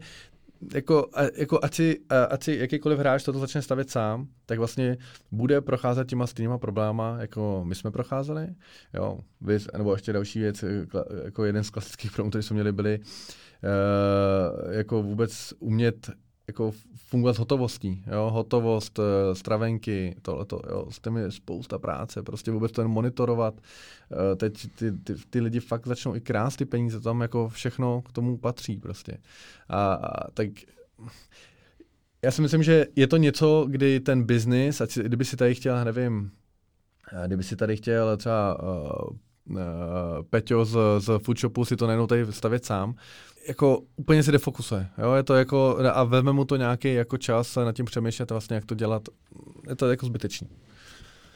jako, 0.74 1.06
jako 1.34 1.58
ať, 1.62 1.74
si, 1.74 2.00
ať 2.30 2.44
si 2.44 2.56
jakýkoliv 2.56 2.98
hráč 2.98 3.24
toto 3.24 3.38
začne 3.38 3.62
stavět 3.62 3.90
sám, 3.90 4.26
tak 4.46 4.58
vlastně 4.58 4.96
bude 5.30 5.60
procházet 5.60 6.08
těma 6.08 6.26
stejnýma 6.26 6.58
probléma, 6.58 7.16
jako 7.20 7.62
my 7.64 7.74
jsme 7.74 7.90
procházeli. 7.90 8.46
Jo, 8.94 9.18
vy, 9.40 9.58
nebo 9.76 9.92
ještě 9.92 10.12
další 10.12 10.38
věc, 10.38 10.64
jako 11.24 11.44
jeden 11.44 11.64
z 11.64 11.70
klasických 11.70 12.12
problémů, 12.12 12.30
které 12.30 12.42
jsme 12.42 12.54
měli, 12.54 12.72
byly 12.72 12.98
uh, 12.98 14.72
jako 14.72 15.02
vůbec 15.02 15.54
umět 15.58 16.10
jako 16.48 16.72
fungovat 16.96 17.32
s 17.32 17.38
hotovostí, 17.38 18.04
jo, 18.12 18.30
hotovost, 18.30 18.98
eh, 18.98 19.34
stravenky, 19.34 20.16
tohleto, 20.22 20.60
jo, 20.70 20.86
s 20.90 21.00
tím 21.00 21.16
je 21.16 21.30
spousta 21.30 21.78
práce, 21.78 22.22
prostě 22.22 22.50
vůbec 22.50 22.72
to 22.72 22.80
jen 22.80 22.90
monitorovat. 22.90 23.54
Eh, 24.12 24.36
teď 24.36 24.68
ty, 24.78 24.92
ty, 24.92 25.14
ty 25.30 25.40
lidi 25.40 25.60
fakt 25.60 25.86
začnou 25.86 26.14
i 26.14 26.20
krást 26.20 26.58
ty 26.58 26.64
peníze, 26.64 27.00
tam 27.00 27.20
jako 27.20 27.48
všechno 27.48 28.02
k 28.02 28.12
tomu 28.12 28.38
patří 28.38 28.76
prostě. 28.76 29.18
A, 29.68 29.92
a 29.92 30.30
tak 30.30 30.48
já 32.22 32.30
si 32.30 32.42
myslím, 32.42 32.62
že 32.62 32.86
je 32.96 33.06
to 33.06 33.16
něco, 33.16 33.66
kdy 33.68 34.00
ten 34.00 34.22
biznis, 34.22 34.82
kdyby 35.02 35.24
si 35.24 35.36
tady 35.36 35.54
chtěl, 35.54 35.84
nevím, 35.84 36.30
eh, 37.12 37.26
kdyby 37.26 37.42
si 37.42 37.56
tady 37.56 37.76
chtěl 37.76 38.16
třeba 38.16 38.62
uh, 38.62 39.16
uh, 39.50 39.56
Peťo 40.30 40.64
z, 40.64 40.76
z 40.98 41.18
Foodshopu 41.18 41.64
si 41.64 41.76
to 41.76 41.86
najednou 41.86 42.06
tady 42.06 42.32
stavět 42.32 42.64
sám, 42.64 42.94
jako 43.48 43.82
úplně 43.96 44.22
si 44.22 44.32
defokusuje. 44.32 44.88
Jo? 44.98 45.12
Je 45.12 45.22
to 45.22 45.34
jako, 45.34 45.78
a 45.92 46.04
vezme 46.04 46.32
mu 46.32 46.44
to 46.44 46.56
nějaký 46.56 46.94
jako 46.94 47.16
čas 47.16 47.56
nad 47.56 47.72
tím 47.72 47.84
přemýšlet 47.84 48.30
vlastně, 48.30 48.54
jak 48.54 48.64
to 48.64 48.74
dělat. 48.74 49.08
Je 49.68 49.76
to 49.76 49.90
jako 49.90 50.06
zbytečný. 50.06 50.48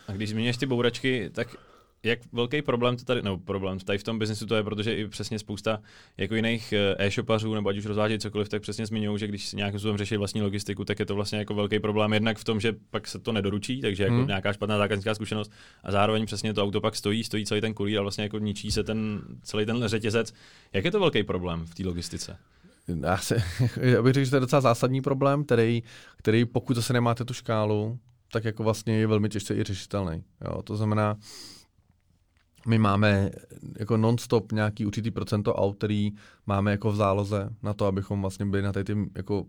A 0.09 0.13
když 0.13 0.31
zmíníš 0.31 0.57
ty 0.57 0.67
bouračky, 0.67 1.31
tak 1.35 1.57
jak 2.05 2.19
velký 2.33 2.63
problém 2.63 2.97
to 2.97 3.05
tady, 3.05 3.23
nebo 3.23 3.39
problém 3.39 3.79
tady 3.79 3.99
v 3.99 4.03
tom 4.03 4.19
biznesu 4.19 4.47
to 4.47 4.55
je, 4.55 4.63
protože 4.63 4.95
i 4.95 5.09
přesně 5.09 5.39
spousta 5.39 5.81
jako 6.17 6.35
jiných 6.35 6.73
eh, 6.73 7.07
e-shopařů, 7.07 7.55
nebo 7.55 7.69
ať 7.69 7.77
už 7.77 7.87
rozvádějí 7.87 8.21
cokoliv, 8.21 8.49
tak 8.49 8.63
přesně 8.63 8.87
zmiňují, 8.87 9.19
že 9.19 9.27
když 9.27 9.49
si 9.49 9.57
nějakým 9.57 9.79
způsobem 9.79 9.99
řeší 9.99 10.17
vlastní 10.17 10.43
logistiku, 10.43 10.85
tak 10.85 10.99
je 10.99 11.07
to 11.07 11.15
vlastně 11.15 11.39
jako 11.39 11.55
velký 11.55 11.81
problém 11.81 12.13
jednak 12.13 12.39
v 12.39 12.45
tom, 12.45 12.61
že 12.61 12.75
pak 12.91 13.09
se 13.09 13.19
to 13.19 13.33
nedoručí, 13.33 13.81
takže 13.81 14.03
jako 14.03 14.17
hmm. 14.17 14.27
nějaká 14.27 14.53
špatná 14.53 14.79
zákaznická 14.79 15.15
zkušenost 15.15 15.53
a 15.85 15.93
zároveň 15.93 16.27
přesně 16.27 16.55
to 16.55 16.63
auto 16.63 16.81
pak 16.81 16.97
stojí, 16.97 17.25
stojí 17.25 17.47
celý 17.47 17.61
ten 17.61 17.75
kurýr 17.75 17.99
a 17.99 18.03
vlastně 18.03 18.25
jako 18.25 18.39
ničí 18.39 18.71
se 18.71 18.85
ten 18.85 19.23
celý 19.43 19.67
ten 19.67 19.83
řetězec. 19.87 20.33
Jak 20.73 20.85
je 20.85 20.91
to 20.91 21.01
velký 21.01 21.23
problém 21.23 21.67
v 21.67 21.75
té 21.75 21.87
logistice? 21.87 22.37
Já, 23.03 23.17
se, 23.17 23.43
já 23.81 24.03
bych 24.03 24.15
řekl, 24.15 24.25
že 24.25 24.31
to 24.31 24.37
je 24.37 24.41
docela 24.41 24.61
zásadní 24.61 25.01
problém, 25.01 25.45
který, 25.45 25.83
který 26.17 26.45
pokud 26.45 26.77
zase 26.77 26.93
nemáte 26.93 27.25
tu 27.25 27.35
škálu, 27.35 27.99
tak 28.33 28.45
jako 28.45 28.63
vlastně 28.63 28.99
je 28.99 29.07
velmi 29.07 29.29
těžce 29.29 29.55
i 29.55 29.63
řešitelný. 29.63 30.25
Jo? 30.45 30.63
To 30.63 30.77
znamená, 30.77 31.17
my 32.67 32.79
máme 32.79 33.31
jako 33.79 33.97
non-stop 33.97 34.53
nějaký 34.53 34.87
určitý 34.87 35.11
procento 35.11 35.55
aut, 35.55 35.77
který 35.77 36.13
máme 36.47 36.71
jako 36.71 36.93
v 36.93 36.97
záloze 36.97 37.49
na 37.63 37.75
to, 37.75 37.87
abychom 37.87 38.21
vlastně 38.21 38.47
byli 38.47 38.63
na, 38.63 38.73
tady 38.73 38.95
jako 39.17 39.47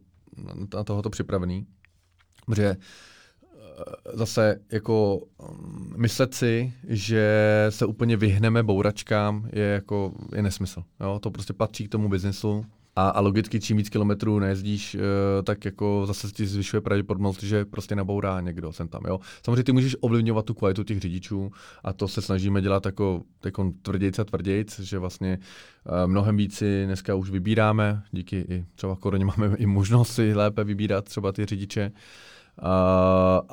na 0.75 0.83
tohoto 0.83 1.09
připravený. 1.09 1.67
Protože 2.45 2.75
eh, 2.75 2.77
zase 4.13 4.59
jako 4.71 5.21
mm, 5.51 5.93
myslet 5.97 6.33
si, 6.33 6.73
že 6.87 7.45
se 7.69 7.85
úplně 7.85 8.17
vyhneme 8.17 8.63
bouračkám, 8.63 9.49
je 9.53 9.63
jako 9.63 10.13
je 10.35 10.41
nesmysl. 10.41 10.83
Jo? 10.99 11.19
To 11.19 11.31
prostě 11.31 11.53
patří 11.53 11.87
k 11.87 11.91
tomu 11.91 12.09
biznesu. 12.09 12.65
A, 12.95 13.09
a 13.09 13.19
logicky, 13.19 13.59
čím 13.59 13.77
víc 13.77 13.89
kilometrů 13.89 14.39
nejezdíš, 14.39 14.95
uh, 14.95 15.01
tak 15.43 15.65
jako 15.65 16.03
zase 16.05 16.31
ti 16.31 16.47
zvyšuje 16.47 16.81
pravděpodobnost, 16.81 17.43
že 17.43 17.65
prostě 17.65 17.95
nabourá 17.95 18.41
někdo 18.41 18.73
sem 18.73 18.87
tam. 18.87 19.01
Jo. 19.07 19.19
Samozřejmě 19.45 19.63
ty 19.63 19.71
můžeš 19.71 19.95
ovlivňovat 19.99 20.45
tu 20.45 20.53
kvalitu 20.53 20.83
těch 20.83 20.99
řidičů 20.99 21.51
a 21.83 21.93
to 21.93 22.07
se 22.07 22.21
snažíme 22.21 22.61
dělat 22.61 22.85
jako 22.85 23.23
tvrdějc 23.81 24.19
a 24.19 24.23
tvrdějc, 24.23 24.79
že 24.79 24.99
vlastně 24.99 25.39
uh, 25.85 26.11
mnohem 26.11 26.37
víc 26.37 26.57
si 26.57 26.85
dneska 26.85 27.15
už 27.15 27.29
vybíráme, 27.29 28.03
díky 28.11 28.45
i 28.49 28.65
třeba 28.75 28.95
koroně 28.95 29.25
máme 29.25 29.55
i 29.57 29.65
možnost 29.65 30.13
si 30.13 30.33
lépe 30.33 30.63
vybírat 30.63 31.05
třeba 31.05 31.31
ty 31.31 31.45
řidiče. 31.45 31.91
Uh, 31.93 31.99
a, 32.59 33.43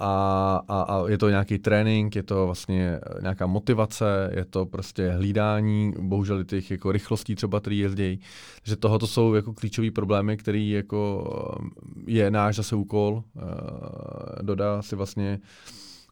a, 0.68 0.82
a 0.82 1.08
je 1.08 1.18
to 1.18 1.28
nějaký 1.28 1.58
trénink, 1.58 2.16
je 2.16 2.22
to 2.22 2.46
vlastně 2.46 3.00
nějaká 3.22 3.46
motivace, 3.46 4.30
je 4.34 4.44
to 4.44 4.66
prostě 4.66 5.10
hlídání, 5.10 5.92
bohužel 5.98 6.44
těch 6.44 6.70
jako 6.70 6.92
rychlostí 6.92 7.34
třeba, 7.34 7.60
který 7.60 7.78
jezdí. 7.78 8.20
Takže 8.62 8.76
tohoto 8.76 9.06
jsou 9.06 9.34
jako 9.34 9.52
klíčové 9.52 9.90
problémy, 9.90 10.36
který 10.36 10.70
jako 10.70 11.24
je 12.06 12.30
náš 12.30 12.56
zase 12.56 12.76
úkol, 12.76 13.22
uh, 13.34 13.42
dodá 14.42 14.82
si 14.82 14.96
vlastně 14.96 15.40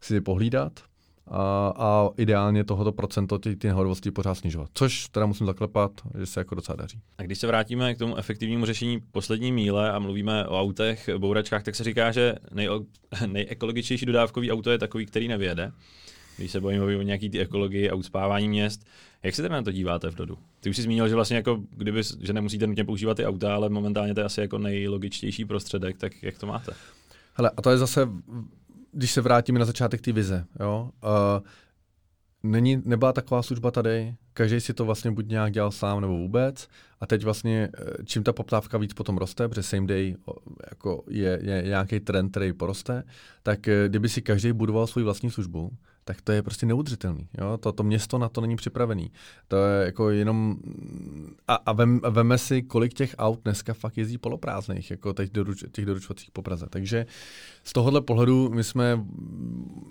si 0.01 0.21
pohlídat 0.21 0.88
a, 1.31 1.73
a 1.77 2.09
ideálně 2.17 2.65
tohoto 2.65 2.93
procento 2.93 3.39
ty, 3.39 3.57
ty 3.57 3.67
nehodovosti 3.67 4.11
pořád 4.11 4.35
snižovat. 4.35 4.71
Což 4.75 5.09
teda 5.09 5.27
musím 5.27 5.47
zaklepat, 5.47 5.91
že 6.19 6.27
se 6.27 6.41
jako 6.41 6.55
docela 6.55 6.77
daří. 6.77 7.01
A 7.19 7.23
když 7.23 7.39
se 7.39 7.47
vrátíme 7.47 7.95
k 7.95 7.99
tomu 7.99 8.17
efektivnímu 8.17 8.67
řešení 8.67 9.01
poslední 9.13 9.53
míle 9.53 9.93
a 9.93 9.99
mluvíme 9.99 10.47
o 10.47 10.61
autech, 10.61 11.09
bouračkách, 11.19 11.63
tak 11.63 11.75
se 11.75 11.85
říká, 11.85 12.13
že 12.13 12.35
nej, 12.53 12.69
nejekologičtější 13.27 14.07
dodávkový 14.07 14.53
auto 14.53 14.71
je 14.71 14.79
takový, 14.79 15.07
který 15.07 15.29
nevěde. 15.29 15.73
Když 16.37 16.51
se 16.51 16.61
bojíme 16.61 16.85
o 16.85 17.03
nějaký 17.03 17.31
ty 17.31 17.41
ekologii 17.41 17.91
a 17.91 17.95
uspávání 17.95 18.49
měst, 18.49 18.87
jak 19.23 19.35
se 19.35 19.43
teda 19.43 19.55
na 19.55 19.63
to 19.63 19.73
díváte 19.73 20.11
v 20.11 20.15
Dodu? 20.15 20.39
Ty 20.61 20.71
už 20.71 20.77
jsi 20.77 20.83
zmínil, 20.83 21.09
že 21.09 21.15
vlastně 21.15 21.37
jako 21.37 21.61
kdyby, 21.71 22.03
že 22.21 22.33
nemusíte 22.33 22.67
nutně 22.67 22.85
používat 22.85 23.17
ty 23.17 23.27
auta, 23.27 23.55
ale 23.55 23.69
momentálně 23.69 24.15
to 24.15 24.21
je 24.21 24.25
asi 24.25 24.41
jako 24.41 24.59
nejlogičtější 24.59 25.45
prostředek, 25.45 25.99
tak 25.99 26.23
jak 26.23 26.39
to 26.39 26.47
máte? 26.47 26.73
Hele, 27.35 27.51
a 27.57 27.63
to 27.63 27.71
je 27.71 27.79
zase 27.79 28.09
když 28.93 29.13
se 29.13 29.21
vrátíme 29.21 29.59
na 29.59 29.65
začátek 29.65 30.01
té 30.01 30.13
vize, 30.13 30.45
jo, 30.61 30.91
uh, 31.05 31.47
není, 32.43 32.83
nebyla 32.85 33.13
taková 33.13 33.43
služba 33.43 33.71
tady, 33.71 34.15
každý 34.33 34.61
si 34.61 34.75
to 34.75 34.85
vlastně 34.85 35.11
buď 35.11 35.29
nějak 35.29 35.53
dělal 35.53 35.71
sám 35.71 36.01
nebo 36.01 36.17
vůbec 36.17 36.69
a 37.01 37.07
teď 37.07 37.25
vlastně 37.25 37.69
eh, 37.79 38.05
čím 38.05 38.23
ta 38.23 38.33
poptávka 38.33 38.79
víc 38.79 38.93
potom 38.93 39.19
roste, 39.19 39.49
protože 39.49 39.63
same 39.63 39.87
day 39.87 40.17
jako 40.71 41.05
je, 41.09 41.39
je 41.43 41.63
nějaký 41.63 42.01
trend, 42.01 42.31
který 42.31 42.53
poroste, 42.53 43.03
tak 43.43 43.69
eh, 43.69 43.89
kdyby 43.89 44.09
si 44.09 44.23
každý 44.23 44.53
budoval 44.53 44.87
svou 44.87 45.05
vlastní 45.05 45.31
službu, 45.31 45.71
tak 46.09 46.21
to 46.23 46.33
je 46.33 46.43
prostě 46.43 46.67
neudržitelný. 46.67 47.29
Jo? 47.39 47.59
To, 47.59 47.73
to 47.73 47.83
město 47.83 48.19
na 48.19 48.29
to 48.29 48.41
není 48.41 48.57
připravený. 48.57 49.11
To 49.49 49.57
je 49.57 49.85
jako 49.87 50.11
jenom... 50.11 50.57
A, 51.49 51.55
a 51.55 51.73
vem, 51.73 52.01
veme 52.11 52.39
si, 52.39 52.63
kolik 52.63 52.95
těch 52.95 53.15
aut 53.19 53.41
dneska 53.45 53.75
fakt 53.75 53.99
jezdí 53.99 54.19
poloprázdných, 54.19 54.91
jako 54.91 55.13
teď 55.13 55.33
doruč, 55.33 55.65
těch 55.73 55.87
doručovacích 55.87 56.31
po 56.31 56.43
Praze. 56.43 56.67
Takže 56.71 57.07
z 57.65 57.73
tohohle 57.73 58.01
pohledu 58.01 58.51
my 58.51 58.65
jsme, 58.65 59.05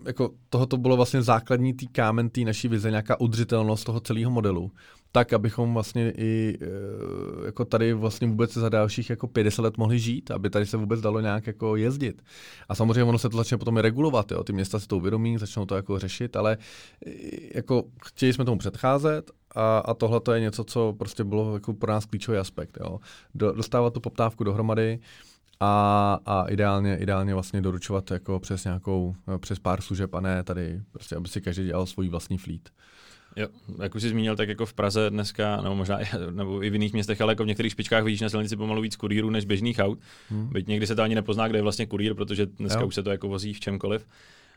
jako 0.06 0.30
tohoto 0.50 0.78
bylo 0.78 0.96
vlastně 0.96 1.22
základní 1.22 1.74
tý 1.74 1.88
kámen 1.88 2.30
té 2.30 2.42
naší 2.42 2.68
vize, 2.68 2.90
nějaká 2.90 3.20
udržitelnost 3.20 3.84
toho 3.84 4.00
celého 4.00 4.32
modelu. 4.32 4.72
Tak, 5.12 5.34
abychom 5.34 5.74
vlastně 5.74 6.14
i 6.18 6.58
eh, 6.62 7.46
jako 7.46 7.66
tady 7.66 7.94
vlastně 7.94 8.28
vůbec 8.28 8.54
za 8.54 8.70
dalších 8.70 9.10
jako 9.10 9.28
50 9.28 9.62
let 9.62 9.78
mohli 9.78 10.00
žít, 10.00 10.32
aby 10.32 10.50
tady 10.50 10.66
se 10.66 10.78
vůbec 10.78 11.02
dalo 11.02 11.20
nějak 11.20 11.48
jako 11.48 11.76
jezdit. 11.76 12.22
A 12.70 12.76
samozřejmě 12.76 13.04
ono 13.04 13.20
se 13.20 13.30
to 13.30 13.38
začne 13.38 13.58
potom 13.58 13.78
i 13.78 13.82
regulovat, 13.82 14.32
jo. 14.32 14.44
ty 14.44 14.54
města 14.54 14.80
si 14.80 14.88
to 14.88 14.98
uvědomí, 14.98 15.38
začnou 15.38 15.66
to 15.66 15.76
jako 15.76 16.00
řešit, 16.00 16.36
ale 16.36 16.58
eh, 17.06 17.12
jako 17.56 17.84
chtěli 18.06 18.34
jsme 18.34 18.46
tomu 18.46 18.58
předcházet 18.58 19.32
a, 19.56 19.78
a 19.78 19.94
tohle 19.94 20.20
to 20.20 20.32
je 20.32 20.40
něco, 20.40 20.64
co 20.64 20.96
prostě 21.00 21.24
bylo 21.24 21.54
jako 21.54 21.74
pro 21.74 21.92
nás 21.92 22.06
klíčový 22.06 22.38
aspekt. 22.38 22.78
Jo. 22.80 23.00
Do, 23.36 23.52
dostávat 23.52 23.94
tu 23.94 24.00
poptávku 24.00 24.44
dohromady, 24.44 25.00
a, 25.60 26.20
a 26.26 26.46
ideálně, 26.50 26.98
ideálně 26.98 27.34
vlastně 27.34 27.62
doručovat 27.62 28.12
jako 28.12 28.40
přes 28.40 28.64
nějakou, 28.64 29.16
přes 29.38 29.60
pár 29.60 29.82
služeb 29.82 30.14
a 30.14 30.20
ne 30.20 30.44
tady, 30.44 30.82
prostě 30.92 31.16
aby 31.16 31.28
si 31.28 31.42
každý 31.42 31.66
dělal 31.66 31.86
svůj 31.86 32.10
vlastní 32.10 32.38
fleet. 32.38 32.70
Jo, 33.38 33.48
jak 33.82 33.96
už 33.96 34.02
jsi 34.02 34.10
zmínil, 34.10 34.36
tak 34.36 34.50
jako 34.50 34.66
v 34.66 34.74
Praze 34.74 35.10
dneska, 35.10 35.62
nebo 35.62 35.76
možná 35.76 36.00
nebo 36.32 36.64
i 36.64 36.70
v 36.70 36.74
jiných 36.74 36.94
městech, 36.94 37.22
ale 37.22 37.32
jako 37.32 37.44
v 37.44 37.48
některých 37.48 37.72
špičkách 37.72 38.04
vidíš 38.04 38.22
na 38.22 38.30
silnici 38.30 38.56
pomalu 38.56 38.82
víc 38.82 38.96
kurýrů 38.96 39.30
než 39.30 39.46
běžných 39.46 39.80
aut. 39.80 40.00
Hmm. 40.30 40.50
Byť 40.50 40.68
někdy 40.68 40.88
se 40.88 40.96
to 40.96 41.02
ani 41.02 41.16
nepozná, 41.16 41.48
kde 41.48 41.58
je 41.58 41.64
vlastně 41.64 41.86
kurýr, 41.86 42.14
protože 42.14 42.46
dneska 42.46 42.82
jo. 42.82 42.88
už 42.88 42.96
se 42.96 43.04
to 43.04 43.10
jako 43.10 43.28
vozí 43.28 43.54
v 43.54 43.60
čemkoliv. 43.60 44.08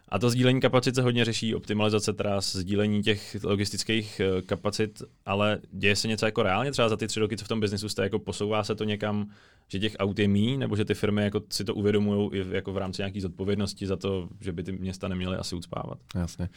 A 0.09 0.19
to 0.19 0.31
sdílení 0.31 0.61
kapacit 0.61 0.95
se 0.95 1.03
hodně 1.03 1.25
řeší, 1.25 1.55
optimalizace 1.55 2.13
tras, 2.13 2.57
sdílení 2.57 3.03
těch 3.03 3.37
logistických 3.45 4.21
eh, 4.21 4.43
kapacit, 4.43 5.03
ale 5.27 5.59
děje 5.73 5.97
se 5.97 6.09
něco 6.09 6.27
jako 6.27 6.43
reálně 6.43 6.73
třeba 6.73 6.89
za 6.89 6.97
ty 6.97 7.07
tři 7.07 7.21
roky, 7.21 7.37
co 7.37 7.45
v 7.45 7.49
tom 7.49 7.61
biznisu 7.61 7.89
jste, 7.89 8.03
jako 8.03 8.19
posouvá 8.19 8.65
se 8.65 8.75
to 8.75 8.85
někam 8.85 9.31
že 9.73 9.79
těch 9.79 9.97
aut 9.99 10.19
je 10.19 10.29
mý, 10.29 10.57
nebo 10.57 10.77
že 10.77 10.85
ty 10.85 10.95
firmy 10.95 11.23
jako 11.23 11.41
si 11.51 11.65
to 11.65 11.75
uvědomují 11.75 12.31
i 12.33 12.55
jako 12.55 12.73
v 12.73 12.77
rámci 12.79 13.03
nějaké 13.03 13.21
zodpovědnosti 13.21 13.87
za 13.87 13.97
to, 13.97 14.29
že 14.41 14.53
by 14.53 14.63
ty 14.63 14.73
města 14.73 15.09
neměly 15.09 15.37
asi 15.37 15.57
ucpávat. 15.57 15.99
Jasně. 16.15 16.49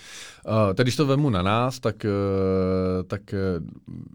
Uh, 0.48 0.74
teď 0.74 0.86
když 0.86 0.96
to 0.96 1.06
vemu 1.06 1.30
na 1.30 1.42
nás, 1.42 1.80
tak, 1.80 2.06
uh, 2.06 3.04
tak 3.08 3.22
uh, 3.34 3.68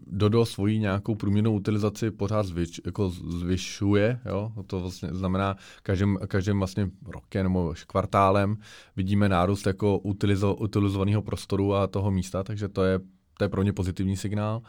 Dodo 0.07 0.45
svoji 0.45 0.79
nějakou 0.79 1.15
průměrnou 1.15 1.55
utilizaci 1.55 2.11
pořád 2.11 2.45
zvyš, 2.45 2.81
jako 2.85 3.09
zvyšuje. 3.09 4.19
Jo? 4.25 4.51
To 4.67 4.79
vlastně 4.79 5.09
znamená, 5.11 5.55
každým, 5.83 6.19
každým 6.27 6.57
vlastně 6.57 6.89
rokem 7.05 7.43
nebo 7.43 7.73
kvartálem 7.87 8.57
vidíme 8.95 9.29
nárůst 9.29 9.67
jako 9.67 9.97
utilizo, 9.97 10.55
utilizovaného 10.55 11.21
prostoru 11.21 11.75
a 11.75 11.87
toho 11.87 12.11
místa, 12.11 12.43
takže 12.43 12.67
to 12.67 12.83
je, 12.83 12.99
to 13.37 13.43
je 13.43 13.49
pro 13.49 13.63
ně 13.63 13.73
pozitivní 13.73 14.17
signál. 14.17 14.61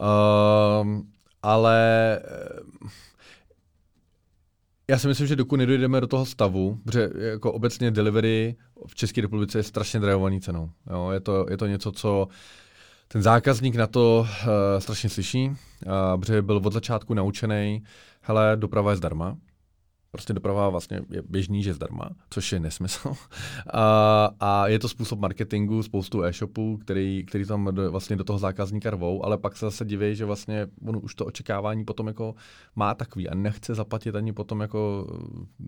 Uh, 0.00 1.00
ale 1.42 2.20
já 4.90 4.98
si 4.98 5.08
myslím, 5.08 5.26
že 5.26 5.36
dokud 5.36 5.56
nedojdeme 5.56 6.00
do 6.00 6.06
toho 6.06 6.26
stavu, 6.26 6.78
protože 6.84 7.10
jako 7.16 7.52
obecně 7.52 7.90
delivery 7.90 8.56
v 8.86 8.94
České 8.94 9.20
republice 9.20 9.58
je 9.58 9.62
strašně 9.62 10.00
drahovaný 10.00 10.40
cenou. 10.40 10.70
Jo, 10.90 11.10
je, 11.10 11.20
to, 11.20 11.46
je 11.50 11.56
to 11.56 11.66
něco, 11.66 11.92
co 11.92 12.28
ten 13.08 13.22
zákazník 13.22 13.74
na 13.74 13.86
to 13.86 14.18
uh, 14.20 14.48
strašně 14.78 15.08
slyší, 15.08 15.48
uh, 15.48 16.20
protože 16.20 16.42
byl 16.42 16.56
od 16.56 16.72
začátku 16.72 17.14
naučený, 17.14 17.82
hele, 18.20 18.56
doprava 18.56 18.90
je 18.90 18.96
zdarma, 18.96 19.36
prostě 20.16 20.32
doprava 20.32 20.68
vlastně 20.68 21.00
je 21.10 21.22
běžný, 21.28 21.62
že 21.62 21.74
zdarma, 21.74 22.10
což 22.30 22.52
je 22.52 22.60
nesmysl. 22.60 23.12
A, 23.72 24.30
a 24.40 24.68
je 24.68 24.78
to 24.78 24.88
způsob 24.88 25.18
marketingu, 25.18 25.82
spoustu 25.82 26.22
e-shopů, 26.22 26.76
který, 26.76 27.24
který 27.26 27.44
tam 27.44 27.68
do, 27.74 27.90
vlastně 27.90 28.16
do 28.16 28.24
toho 28.24 28.38
zákazníka 28.38 28.90
rvou, 28.90 29.24
ale 29.24 29.38
pak 29.38 29.56
se 29.56 29.66
zase 29.66 29.84
diví, 29.84 30.14
že 30.14 30.24
vlastně 30.24 30.66
on 30.86 31.00
už 31.02 31.14
to 31.14 31.26
očekávání 31.26 31.84
potom 31.84 32.06
jako 32.06 32.34
má 32.76 32.94
takový 32.94 33.28
a 33.28 33.34
nechce 33.34 33.74
zaplatit 33.74 34.14
ani 34.14 34.32
potom 34.32 34.60
jako 34.60 35.06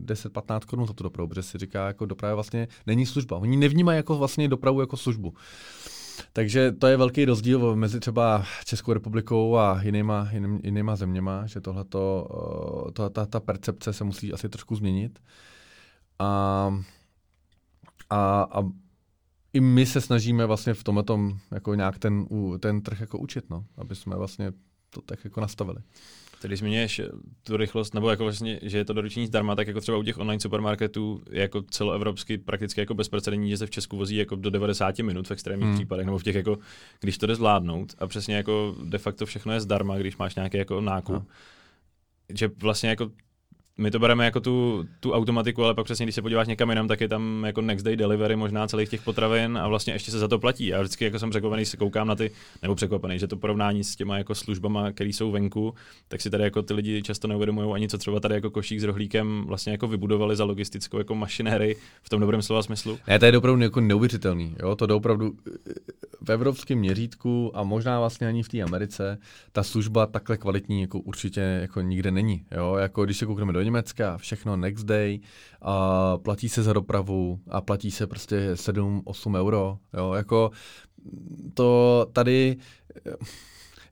10-15 0.05 0.61
korun 0.61 0.87
za 0.87 0.93
tu 0.93 1.05
dopravu, 1.05 1.29
protože 1.29 1.43
si 1.43 1.59
říká, 1.59 1.87
jako 1.87 2.07
doprava 2.07 2.35
vlastně 2.35 2.69
není 2.87 3.07
služba. 3.07 3.37
Oni 3.37 3.57
nevnímají 3.57 3.97
jako 3.97 4.19
vlastně 4.19 4.49
dopravu 4.49 4.81
jako 4.81 4.97
službu. 4.97 5.35
Takže 6.33 6.73
to 6.73 6.87
je 6.87 6.97
velký 6.97 7.25
rozdíl 7.25 7.77
mezi 7.77 8.01
třeba 8.01 8.45
Českou 8.65 8.93
republikou 8.93 9.57
a 9.57 9.83
jinýma, 9.83 10.29
jiným, 10.33 10.61
jinýma 10.65 10.97
zeměma, 10.97 11.47
že 11.47 11.61
tohleto, 11.61 12.29
eh, 12.89 12.93
to, 12.93 13.11
ta, 13.11 13.27
ta 13.27 13.41
percepce 13.41 13.93
se 13.93 14.05
musí 14.05 14.33
asi 14.33 14.49
trošku 14.49 14.77
změnit. 14.77 15.19
A, 16.19 16.83
a, 18.11 18.43
a 18.43 18.63
i 19.53 19.61
my 19.61 19.87
se 19.87 20.01
snažíme 20.01 20.47
vlastně 20.47 20.75
v 20.75 20.85
tomhle 20.85 21.05
jako 21.51 21.75
nějak 21.75 21.99
ten, 21.99 22.27
ten 22.61 22.81
trh 22.81 23.01
jako 23.01 23.19
učit, 23.19 23.51
no, 23.51 23.65
aby 23.77 23.95
jsme 23.95 24.17
vlastně 24.17 24.53
to 24.91 25.01
tak 25.01 25.25
jako 25.25 25.41
nastavili. 25.41 25.79
Tedy 26.43 26.57
zmiňuješ 26.57 27.01
tu 27.43 27.57
rychlost, 27.57 27.95
nebo 27.95 28.11
jako 28.11 28.25
vlastně, 28.25 28.59
že 28.63 28.79
je 28.79 28.85
to 28.85 28.93
doručení 28.93 29.27
zdarma, 29.27 29.55
tak 29.55 29.67
jako 29.67 29.81
třeba 29.81 29.99
u 29.99 30.03
těch 30.03 30.19
online 30.19 30.41
supermarketů 30.41 31.23
je 31.31 31.43
jako 31.43 31.63
celoevropsky 31.63 32.39
prakticky 32.39 32.81
jako 32.81 32.95
bezprecedentní, 32.95 33.51
že 33.51 33.57
se 33.57 33.67
v 33.67 33.71
Česku 33.71 33.97
vozí 33.97 34.17
jako 34.17 34.37
do 34.37 34.51
90 34.51 34.99
minut 34.99 35.29
v 35.29 35.31
extrémních 35.31 35.67
hmm. 35.67 35.75
případech, 35.75 36.07
nebo 36.07 36.19
v 36.19 36.23
těch 36.23 36.35
jako, 36.35 36.59
když 37.01 37.19
to 37.19 37.27
jde 37.27 37.35
zvládnout 37.35 37.95
a 37.99 38.07
přesně 38.07 38.37
jako 38.37 38.77
de 38.85 38.99
facto 38.99 39.27
všechno 39.27 39.53
je 39.53 39.61
zdarma, 39.61 39.99
když 39.99 40.17
máš 40.17 40.35
nějaký 40.35 40.57
jako 40.57 40.81
nákup. 40.81 41.15
No. 41.15 41.27
Že 42.35 42.51
vlastně 42.59 42.89
jako 42.89 43.11
my 43.79 43.91
to 43.91 43.99
bereme 43.99 44.25
jako 44.25 44.41
tu, 44.41 44.87
tu 45.01 45.13
automatiku, 45.13 45.65
ale 45.65 45.75
pak 45.75 45.85
přesně, 45.85 46.07
když 46.07 46.15
se 46.15 46.23
podíváš 46.23 46.49
někam 46.49 46.69
jinam, 46.69 46.89
tak 46.89 47.01
je 47.01 47.09
tam 47.09 47.45
jako 47.47 47.61
next 47.61 47.85
day 47.85 47.97
delivery 47.97 48.37
možná 48.37 48.67
celých 48.67 48.89
těch 48.89 49.03
potravin 49.03 49.59
a 49.59 49.69
vlastně 49.69 49.93
ještě 49.93 50.11
se 50.11 50.19
za 50.19 50.29
to 50.29 50.39
platí. 50.39 50.67
Já 50.67 50.81
vždycky 50.81 51.05
jako 51.05 51.19
jsem 51.19 51.31
překvapený, 51.31 51.65
se 51.65 51.77
koukám 51.77 52.09
na 52.09 52.15
ty, 52.15 52.31
nebo 52.63 52.75
překvapený, 52.75 53.19
že 53.19 53.27
to 53.27 53.37
porovnání 53.37 53.85
s 53.85 53.97
těma 53.97 54.19
jako 54.19 54.35
službama, 54.35 54.93
které 54.93 55.11
jsou 55.11 55.31
venku, 55.31 55.75
tak 56.09 56.21
si 56.21 56.31
tady 56.31 56.45
jako 56.45 56.63
ty 56.63 56.75
lidi 56.75 57.03
často 57.03 57.29
neuvědomují 57.29 57.75
ani 57.75 57.89
co 57.89 57.99
třeba 57.99 58.21
tady 58.21 58.35
jako 58.35 58.51
košík 58.51 58.81
s 58.81 58.85
rohlíkem 58.85 59.45
vlastně 59.47 59.73
jako 59.73 59.87
vybudovali 59.87 60.37
za 60.37 60.45
logistickou 60.45 60.99
jako 60.99 61.15
mašinéry 61.15 61.77
v 62.03 62.09
tom 62.09 62.21
dobrém 62.21 62.43
slova 62.43 62.63
smyslu. 62.63 62.99
Ne, 63.09 63.19
to 63.19 63.25
je 63.25 63.39
opravdu 63.39 63.63
jako 63.63 63.81
neuvěřitelný. 63.81 64.55
Jo? 64.63 64.77
To 64.77 64.85
je 64.89 64.95
opravdu 64.95 65.33
v 66.21 66.31
evropském 66.31 66.79
měřítku 66.79 67.51
a 67.55 67.63
možná 67.63 68.01
vlastně 68.01 68.29
ani 68.29 68.43
v 68.43 68.49
té 68.49 68.63
Americe 68.63 69.19
ta 69.53 69.63
služba 69.63 70.07
takhle 70.07 70.37
kvalitní 70.37 70.81
jako 70.81 70.99
určitě 70.99 71.41
jako 71.41 71.81
nikde 71.81 72.11
není. 72.11 72.45
Jo? 72.57 72.75
Jako 72.75 73.05
když 73.05 73.17
se 73.17 73.27
koukneme 73.27 73.53
do 73.53 73.61
Německa, 73.69 74.19
všechno 74.19 74.57
next 74.57 74.87
day, 74.87 75.21
a 75.63 76.19
platí 76.19 76.49
se 76.49 76.63
za 76.63 76.73
dopravu 76.73 77.41
a 77.51 77.61
platí 77.61 77.91
se 77.91 78.07
prostě 78.07 78.53
7-8 78.53 79.39
euro. 79.39 79.79
Jo? 79.97 80.13
Jako 80.13 80.51
to 81.55 82.07
tady 82.13 82.57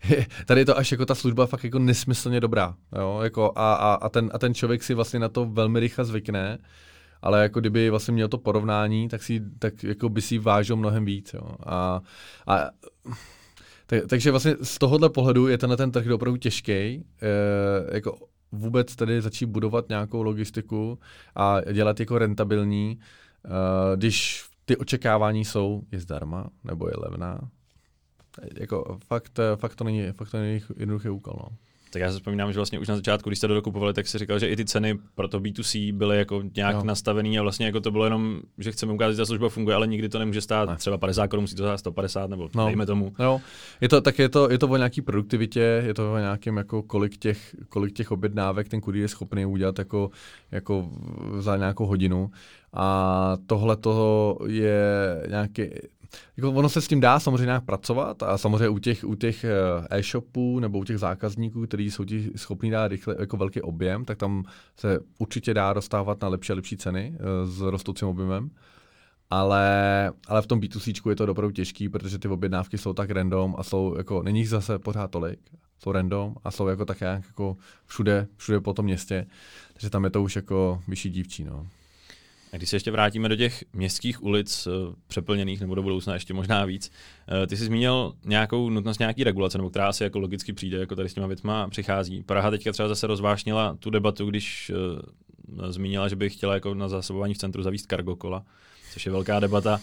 tady 0.46 0.60
je 0.60 0.64
to 0.64 0.78
až 0.78 0.92
jako 0.92 1.06
ta 1.06 1.14
služba 1.14 1.46
fakt 1.46 1.64
jako 1.64 1.78
nesmyslně 1.78 2.40
dobrá. 2.40 2.74
Jo? 2.98 3.20
Jako 3.22 3.52
a, 3.56 3.74
a, 3.74 3.94
a, 3.94 4.08
ten, 4.08 4.30
a 4.34 4.38
ten 4.38 4.54
člověk 4.54 4.82
si 4.82 4.94
vlastně 4.94 5.18
na 5.18 5.28
to 5.28 5.44
velmi 5.44 5.80
rychle 5.80 6.04
zvykne, 6.04 6.58
ale 7.22 7.42
jako 7.42 7.60
kdyby 7.60 7.90
vlastně 7.90 8.12
měl 8.12 8.28
to 8.28 8.38
porovnání, 8.38 9.08
tak, 9.08 9.22
si, 9.22 9.42
tak 9.58 9.84
jako 9.84 10.08
by 10.08 10.22
si 10.22 10.38
vážil 10.38 10.76
mnohem 10.76 11.04
víc. 11.04 11.34
Jo? 11.34 11.48
A, 11.66 12.00
a 12.46 12.70
tak, 13.86 14.06
takže 14.08 14.30
vlastně 14.30 14.56
z 14.62 14.78
tohohle 14.78 15.10
pohledu 15.10 15.48
je 15.48 15.58
tenhle 15.58 15.76
ten 15.76 15.90
trh 15.90 16.10
opravdu 16.10 16.36
těžký. 16.36 16.72
E, 16.72 17.04
jako 17.92 18.18
vůbec 18.52 18.96
tedy 18.96 19.22
začít 19.22 19.46
budovat 19.46 19.88
nějakou 19.88 20.22
logistiku 20.22 20.98
a 21.35 21.61
dělat 21.72 22.00
jako 22.00 22.18
rentabilní, 22.18 22.98
uh, 23.44 23.50
když 23.96 24.44
ty 24.64 24.76
očekávání 24.76 25.44
jsou, 25.44 25.82
je 25.92 26.00
zdarma 26.00 26.50
nebo 26.64 26.88
je 26.88 26.94
levná. 26.96 27.40
Jako 28.61 28.98
fakt, 29.06 29.38
fakt, 29.56 29.74
to 29.74 29.85
není, 29.85 30.12
fakt 30.12 30.30
to 30.30 30.37
není 30.37 30.61
jednoduchý 30.76 31.09
úkol. 31.09 31.35
No. 31.38 31.56
Tak 31.90 32.03
já 32.03 32.12
si 32.12 32.18
vzpomínám, 32.18 32.53
že 32.53 32.59
vlastně 32.59 32.79
už 32.79 32.88
na 32.88 32.96
začátku, 32.96 33.29
když 33.29 33.38
jste 33.38 33.49
to 33.49 33.55
dokupovali, 33.55 33.94
tak 33.94 34.07
si 34.07 34.18
říkal, 34.18 34.38
že 34.38 34.49
i 34.49 34.57
ty 34.57 34.64
ceny 34.64 34.99
pro 35.14 35.29
to 35.29 35.40
B2C 35.40 35.94
byly 35.94 36.18
jako 36.18 36.42
nějak 36.57 36.77
no. 36.77 36.85
nastavený 36.85 37.38
a 37.38 37.42
vlastně 37.42 37.66
jako 37.66 37.81
to 37.81 37.90
bylo 37.90 38.05
jenom, 38.05 38.40
že 38.59 38.72
chceme 38.72 38.92
ukázat, 38.92 39.12
že 39.12 39.16
ta 39.16 39.27
služba 39.27 39.49
funguje, 39.49 39.77
ale 39.77 39.87
nikdy 39.87 40.09
to 40.09 40.18
nemůže 40.18 40.40
stát 40.40 40.68
ne. 40.68 40.77
třeba 40.77 40.99
50 40.99 41.27
korun, 41.27 41.42
musí 41.42 41.57
to 41.57 41.62
stát 41.62 41.79
150 41.79 42.31
nebo 42.31 42.49
no. 42.55 42.66
dejme 42.66 42.87
tomu. 42.87 43.12
No. 43.18 43.40
Je 43.81 43.88
to, 43.88 44.01
tak 44.01 44.18
je 44.18 44.29
to, 44.29 44.51
je 44.51 44.59
to 44.59 44.68
o 44.68 44.77
nějaký 44.77 45.03
produktivitě, 45.03 45.83
je 45.87 45.94
to 45.94 46.12
o 46.12 46.18
nějakém 46.18 46.57
jako 46.57 46.83
kolik 46.83 47.16
těch, 47.16 47.57
kolik 47.68 47.92
těch 47.92 48.12
objednávek 48.12 48.68
ten 48.68 48.81
kurýr 48.81 49.03
je 49.03 49.09
schopný 49.09 49.46
udělat 49.46 49.79
jako, 49.79 50.11
jako 50.51 50.90
za 51.38 51.57
nějakou 51.57 51.87
hodinu. 51.87 52.31
A 52.72 53.37
tohle 53.46 53.77
toho 53.77 54.38
je 54.46 55.22
nějaký, 55.29 55.62
jako 56.37 56.53
ono 56.53 56.69
se 56.69 56.81
s 56.81 56.88
tím 56.88 57.01
dá 57.01 57.21
samozřejmě 57.21 57.45
nějak 57.45 57.64
pracovat 57.64 58.23
a 58.23 58.38
samozřejmě 58.38 58.69
u 58.69 58.79
těch, 58.79 59.05
u 59.05 59.14
těch 59.14 59.45
eh, 59.45 59.51
e-shopů 59.90 60.61
nebo 60.61 60.79
u 60.79 60.85
těch 60.85 60.99
zákazníků, 60.99 61.66
kteří 61.66 61.90
jsou 61.90 62.05
ti 62.05 62.31
schopní 62.37 62.71
dát 62.71 62.88
rychle 62.88 63.16
jako 63.19 63.37
velký 63.37 63.62
objem, 63.62 64.05
tak 64.05 64.19
tam 64.19 64.45
se 64.77 64.99
určitě 65.19 65.55
dá 65.55 65.73
dostávat 65.73 66.23
na 66.23 66.29
lepší 66.29 66.53
a 66.53 66.57
lepší 66.57 66.77
ceny 66.77 67.14
eh, 67.14 67.47
s 67.47 67.61
rostoucím 67.61 68.09
objemem. 68.09 68.51
Ale, 69.31 70.12
ale 70.29 70.42
v 70.42 70.47
tom 70.47 70.61
B2C 70.61 71.09
je 71.09 71.16
to 71.16 71.25
opravdu 71.25 71.51
těžký, 71.51 71.88
protože 71.88 72.19
ty 72.19 72.29
objednávky 72.29 72.79
jsou 72.79 72.92
tak 72.92 73.11
random 73.11 73.55
a 73.59 73.62
jsou 73.62 73.95
jako, 73.97 74.23
není 74.23 74.40
jich 74.40 74.49
zase 74.49 74.79
pořád 74.79 75.11
tolik, 75.11 75.40
jsou 75.79 75.92
random 75.92 76.35
a 76.45 76.51
jsou 76.51 76.66
jako 76.66 76.85
tak 76.85 77.01
jako 77.01 77.57
všude, 77.87 78.27
všude 78.37 78.61
po 78.61 78.73
tom 78.73 78.85
městě, 78.85 79.27
takže 79.73 79.90
tam 79.90 80.05
je 80.05 80.11
to 80.11 80.23
už 80.23 80.37
jako 80.37 80.83
vyšší 80.88 81.11
dívčí, 81.11 81.45
no. 81.45 81.66
A 82.52 82.56
když 82.56 82.70
se 82.70 82.76
ještě 82.76 82.90
vrátíme 82.90 83.28
do 83.28 83.37
těch 83.37 83.64
městských 83.72 84.22
ulic 84.22 84.66
uh, 84.66 84.94
přeplněných, 85.06 85.61
nebo 85.61 85.74
do 85.74 85.82
budoucna 85.82 86.14
ještě 86.14 86.35
možná 86.35 86.64
víc, 86.64 86.92
uh, 87.40 87.46
ty 87.46 87.56
jsi 87.56 87.64
zmínil 87.64 88.12
nějakou 88.24 88.70
nutnost 88.70 88.98
nějaký 88.98 89.24
regulace, 89.24 89.59
nebo 89.59 89.70
která 89.70 89.88
asi 89.88 90.04
jako 90.04 90.18
logicky 90.18 90.52
přijde, 90.52 90.78
jako 90.78 90.96
tady 90.96 91.09
s 91.09 91.14
těma 91.14 91.26
věcma 91.26 91.68
přichází. 91.68 92.22
Praha 92.22 92.50
teďka 92.50 92.72
třeba 92.72 92.88
zase 92.88 93.06
rozvášnila 93.06 93.76
tu 93.80 93.90
debatu, 93.90 94.26
když 94.26 94.72
uh, 94.74 95.70
zmínila, 95.70 96.09
že 96.09 96.16
by 96.16 96.30
chtěla 96.30 96.54
jako 96.54 96.74
na 96.74 96.88
zásobování 96.88 97.35
v 97.35 97.38
centru 97.38 97.62
zavíst 97.62 97.87
kargokola, 97.87 98.44
což 98.92 99.06
je 99.06 99.12
velká 99.12 99.40
debata. 99.40 99.80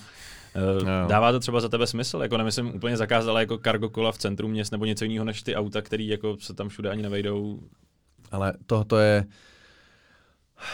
Uh, 0.81 1.07
dává 1.09 1.31
to 1.31 1.39
třeba 1.39 1.61
za 1.61 1.69
tebe 1.69 1.87
smysl? 1.87 2.19
Jako 2.21 2.37
nemyslím 2.37 2.75
úplně 2.75 2.97
zakázala 2.97 3.39
jako 3.39 3.57
cargo 3.57 3.89
kola 3.89 4.11
v 4.11 4.17
centru 4.17 4.47
měst 4.47 4.71
nebo 4.71 4.85
něco 4.85 5.05
jiného 5.05 5.25
než 5.25 5.43
ty 5.43 5.55
auta, 5.55 5.81
které 5.81 6.03
jako 6.03 6.37
se 6.39 6.53
tam 6.53 6.69
všude 6.69 6.89
ani 6.89 7.01
nevejdou. 7.01 7.59
Ale 8.31 8.53
tohoto 8.65 8.97
je, 8.97 9.25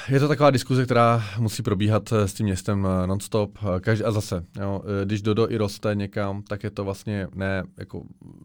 je 0.10 0.20
to 0.20 0.28
taková 0.28 0.52
diskuze, 0.52 0.86
která 0.86 1.24
musí 1.40 1.64
probíhat 1.64 2.14
eh, 2.14 2.28
s 2.28 2.34
tím 2.34 2.46
městem 2.46 2.88
eh, 2.88 3.08
nonstop. 3.08 3.58
Eh, 3.62 3.80
každý, 3.80 4.06
a 4.06 4.12
zase, 4.12 4.46
jo, 4.62 4.82
když 5.06 5.22
Dodo 5.22 5.52
i 5.52 5.58
roste 5.58 5.96
někam, 5.96 6.44
tak 6.44 6.64
je 6.64 6.70
to 6.70 6.84
vlastně 6.84 7.28
ne, 7.36 7.64
jako, 7.78 8.04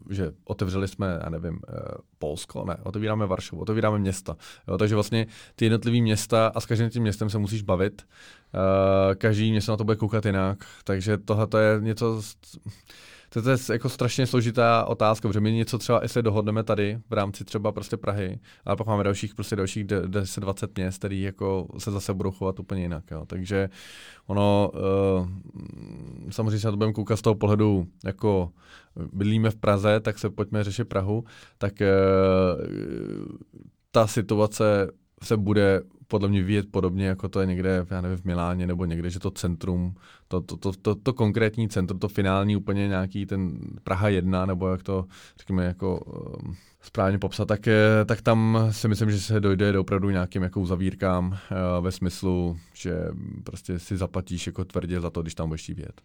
že 0.09 0.31
otevřeli 0.43 0.87
jsme, 0.87 1.19
já 1.23 1.29
nevím, 1.29 1.59
Polsko, 2.19 2.65
ne, 2.65 2.77
otevíráme 2.83 3.25
Varšavu, 3.25 3.61
otevíráme 3.61 3.99
města. 3.99 4.37
Jo, 4.67 4.77
takže 4.77 4.95
vlastně 4.95 5.27
ty 5.55 5.65
jednotlivé 5.65 6.01
města 6.01 6.51
a 6.55 6.59
s 6.59 6.65
každým 6.65 6.89
tím 6.89 7.01
městem 7.01 7.29
se 7.29 7.37
musíš 7.37 7.61
bavit. 7.61 8.01
každý 9.17 9.51
město 9.51 9.71
na 9.71 9.77
to 9.77 9.83
bude 9.83 9.97
koukat 9.97 10.25
jinak, 10.25 10.65
takže 10.83 11.17
tohle 11.17 11.47
je 11.61 11.81
něco, 11.81 12.21
to 13.41 13.49
je 13.49 13.57
jako 13.71 13.89
strašně 13.89 14.27
složitá 14.27 14.85
otázka, 14.85 15.27
protože 15.27 15.39
my 15.39 15.51
něco 15.51 15.77
třeba, 15.77 15.99
jestli 16.03 16.23
dohodneme 16.23 16.63
tady 16.63 16.99
v 17.09 17.13
rámci 17.13 17.45
třeba 17.45 17.71
prostě 17.71 17.97
Prahy, 17.97 18.39
ale 18.65 18.75
pak 18.75 18.87
máme 18.87 19.03
dalších 19.03 19.35
prostě 19.35 19.55
dalších 19.55 19.85
10-20 19.85 20.67
měst, 20.75 20.97
který 20.97 21.21
jako 21.21 21.67
se 21.77 21.91
zase 21.91 22.13
budou 22.13 22.31
chovat 22.31 22.59
úplně 22.59 22.81
jinak. 22.81 23.03
Jo. 23.11 23.25
Takže 23.25 23.69
ono, 24.27 24.71
uh, 25.19 25.29
samozřejmě 26.29 26.59
se 26.59 26.67
na 26.67 26.71
to 26.71 26.77
budeme 26.77 26.93
koukat 26.93 27.19
z 27.19 27.21
toho 27.21 27.35
pohledu, 27.35 27.87
jako 28.05 28.51
bydlíme 29.13 29.49
v 29.49 29.55
Praze, 29.55 29.99
tak 29.99 30.19
se 30.19 30.29
pojďme 30.29 30.63
řešit 30.63 30.85
Prahu, 30.85 31.23
tak 31.57 31.73
uh, 31.81 31.87
ta 33.91 34.07
situace 34.07 34.87
se 35.23 35.37
bude 35.37 35.81
podle 36.07 36.29
mě 36.29 36.43
vyjet 36.43 36.71
podobně, 36.71 37.05
jako 37.05 37.29
to 37.29 37.39
je 37.39 37.45
někde, 37.45 37.85
já 37.89 38.01
nevím, 38.01 38.17
v 38.17 38.23
Miláně 38.23 38.67
nebo 38.67 38.85
někde, 38.85 39.09
že 39.09 39.19
to 39.19 39.31
centrum, 39.31 39.95
to, 40.27 40.41
to, 40.41 40.57
to, 40.57 40.73
to, 40.73 40.95
to 40.95 41.13
konkrétní 41.13 41.69
centrum, 41.69 41.99
to 41.99 42.07
finální 42.07 42.55
úplně 42.55 42.87
nějaký 42.87 43.25
ten 43.25 43.59
Praha 43.83 44.09
1, 44.09 44.45
nebo 44.45 44.67
jak 44.67 44.83
to, 44.83 45.05
řekněme, 45.37 45.65
jako 45.65 45.99
um, 45.99 46.55
správně 46.81 47.19
popsat, 47.19 47.47
tak, 47.47 47.67
tak 48.05 48.21
tam 48.21 48.67
si 48.71 48.87
myslím, 48.87 49.11
že 49.11 49.19
se 49.19 49.39
dojde 49.39 49.71
do 49.71 49.81
opravdu 49.81 50.09
nějakým 50.09 50.43
jako 50.43 50.61
uzavírkám 50.61 51.27
uh, 51.27 51.37
ve 51.83 51.91
smyslu, 51.91 52.57
že 52.73 52.95
prostě 53.43 53.79
si 53.79 53.97
zaplatíš 53.97 54.47
jako 54.47 54.65
tvrdě 54.65 55.01
za 55.01 55.09
to, 55.09 55.21
když 55.21 55.35
tam 55.35 55.47
budeš 55.47 55.67
vědět. 55.67 56.01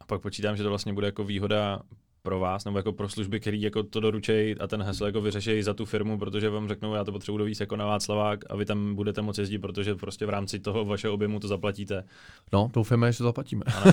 A 0.00 0.06
pak 0.06 0.20
počítám, 0.20 0.56
že 0.56 0.62
to 0.62 0.68
vlastně 0.68 0.92
bude 0.92 1.06
jako 1.06 1.24
výhoda 1.24 1.82
pro 2.22 2.38
vás, 2.38 2.64
nebo 2.64 2.78
jako 2.78 2.92
pro 2.92 3.08
služby, 3.08 3.40
který 3.40 3.62
jako 3.62 3.82
to 3.82 4.00
doručejí 4.00 4.58
a 4.58 4.66
ten 4.66 4.82
hesl 4.82 5.06
jako 5.06 5.20
vyřešejí 5.20 5.62
za 5.62 5.74
tu 5.74 5.84
firmu, 5.84 6.18
protože 6.18 6.50
vám 6.50 6.68
řeknou, 6.68 6.94
já 6.94 7.04
to 7.04 7.12
potřebuji 7.12 7.38
dovíc 7.38 7.60
jako 7.60 7.76
na 7.76 7.86
Václavák 7.86 8.40
a 8.50 8.56
vy 8.56 8.64
tam 8.64 8.94
budete 8.94 9.22
moci 9.22 9.40
jezdit, 9.40 9.58
protože 9.58 9.94
prostě 9.94 10.26
v 10.26 10.30
rámci 10.30 10.58
toho 10.58 10.84
vašeho 10.84 11.14
objemu 11.14 11.40
to 11.40 11.48
zaplatíte. 11.48 12.04
No, 12.52 12.70
doufáme, 12.72 13.12
že 13.12 13.18
to 13.18 13.24
zaplatíme. 13.24 13.62
A, 13.66 13.84
na, 13.84 13.92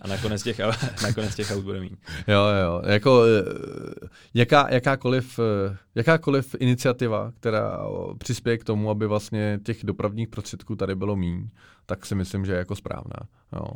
a 0.00 0.08
nakonec, 0.08 0.42
těch, 0.42 0.58
nakonec 1.02 1.34
těch 1.34 1.50
aut 1.50 1.64
bude 1.64 1.80
mít. 1.80 1.98
Jo, 2.28 2.40
jo, 2.62 2.82
jako 2.86 3.22
eh, 3.24 4.08
jaká, 4.34 4.68
jakákoliv, 4.70 5.38
eh, 5.38 5.76
jakákoliv 5.94 6.54
iniciativa, 6.58 7.32
která 7.40 7.80
přispěje 8.18 8.58
k 8.58 8.64
tomu, 8.64 8.90
aby 8.90 9.06
vlastně 9.06 9.60
těch 9.62 9.84
dopravních 9.84 10.28
prostředků 10.28 10.76
tady 10.76 10.94
bylo 10.94 11.16
míň, 11.16 11.48
tak 11.86 12.06
si 12.06 12.14
myslím, 12.14 12.44
že 12.44 12.52
je 12.52 12.58
jako 12.58 12.76
správná. 12.76 13.28
Jo. 13.52 13.66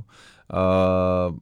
Uh, 0.52 1.38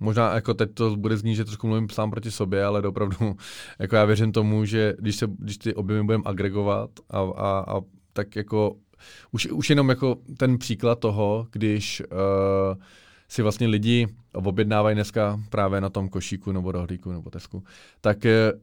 možná 0.00 0.34
jako 0.34 0.54
teď 0.54 0.74
to 0.74 0.96
bude 0.96 1.16
znít, 1.16 1.34
že 1.34 1.44
trošku 1.44 1.66
mluvím 1.66 1.88
sám 1.88 2.10
proti 2.10 2.30
sobě, 2.30 2.64
ale 2.64 2.82
opravdu 2.82 3.16
jako 3.78 3.96
já 3.96 4.04
věřím 4.04 4.32
tomu, 4.32 4.64
že 4.64 4.94
když, 4.98 5.16
se, 5.16 5.26
když 5.38 5.58
ty 5.58 5.74
objemy 5.74 6.04
budeme 6.04 6.24
agregovat 6.26 6.90
a, 7.10 7.18
a, 7.18 7.64
a 7.76 7.80
tak 8.12 8.36
jako 8.36 8.76
už, 9.32 9.46
už 9.46 9.70
jenom 9.70 9.88
jako 9.88 10.16
ten 10.36 10.58
příklad 10.58 10.98
toho, 10.98 11.46
když 11.52 12.02
uh, 12.12 12.82
si 13.28 13.42
vlastně 13.42 13.66
lidi 13.66 14.06
objednávají 14.32 14.94
dneska 14.94 15.40
právě 15.50 15.80
na 15.80 15.90
tom 15.90 16.08
košíku 16.08 16.52
nebo 16.52 16.72
rohlíku 16.72 17.12
nebo 17.12 17.30
tesku, 17.30 17.64
tak 18.00 18.18
uh, 18.24 18.60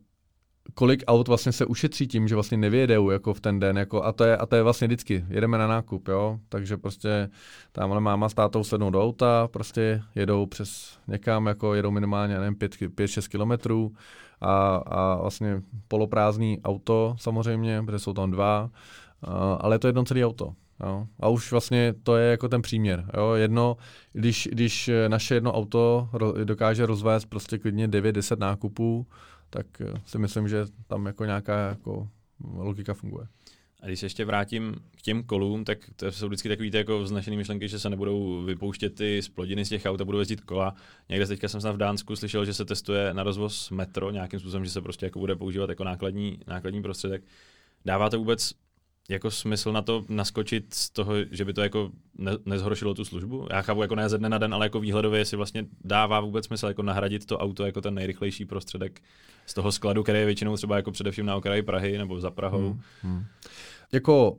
kolik 0.73 1.03
aut 1.07 1.27
vlastně 1.27 1.51
se 1.51 1.65
ušetří 1.65 2.07
tím, 2.07 2.27
že 2.27 2.35
vlastně 2.35 2.57
nevědou 2.57 3.09
jako 3.09 3.33
v 3.33 3.41
ten 3.41 3.59
den, 3.59 3.77
jako, 3.77 4.03
a, 4.03 4.11
to 4.11 4.23
je, 4.23 4.37
a 4.37 4.45
to 4.45 4.55
je 4.55 4.63
vlastně 4.63 4.87
vždycky, 4.87 5.25
jedeme 5.29 5.57
na 5.57 5.67
nákup, 5.67 6.07
jo, 6.07 6.39
takže 6.49 6.77
prostě 6.77 7.29
tamhle 7.71 8.01
máma 8.01 8.29
s 8.29 8.33
tátou 8.33 8.63
sednou 8.63 8.89
do 8.89 9.03
auta, 9.03 9.47
prostě 9.47 10.01
jedou 10.15 10.45
přes 10.45 10.97
někam, 11.07 11.47
jako 11.47 11.73
jedou 11.73 11.91
minimálně, 11.91 12.39
nevím, 12.39 12.55
5-6 12.55 13.29
kilometrů 13.29 13.91
a, 14.41 14.75
a 14.75 15.15
vlastně 15.15 15.61
poloprázdný 15.87 16.61
auto 16.63 17.15
samozřejmě, 17.19 17.83
protože 17.85 17.99
jsou 17.99 18.13
tam 18.13 18.31
dva, 18.31 18.69
a, 19.23 19.53
ale 19.53 19.75
je 19.75 19.79
to 19.79 19.87
jedno 19.87 20.03
celé 20.03 20.25
auto. 20.25 20.53
Jo. 20.83 21.07
A 21.19 21.27
už 21.27 21.51
vlastně 21.51 21.93
to 22.03 22.17
je 22.17 22.31
jako 22.31 22.49
ten 22.49 22.61
příměr. 22.61 23.05
Jo. 23.17 23.33
Jedno, 23.33 23.77
když, 24.13 24.49
když 24.51 24.89
naše 25.07 25.33
jedno 25.33 25.53
auto 25.53 26.09
dokáže 26.43 26.85
rozvést 26.85 27.25
prostě 27.25 27.57
klidně 27.57 27.87
9-10 27.87 28.39
nákupů, 28.39 29.07
tak 29.51 29.81
eh, 29.81 29.93
si 30.05 30.17
myslím, 30.17 30.47
že 30.47 30.65
tam 30.87 31.05
jako 31.05 31.25
nějaká 31.25 31.69
jako 31.69 32.07
logika 32.53 32.93
funguje. 32.93 33.27
A 33.81 33.85
když 33.85 33.99
se 33.99 34.05
ještě 34.05 34.25
vrátím 34.25 34.75
k 34.97 35.01
těm 35.01 35.23
kolům, 35.23 35.65
tak 35.65 35.77
to 35.95 36.11
jsou 36.11 36.27
vždycky 36.27 36.49
takové 36.49 36.69
jako 36.73 36.99
vznešené 36.99 37.37
myšlenky, 37.37 37.67
že 37.67 37.79
se 37.79 37.89
nebudou 37.89 38.43
vypouštět 38.43 38.95
ty 38.95 39.21
splodiny 39.21 39.65
z 39.65 39.69
těch 39.69 39.85
aut 39.85 40.01
a 40.01 40.05
budou 40.05 40.19
jezdit 40.19 40.41
kola. 40.41 40.75
Někde 41.09 41.27
teďka 41.27 41.47
jsem 41.47 41.61
snad 41.61 41.71
v 41.71 41.77
Dánsku 41.77 42.15
slyšel, 42.15 42.45
že 42.45 42.53
se 42.53 42.65
testuje 42.65 43.13
na 43.13 43.23
rozvoz 43.23 43.69
metro 43.69 44.11
nějakým 44.11 44.39
způsobem, 44.39 44.65
že 44.65 44.71
se 44.71 44.81
prostě 44.81 45.05
jako 45.05 45.19
bude 45.19 45.35
používat 45.35 45.69
jako 45.69 45.83
nákladní, 45.83 46.39
nákladní 46.47 46.81
prostředek. 46.81 47.23
Dává 47.85 48.09
to 48.09 48.19
vůbec 48.19 48.53
jako 49.09 49.31
smysl 49.31 49.71
na 49.71 49.81
to 49.81 50.05
naskočit 50.09 50.73
z 50.73 50.89
toho, 50.89 51.13
že 51.31 51.45
by 51.45 51.53
to 51.53 51.61
jako 51.61 51.91
ne, 52.17 52.31
nezhoršilo 52.45 52.93
tu 52.93 53.05
službu? 53.05 53.47
Já 53.49 53.61
chápu 53.61 53.81
jako 53.81 53.95
ne 53.95 54.09
ze 54.09 54.17
dne 54.17 54.29
na 54.29 54.37
den, 54.37 54.53
ale 54.53 54.65
jako 54.65 54.79
výhledově 54.79 55.25
si 55.25 55.35
vlastně 55.35 55.65
dává 55.83 56.19
vůbec 56.19 56.45
smysl 56.45 56.67
jako 56.67 56.83
nahradit 56.83 57.25
to 57.25 57.37
auto 57.37 57.65
jako 57.65 57.81
ten 57.81 57.93
nejrychlejší 57.93 58.45
prostředek 58.45 59.01
z 59.45 59.53
toho 59.53 59.71
skladu, 59.71 60.03
který 60.03 60.19
je 60.19 60.25
většinou 60.25 60.57
třeba 60.57 60.75
jako 60.75 60.91
především 60.91 61.25
na 61.25 61.35
okraji 61.35 61.61
Prahy 61.61 61.97
nebo 61.97 62.19
za 62.19 62.31
Prahou. 62.31 62.69
Hmm, 62.69 62.81
hmm. 63.01 63.25
Jako 63.91 64.37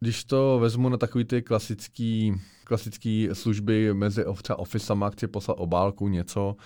když 0.00 0.24
to 0.24 0.58
vezmu 0.58 0.88
na 0.88 0.96
takový 0.96 1.24
ty 1.24 1.42
klasický, 1.42 2.34
klasický 2.64 3.28
služby 3.32 3.94
mezi 3.94 4.24
třeba 4.42 4.58
ofisama, 4.58 5.10
chci 5.10 5.26
poslat 5.26 5.54
obálku, 5.54 6.08
něco, 6.08 6.56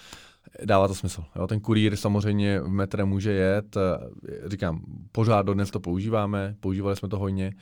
dává 0.65 0.89
to 0.89 0.95
smysl. 0.95 1.25
Jo? 1.37 1.47
Ten 1.47 1.61
kurýr 1.61 1.97
samozřejmě 1.97 2.61
v 2.61 2.69
metre 2.69 3.05
může 3.05 3.33
jet, 3.33 3.77
eh, 3.77 4.49
říkám, 4.49 4.81
pořád 5.13 5.43
dodnes 5.43 5.71
to 5.71 5.81
používáme, 5.81 6.55
používali 6.61 6.97
jsme 6.97 7.09
to 7.09 7.19
hodně, 7.19 7.53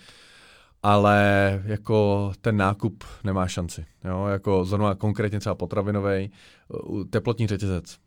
ale 0.82 1.62
jako 1.66 2.32
ten 2.40 2.56
nákup 2.56 3.04
nemá 3.24 3.48
šanci. 3.48 3.86
Jo? 4.04 4.26
Jako 4.26 4.64
zrovna 4.64 4.94
konkrétně 4.94 5.40
třeba 5.40 5.54
potravinový, 5.54 6.30
teplotní 7.10 7.46
řetězec. 7.46 7.98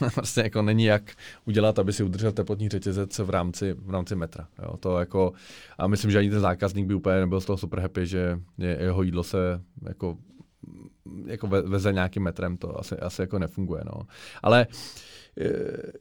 vlastně 0.16 0.42
jako 0.42 0.62
není 0.62 0.84
jak 0.84 1.12
udělat, 1.44 1.78
aby 1.78 1.92
si 1.92 2.02
udržel 2.02 2.32
teplotní 2.32 2.68
řetězec 2.68 3.18
v 3.18 3.30
rámci, 3.30 3.72
v 3.72 3.90
rámci 3.90 4.16
metra. 4.16 4.48
Jo? 4.62 4.76
To 4.76 4.98
jako, 4.98 5.32
a 5.78 5.86
myslím, 5.86 6.10
že 6.10 6.18
ani 6.18 6.30
ten 6.30 6.40
zákazník 6.40 6.86
by 6.86 6.94
úplně 6.94 7.20
nebyl 7.20 7.40
z 7.40 7.44
toho 7.44 7.56
super 7.56 7.80
happy, 7.80 8.06
že 8.06 8.40
jeho 8.58 9.02
jídlo 9.02 9.22
se 9.22 9.62
jako 9.88 10.16
jako 11.26 11.46
veze 11.46 11.92
nějakým 11.92 12.22
metrem, 12.22 12.56
to 12.56 12.80
asi, 12.80 12.96
asi 12.96 13.22
jako 13.22 13.38
nefunguje. 13.38 13.82
No. 13.86 14.02
Ale 14.42 14.66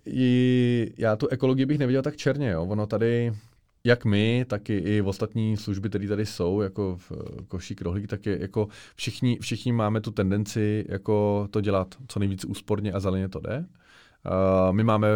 i, 0.05 0.93
já 0.97 1.15
tu 1.15 1.27
ekologii 1.27 1.65
bych 1.65 1.79
neviděl 1.79 2.01
tak 2.01 2.15
černě. 2.15 2.49
Jo. 2.49 2.63
Ono 2.63 2.87
tady, 2.87 3.33
jak 3.83 4.05
my, 4.05 4.45
tak 4.47 4.69
i, 4.69 4.77
i 4.77 5.01
ostatní 5.01 5.57
služby, 5.57 5.89
které 5.89 6.07
tady 6.07 6.25
jsou, 6.25 6.61
jako 6.61 6.97
v 6.97 7.11
košík, 7.47 7.81
rohlík, 7.81 8.07
tak 8.07 8.25
je, 8.25 8.41
jako 8.41 8.67
všichni, 8.95 9.37
všichni 9.41 9.71
máme 9.71 10.01
tu 10.01 10.11
tendenci 10.11 10.85
jako 10.89 11.47
to 11.51 11.61
dělat 11.61 11.95
co 12.07 12.19
nejvíc 12.19 12.45
úsporně 12.45 12.91
a 12.91 12.99
zeleně 12.99 13.29
to 13.29 13.39
jde. 13.39 13.57
Uh, 13.57 13.65
my 14.75 14.83
máme 14.83 15.07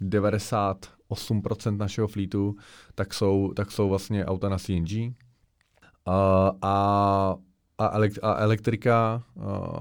98% 0.00 1.76
našeho 1.76 2.08
flítu, 2.08 2.56
tak 2.94 3.14
jsou, 3.14 3.52
tak 3.56 3.70
jsou 3.70 3.88
vlastně 3.88 4.26
auta 4.26 4.48
na 4.48 4.58
CNG. 4.58 4.92
Uh, 4.96 5.12
a 6.62 7.36
a, 7.86 8.00
a 8.22 8.34
elektrika, 8.34 9.22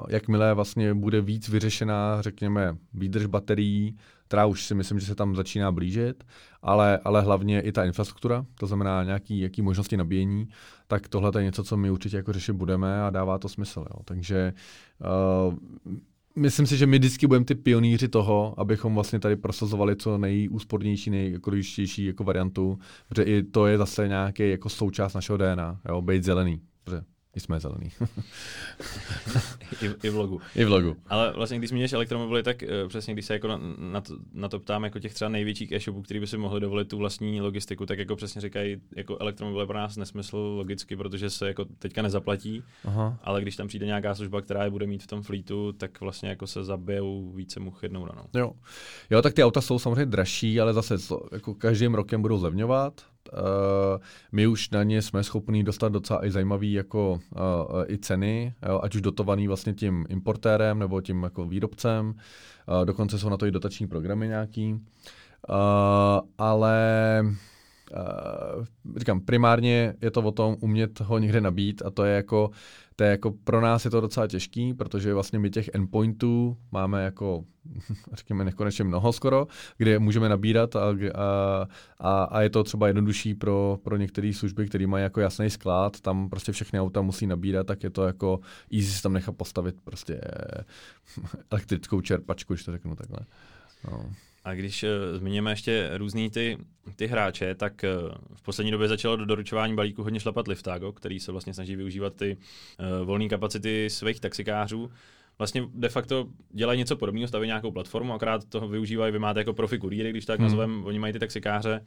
jakmile 0.09 0.53
vlastně 0.53 0.93
bude 0.93 1.21
víc 1.21 1.49
vyřešená, 1.49 2.21
řekněme, 2.21 2.77
výdrž 2.93 3.25
baterií, 3.25 3.97
která 4.27 4.45
už 4.45 4.65
si 4.65 4.75
myslím, 4.75 4.99
že 4.99 5.05
se 5.05 5.15
tam 5.15 5.35
začíná 5.35 5.71
blížit, 5.71 6.23
ale, 6.62 6.99
ale 7.03 7.21
hlavně 7.21 7.62
i 7.62 7.71
ta 7.71 7.85
infrastruktura, 7.85 8.45
to 8.59 8.67
znamená 8.67 9.03
nějaký 9.03 9.39
jaký 9.39 9.62
možnosti 9.62 9.97
nabíjení, 9.97 10.47
tak 10.88 11.07
tohle 11.07 11.31
je 11.38 11.43
něco, 11.43 11.63
co 11.63 11.77
my 11.77 11.91
určitě 11.91 12.17
jako 12.17 12.33
řešit 12.33 12.53
budeme 12.53 13.01
a 13.01 13.09
dává 13.09 13.38
to 13.38 13.49
smysl. 13.49 13.79
Jo. 13.79 14.01
Takže 14.05 14.53
uh, 15.47 15.53
myslím 16.35 16.65
si, 16.67 16.77
že 16.77 16.85
my 16.85 16.97
vždycky 16.99 17.27
budeme 17.27 17.45
ty 17.45 17.55
pionýři 17.55 18.07
toho, 18.07 18.53
abychom 18.57 18.95
vlastně 18.95 19.19
tady 19.19 19.35
prosazovali 19.35 19.95
co 19.95 20.17
nejúspornější, 20.17 21.09
nejekologičtější 21.09 22.05
jako 22.05 22.23
variantu, 22.23 22.79
protože 23.07 23.23
i 23.23 23.43
to 23.43 23.67
je 23.67 23.77
zase 23.77 24.07
nějaký 24.07 24.49
jako 24.49 24.69
součást 24.69 25.13
našeho 25.13 25.38
DNA, 25.38 25.79
jo, 25.89 26.01
být 26.01 26.23
zelený. 26.23 26.62
Protože 26.83 27.01
jsme 27.35 27.59
zelený. 27.59 27.91
I, 29.81 29.89
I 30.03 30.09
v 30.09 30.15
logu. 30.15 30.41
I 30.55 30.65
v 30.65 30.69
logu. 30.69 30.95
Ale 31.07 31.33
vlastně, 31.33 31.57
když 31.57 31.69
zmíníš 31.69 31.93
elektromobily, 31.93 32.43
tak 32.43 32.61
uh, 32.61 32.89
přesně 32.89 33.13
když 33.13 33.25
se 33.25 33.33
jako 33.33 33.47
na, 33.47 33.59
na, 33.77 34.01
to, 34.01 34.17
na 34.33 34.49
to 34.49 34.59
ptám 34.59 34.83
jako 34.83 34.99
těch 34.99 35.13
třeba 35.13 35.29
největších 35.29 35.71
e-shopů, 35.71 36.01
který 36.01 36.19
by 36.19 36.27
si 36.27 36.37
mohli 36.37 36.59
dovolit 36.59 36.87
tu 36.87 36.97
vlastní 36.97 37.41
logistiku, 37.41 37.86
tak 37.86 37.99
jako 37.99 38.15
přesně 38.15 38.41
říkají, 38.41 38.77
jako 38.95 39.17
elektromobily 39.19 39.67
pro 39.67 39.77
nás 39.77 39.97
nesmysl 39.97 40.38
logicky, 40.38 40.95
protože 40.95 41.30
se 41.30 41.47
jako 41.47 41.65
teďka 41.65 42.01
nezaplatí, 42.01 42.63
Aha. 42.86 43.19
ale 43.23 43.41
když 43.41 43.55
tam 43.55 43.67
přijde 43.67 43.86
nějaká 43.86 44.15
služba, 44.15 44.41
která 44.41 44.63
je 44.63 44.69
bude 44.69 44.88
mít 44.88 45.03
v 45.03 45.07
tom 45.07 45.21
fleetu, 45.21 45.71
tak 45.71 46.01
vlastně 46.01 46.30
jako 46.30 46.47
se 46.47 46.63
zabijou 46.63 47.32
více 47.32 47.59
much 47.59 47.84
jednou 47.84 48.05
ranou. 48.05 48.23
Jo. 48.36 48.51
jo, 49.09 49.21
tak 49.21 49.34
ty 49.34 49.43
auta 49.43 49.61
jsou 49.61 49.80
samozřejmě 49.80 50.05
dražší, 50.05 50.61
ale 50.61 50.73
zase 50.73 50.95
jako 51.32 51.53
každým 51.53 51.93
rokem 51.93 52.21
budou 52.21 52.38
zlevňovat, 52.38 53.01
my 54.32 54.47
už 54.47 54.69
na 54.69 54.84
ně 54.84 55.01
jsme 55.01 55.23
schopni 55.23 55.63
dostat 55.63 55.89
docela 55.89 56.25
i 56.25 56.32
zajímavý 56.32 56.73
jako 56.73 57.11
uh, 57.11 57.84
i 57.88 57.97
ceny, 57.97 58.53
ať 58.82 58.95
už 58.95 59.01
dotovaný 59.01 59.47
vlastně 59.47 59.73
tím 59.73 60.05
importérem 60.09 60.80
nebo 60.80 61.01
tím 61.01 61.23
jako 61.23 61.45
výrobcem. 61.45 62.07
Uh, 62.07 62.86
dokonce 62.86 63.19
jsou 63.19 63.30
na 63.30 63.38
to 63.38 63.45
i 63.45 63.51
dotační 63.51 63.88
programy 63.88 64.27
nějaký. 64.27 64.80
Ale 66.38 67.23
říkám, 68.97 69.21
primárně 69.21 69.93
je 70.01 70.11
to 70.11 70.21
o 70.21 70.32
tom 70.32 70.55
umět 70.59 70.99
ho 70.99 71.19
někde 71.19 71.41
nabít 71.41 71.82
a 71.86 71.89
to 71.89 72.03
je 72.03 72.15
jako 72.15 72.49
to 73.00 73.04
je 73.04 73.10
jako 73.12 73.32
pro 73.32 73.62
nás 73.62 73.86
je 73.86 73.91
to 73.91 74.02
docela 74.02 74.28
těžký, 74.28 74.74
protože 74.74 75.14
vlastně 75.14 75.39
my 75.39 75.50
těch 75.50 75.70
endpointů 75.74 76.58
máme 76.72 77.04
jako, 77.04 77.45
řekněme, 78.14 78.45
nekonečně 78.45 78.84
mnoho 78.84 79.14
skoro, 79.14 79.47
kde 79.78 80.00
můžeme 80.00 80.30
nabírat 80.30 80.76
a, 80.76 80.95
a, 82.00 82.24
a 82.24 82.41
je 82.41 82.50
to 82.50 82.64
třeba 82.64 82.88
jednodušší 82.88 83.34
pro, 83.36 83.80
pro 83.84 83.97
některé 83.97 84.34
služby, 84.34 84.68
které 84.68 84.88
mají 84.88 85.04
jako 85.04 85.20
jasný 85.20 85.50
sklad, 85.50 86.02
tam 86.02 86.30
prostě 86.30 86.52
všechny 86.52 86.80
auta 86.80 87.02
musí 87.02 87.28
nabírat, 87.28 87.68
tak 87.68 87.84
je 87.84 87.89
to 87.89 88.08
jako 88.08 88.39
easy 88.74 88.91
si 88.91 89.02
tam 89.04 89.14
nechat 89.14 89.36
postavit 89.36 89.82
prostě 89.84 90.22
elektrickou 91.52 92.02
čerpačku, 92.02 92.54
když 92.54 92.66
to 92.66 92.72
řeknu 92.72 92.95
takhle. 92.95 93.20
No. 93.91 94.12
A 94.43 94.53
když 94.53 94.83
uh, 94.83 94.89
zmiňujeme 95.17 95.51
ještě 95.51 95.89
různý 95.93 96.29
ty, 96.29 96.57
ty 96.95 97.07
hráče, 97.07 97.55
tak 97.55 97.85
uh, 98.03 98.11
v 98.35 98.41
poslední 98.41 98.71
době 98.71 98.87
začalo 98.87 99.15
do 99.15 99.25
doručování 99.25 99.75
balíku 99.75 100.03
hodně 100.03 100.19
šlapat 100.19 100.47
Liftago, 100.47 100.91
který 100.91 101.19
se 101.19 101.31
vlastně 101.31 101.53
snaží 101.53 101.75
využívat 101.75 102.15
ty 102.15 102.37
uh, 102.37 103.05
volné 103.05 103.27
kapacity 103.27 103.89
svých 103.89 104.19
taxikářů. 104.19 104.91
Vlastně 105.37 105.63
de 105.73 105.89
facto 105.89 106.27
dělají 106.51 106.79
něco 106.79 106.95
podobného, 106.95 107.27
staví 107.27 107.47
nějakou 107.47 107.71
platformu, 107.71 108.13
akorát 108.13 108.45
toho 108.49 108.67
využívají, 108.67 109.11
vy 109.11 109.19
máte 109.19 109.39
jako 109.39 109.53
profi 109.53 109.77
kurýry, 109.77 110.09
když 110.09 110.25
tak 110.25 110.39
hmm. 110.39 110.47
nazvem, 110.47 110.85
oni 110.85 110.99
mají 110.99 111.13
ty 111.13 111.19
taxikáře. 111.19 111.85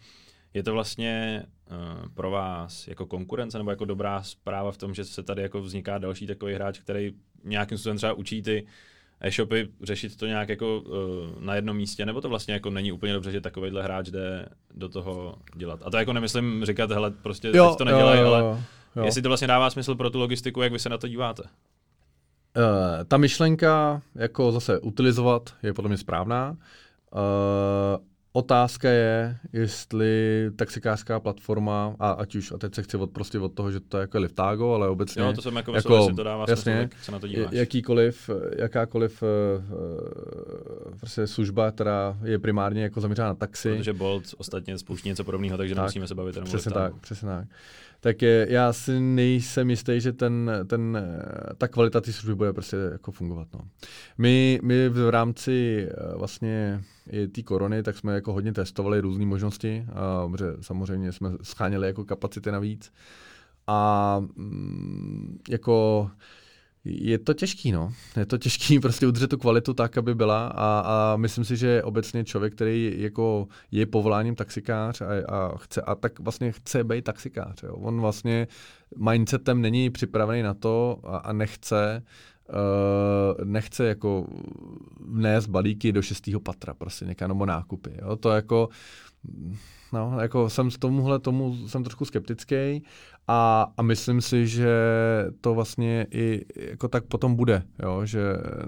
Je 0.54 0.62
to 0.62 0.72
vlastně 0.72 1.42
uh, 1.70 2.08
pro 2.14 2.30
vás 2.30 2.88
jako 2.88 3.06
konkurence 3.06 3.58
nebo 3.58 3.70
jako 3.70 3.84
dobrá 3.84 4.22
zpráva 4.22 4.72
v 4.72 4.76
tom, 4.76 4.94
že 4.94 5.04
se 5.04 5.22
tady 5.22 5.42
jako 5.42 5.60
vzniká 5.60 5.98
další 5.98 6.26
takový 6.26 6.54
hráč, 6.54 6.78
který 6.78 7.12
nějakým 7.44 7.78
způsobem 7.78 7.96
třeba 7.96 8.12
učí 8.12 8.42
ty 8.42 8.66
e-shopy 9.22 9.68
řešit 9.82 10.16
to 10.16 10.26
nějak 10.26 10.48
jako 10.48 10.80
uh, 10.80 11.42
na 11.44 11.54
jednom 11.54 11.76
místě, 11.76 12.06
nebo 12.06 12.20
to 12.20 12.28
vlastně 12.28 12.54
jako 12.54 12.70
není 12.70 12.92
úplně 12.92 13.12
dobře, 13.12 13.32
že 13.32 13.40
takovýhle 13.40 13.82
hráč 13.82 14.10
jde 14.10 14.48
do 14.74 14.88
toho 14.88 15.36
dělat. 15.54 15.80
A 15.84 15.90
to 15.90 15.96
jako 15.96 16.12
nemyslím 16.12 16.64
říkat, 16.64 16.90
hele, 16.90 17.10
prostě 17.10 17.50
jo, 17.54 17.74
to 17.78 17.84
nedělají, 17.84 18.20
jo, 18.20 18.26
jo, 18.26 18.30
jo, 18.30 18.34
ale 18.34 18.64
jo. 18.96 19.04
jestli 19.04 19.22
to 19.22 19.28
vlastně 19.28 19.48
dává 19.48 19.70
smysl 19.70 19.94
pro 19.94 20.10
tu 20.10 20.18
logistiku, 20.18 20.62
jak 20.62 20.72
vy 20.72 20.78
se 20.78 20.88
na 20.88 20.98
to 20.98 21.08
díváte? 21.08 21.42
Uh, 21.42 21.48
ta 23.08 23.16
myšlenka, 23.16 24.02
jako 24.14 24.52
zase 24.52 24.78
utilizovat, 24.78 25.54
je 25.62 25.72
podle 25.72 25.88
mě 25.88 25.98
správná. 25.98 26.50
Uh, 26.50 28.11
Otázka 28.34 28.88
je, 28.88 29.36
jestli 29.52 30.50
taxikářská 30.56 31.20
platforma, 31.20 31.96
a 31.98 32.10
ať 32.10 32.34
už, 32.34 32.52
a 32.52 32.58
teď 32.58 32.74
se 32.74 32.82
chci 32.82 32.96
od, 32.96 33.10
prostě 33.10 33.38
od 33.38 33.52
toho, 33.52 33.70
že 33.70 33.80
to 33.80 33.96
je 33.96 34.00
jako 34.00 34.18
Liftago, 34.18 34.74
ale 34.74 34.88
obecně. 34.88 35.22
Jo, 35.22 35.32
to 35.32 35.42
jsem 35.42 35.56
jako, 35.56 35.74
jako 35.74 35.96
jestli 35.96 36.14
to 36.14 36.22
dává 36.22 36.44
jasně, 36.48 36.56
smysl, 36.56 36.78
jak 36.78 37.04
se 37.04 37.12
na 37.12 37.18
to 37.18 37.28
díváš. 37.28 37.52
Jakýkoliv, 37.52 38.30
jakákoliv 38.58 39.22
uh, 39.22 39.28
prostě 40.98 41.26
služba, 41.26 41.70
která 41.70 42.18
je 42.24 42.38
primárně 42.38 42.82
jako 42.82 43.00
zaměřená 43.00 43.28
na 43.28 43.34
taxi. 43.34 43.76
Protože 43.76 43.92
Bolt 43.92 44.34
ostatně 44.38 44.78
spouští 44.78 45.08
něco 45.08 45.24
podobného, 45.24 45.56
takže 45.56 45.74
tak, 45.74 45.82
nemusíme 45.82 46.08
se 46.08 46.14
bavit 46.14 46.34
jenom 46.34 46.48
Přesně 46.48 46.72
tak, 46.72 46.94
přesně 46.94 47.28
tak 47.28 47.46
tak 48.02 48.22
je, 48.22 48.46
já 48.50 48.72
si 48.72 49.00
nejsem 49.00 49.70
jistý, 49.70 50.00
že 50.00 50.12
ten, 50.12 50.50
ten, 50.66 50.98
ta 51.58 51.68
kvalita 51.68 52.00
té 52.00 52.12
služby 52.12 52.34
bude 52.34 52.52
prostě 52.52 52.76
jako 52.92 53.12
fungovat. 53.12 53.48
No. 53.54 53.60
My, 54.18 54.60
my 54.62 54.88
v 54.88 55.10
rámci 55.10 55.86
eh, 55.90 56.16
vlastně 56.16 56.84
té 57.34 57.42
korony, 57.42 57.82
tak 57.82 57.96
jsme 57.96 58.14
jako 58.14 58.32
hodně 58.32 58.52
testovali 58.52 59.00
různé 59.00 59.26
možnosti, 59.26 59.86
a, 59.92 60.30
samozřejmě 60.60 61.12
jsme 61.12 61.30
scháněli 61.42 61.86
jako 61.86 62.04
kapacity 62.04 62.52
navíc. 62.52 62.92
A 63.66 64.18
mm, 64.36 65.38
jako 65.50 66.10
je 66.84 67.18
to 67.18 67.34
těžký, 67.34 67.72
no. 67.72 67.92
Je 68.16 68.26
to 68.26 68.38
těžký 68.38 68.78
prostě 68.80 69.06
udržet 69.06 69.30
tu 69.30 69.38
kvalitu 69.38 69.74
tak, 69.74 69.98
aby 69.98 70.14
byla 70.14 70.46
a, 70.46 70.82
a 70.86 71.16
myslím 71.16 71.44
si, 71.44 71.56
že 71.56 71.82
obecně 71.82 72.24
člověk, 72.24 72.54
který 72.54 72.94
jako 72.96 73.48
je 73.70 73.86
povoláním 73.86 74.34
taxikář 74.34 75.00
a, 75.00 75.06
a, 75.28 75.56
chce, 75.58 75.82
a 75.82 75.94
tak 75.94 76.20
vlastně 76.20 76.52
chce 76.52 76.84
být 76.84 77.04
taxikář. 77.04 77.62
Jo. 77.62 77.74
On 77.74 78.00
vlastně 78.00 78.48
mindsetem 78.96 79.60
není 79.60 79.90
připravený 79.90 80.42
na 80.42 80.54
to 80.54 81.00
a, 81.04 81.16
a 81.16 81.32
nechce 81.32 82.02
Uh, 82.48 83.44
nechce 83.44 83.86
jako 83.86 84.26
vnést 85.00 85.46
balíky 85.46 85.92
do 85.92 86.02
šestého 86.02 86.40
patra, 86.40 86.74
prostě 86.74 87.04
někam 87.04 87.28
nebo 87.28 87.46
nákupy. 87.46 87.90
Jo? 88.02 88.16
To 88.16 88.30
jako, 88.30 88.68
no, 89.92 90.16
jako 90.20 90.50
jsem 90.50 90.70
s 90.70 90.78
tomuhle 90.78 91.18
tomu 91.18 91.68
jsem 91.68 91.84
trošku 91.84 92.04
skeptický 92.04 92.82
a, 93.28 93.66
a 93.76 93.82
myslím 93.82 94.20
si, 94.20 94.46
že 94.46 94.74
to 95.40 95.54
vlastně 95.54 96.06
i 96.10 96.44
jako 96.56 96.88
tak 96.88 97.04
potom 97.04 97.34
bude, 97.34 97.62
jo? 97.82 98.06
že 98.06 98.20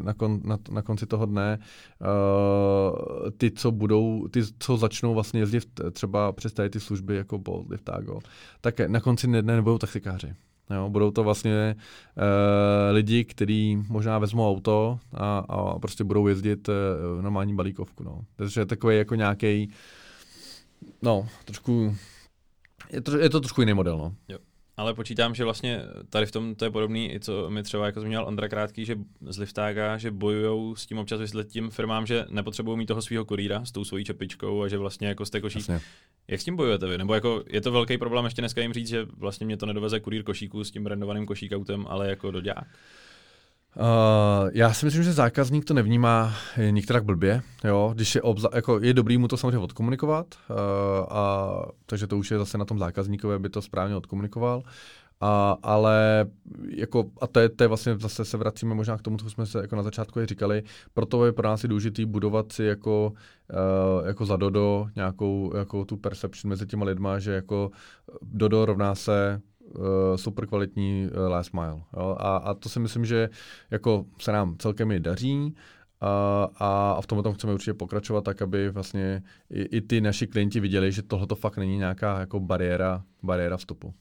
na, 0.03 0.15
kon, 0.15 0.41
na, 0.45 0.59
na 0.71 0.83
konci 0.83 1.07
toho 1.07 1.27
dne 1.27 1.59
uh, 2.01 3.31
ty, 3.31 3.51
co 3.51 3.71
budou, 3.71 4.29
ty, 4.29 4.43
co 4.59 4.77
začnou 4.77 5.15
vlastně 5.15 5.41
jezdit 5.41 5.81
třeba 5.93 6.33
přes 6.33 6.53
tady 6.53 6.71
ty 6.71 6.81
služby 6.81 7.17
jako 7.17 7.39
Bolt, 7.39 7.71
Liftago, 7.71 8.19
tak 8.61 8.81
na 8.81 9.01
konci 9.01 9.27
dne 9.27 9.43
nebudou 9.43 9.79
taxikáři. 9.79 10.35
Jo, 10.71 10.89
budou 10.89 11.11
to 11.11 11.25
vlastně 11.25 11.77
uh, 12.17 12.23
lidi, 12.95 13.25
kteří 13.25 13.79
možná 13.89 14.19
vezmou 14.19 14.49
auto 14.49 14.99
a, 15.13 15.39
a 15.39 15.79
prostě 15.79 16.05
budou 16.05 16.27
jezdit 16.27 16.69
uh, 16.69 17.23
normální 17.23 17.55
balíkovku. 17.55 18.05
No. 18.05 18.25
Takže 18.37 18.61
je 18.61 18.67
takový 18.67 18.97
jako 18.97 19.15
nějaký, 19.15 19.71
no, 21.03 21.29
trošku 21.45 21.97
je 22.91 23.01
to, 23.01 23.19
je 23.19 23.31
to 23.31 23.41
trošku 23.41 23.61
jiný 23.61 23.75
model, 23.75 23.99
no. 23.99 24.15
Jo. 24.29 24.39
Ale 24.77 24.95
počítám, 24.95 25.35
že 25.35 25.45
vlastně 25.45 25.81
tady 26.11 26.27
v 26.27 26.33
tom 26.33 26.55
to 26.55 26.65
je 26.65 26.71
podobný, 26.71 27.15
i 27.15 27.21
co 27.21 27.51
mi 27.51 27.63
třeba 27.63 27.87
jako 27.87 28.01
zmínil 28.01 28.25
Ondra 28.27 28.49
Krátký, 28.49 28.85
že 28.85 28.97
z 29.21 29.39
Liftága, 29.39 29.99
že 29.99 30.11
bojují 30.11 30.77
s 30.77 30.87
tím 30.87 30.99
občas 30.99 31.21
vysvětlit 31.21 31.53
tím 31.53 31.71
firmám, 31.71 32.07
že 32.07 32.25
nepotřebují 32.31 32.79
mít 32.79 32.87
toho 32.87 33.03
svého 33.03 33.25
kurýra 33.25 33.65
s 33.65 33.73
tou 33.73 33.85
svojí 33.85 34.05
čepičkou 34.05 34.63
a 34.63 34.69
že 34.69 34.79
vlastně 34.79 35.09
jako 35.09 35.27
jste 35.27 35.41
košík. 35.41 35.69
Jasně. 35.69 35.81
Jak 36.29 36.41
s 36.41 36.45
tím 36.45 36.57
bojujete 36.57 36.87
vy? 36.87 36.99
Nebo 36.99 37.15
jako 37.15 37.45
je 37.47 37.61
to 37.61 37.73
velký 37.73 37.99
problém 37.99 38.25
ještě 38.25 38.43
dneska 38.43 38.61
jim 38.61 38.73
říct, 38.73 38.89
že 38.89 39.07
vlastně 39.17 39.47
mě 39.47 39.57
to 39.57 39.67
nedoveze 39.67 40.01
kurýr 40.01 40.23
košíku 40.23 40.65
s 40.65 40.71
tím 40.71 40.85
brandovaným 40.85 41.27
košíkautem, 41.27 41.87
ale 41.89 42.09
jako 42.09 42.31
doďák? 42.31 42.67
Uh, 43.81 44.51
já 44.53 44.73
si 44.73 44.87
myslím, 44.87 45.03
že 45.03 45.13
zákazník 45.13 45.65
to 45.65 45.75
nevnímá 45.75 46.33
některak 46.71 47.05
blbě, 47.05 47.43
jo, 47.65 47.91
když 47.95 48.15
je, 48.15 48.23
obzla, 48.23 48.51
jako 48.55 48.81
je 48.81 48.95
dobrý 48.95 49.19
mu 49.19 49.29
to 49.29 49.37
samozřejmě 49.37 49.59
odkomunikovat, 49.59 50.27
uh, 50.51 50.57
a, 51.09 51.49
takže 51.87 52.07
to 52.07 52.19
už 52.19 52.31
je 52.31 52.39
zase 52.39 52.59
na 52.59 52.65
tom 52.65 52.79
zákazníkovi, 52.79 53.35
aby 53.35 53.49
to 53.49 53.63
správně 53.63 53.97
odkomunikoval. 53.97 54.63
A, 55.21 55.57
ale 55.63 56.27
jako, 56.69 57.05
a 57.21 57.27
to 57.27 57.41
je, 57.41 57.49
to 57.49 57.65
je 57.65 57.69
vlastně, 57.69 57.99
zase 57.99 58.25
se 58.25 58.37
vracíme 58.37 58.75
možná 58.75 58.99
k 58.99 59.03
tomu, 59.03 59.17
co 59.17 59.31
jsme 59.31 59.47
se 59.47 59.59
jako 59.59 59.77
na 59.77 59.83
začátku 59.83 60.21
je 60.21 60.27
říkali, 60.27 60.63
proto 60.95 61.27
je 61.27 61.33
pro 61.33 61.49
nás 61.49 61.63
je 61.63 61.69
důležitý 61.69 62.05
budovat 62.05 62.53
si 62.53 62.65
jako, 62.65 63.13
uh, 64.01 64.07
jako 64.07 64.27
za 64.27 64.37
Dodo 64.37 64.87
nějakou 64.97 65.53
jako 65.57 65.85
tu 65.85 65.97
perception 65.97 66.51
mezi 66.51 66.67
těma 66.67 66.85
lidma, 66.85 67.19
že 67.19 67.33
jako 67.33 67.71
Dodo 68.23 68.65
rovná 68.65 68.95
se 68.95 69.41
super 70.17 70.47
kvalitní 70.47 71.09
uh, 71.13 71.31
last 71.31 71.53
mile. 71.53 71.83
Jo? 71.97 72.17
A, 72.19 72.37
a 72.37 72.55
to 72.55 72.69
si 72.69 72.81
myslím, 72.81 73.05
že 73.05 73.29
jako 73.71 74.05
se 74.19 74.33
nám 74.33 74.57
celkem 74.59 74.91
i 74.91 75.01
daří 75.01 75.55
a, 76.01 76.45
a 76.97 77.01
v 77.01 77.07
tom 77.07 77.23
tom 77.23 77.35
chceme 77.35 77.53
určitě 77.55 77.75
pokračovat 77.75 78.25
tak, 78.25 78.43
aby 78.43 78.71
vlastně 78.71 79.23
i, 79.51 79.63
i 79.63 79.81
ty 79.81 80.01
naši 80.01 80.27
klienti 80.27 80.61
viděli, 80.61 80.93
že 80.93 81.03
tohle 81.03 81.27
to 81.27 81.35
fakt 81.35 81.57
není 81.57 81.79
nějaká 81.79 82.21
jako 82.21 82.41
bariéra, 82.41 83.03
bariéra 83.23 83.57
vstupu. 83.57 83.95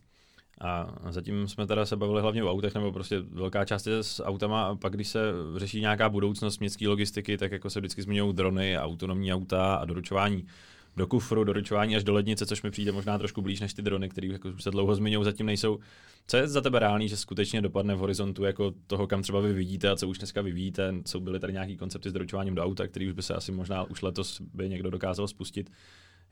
A 0.62 0.96
zatím 1.10 1.48
jsme 1.48 1.68
teda 1.68 1.86
se 1.86 1.96
bavili 1.96 2.22
hlavně 2.22 2.44
o 2.44 2.52
autech, 2.52 2.74
nebo 2.76 2.92
prostě 2.92 3.20
velká 3.20 3.66
část 3.66 3.88
je 3.88 4.04
s 4.04 4.24
autama 4.24 4.64
a 4.64 4.76
pak 4.76 4.94
když 4.94 5.08
se 5.08 5.20
řeší 5.58 5.82
nějaká 5.82 6.10
budoucnost 6.10 6.60
městské 6.60 6.88
logistiky, 6.88 7.38
tak 7.38 7.52
jako 7.52 7.70
se 7.70 7.80
vždycky 7.80 8.02
zmiňují 8.02 8.34
drony, 8.34 8.78
autonomní 8.78 9.34
auta 9.34 9.76
a 9.76 9.86
doručování 9.86 10.46
do 10.98 11.08
kufru, 11.08 11.44
doručování 11.44 11.96
až 11.96 12.04
do 12.04 12.14
lednice, 12.14 12.46
což 12.46 12.64
mi 12.64 12.72
přijde 12.72 12.92
možná 12.92 13.18
trošku 13.18 13.42
blíž 13.42 13.60
než 13.60 13.74
ty 13.74 13.82
drony, 13.82 14.10
které 14.10 14.28
jako 14.28 14.54
se 14.60 14.72
dlouho 14.72 14.96
zmiňují, 14.96 15.26
zatím 15.26 15.46
nejsou. 15.46 15.80
Co 16.28 16.38
je 16.38 16.48
za 16.48 16.62
tebe 16.62 16.80
reálný, 16.80 17.10
že 17.10 17.18
skutečně 17.18 17.62
dopadne 17.62 17.96
v 17.96 18.00
horizontu 18.00 18.44
jako 18.44 18.74
toho, 18.88 19.08
kam 19.08 19.22
třeba 19.22 19.40
vy 19.40 19.54
vidíte 19.54 19.90
a 19.90 19.96
co 19.96 20.08
už 20.08 20.18
dneska 20.18 20.42
vyvíjíte? 20.42 20.94
Jsou 21.06 21.20
byly 21.20 21.40
tady 21.40 21.54
nějaký 21.54 21.78
koncepty 21.78 22.10
s 22.10 22.14
doručováním 22.14 22.56
do 22.56 22.64
auta, 22.64 22.88
který 22.88 23.08
už 23.08 23.14
by 23.14 23.22
se 23.22 23.34
asi 23.34 23.52
možná 23.52 23.84
už 23.84 24.02
letos 24.02 24.42
by 24.54 24.70
někdo 24.70 24.90
dokázal 24.90 25.28
spustit. 25.28 25.70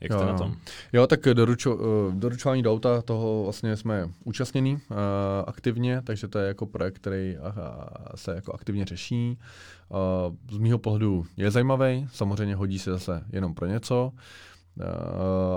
Jak 0.01 0.11
jste 0.11 0.23
jo, 0.23 0.31
na 0.31 0.37
tom? 0.37 0.55
Jo, 0.93 1.07
tak 1.07 1.21
doručo, 1.21 1.79
eh, 1.79 2.15
doručování 2.15 2.63
do 2.63 2.71
auta, 2.73 3.01
toho 3.01 3.43
vlastně 3.43 3.77
jsme 3.77 4.09
účastnění 4.23 4.73
uh, 4.73 4.79
aktivně, 5.47 6.01
takže 6.01 6.27
to 6.27 6.39
je 6.39 6.47
jako 6.47 6.65
projekt, 6.65 6.95
který 6.95 7.37
uh, 7.37 7.45
se 8.15 8.35
jako 8.35 8.53
aktivně 8.53 8.85
řeší. 8.85 9.37
Uh, 9.89 10.35
z 10.51 10.57
mýho 10.57 10.77
pohledu 10.77 11.25
je 11.37 11.51
zajímavý, 11.51 12.07
samozřejmě 12.11 12.55
hodí 12.55 12.79
se 12.79 12.91
zase 12.91 13.23
jenom 13.31 13.53
pro 13.53 13.67
něco, 13.67 14.11
uh, 14.13 14.19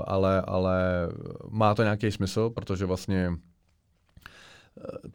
ale, 0.04 0.42
ale 0.42 1.08
má 1.50 1.74
to 1.74 1.82
nějaký 1.82 2.10
smysl, 2.10 2.50
protože 2.50 2.84
vlastně 2.84 3.30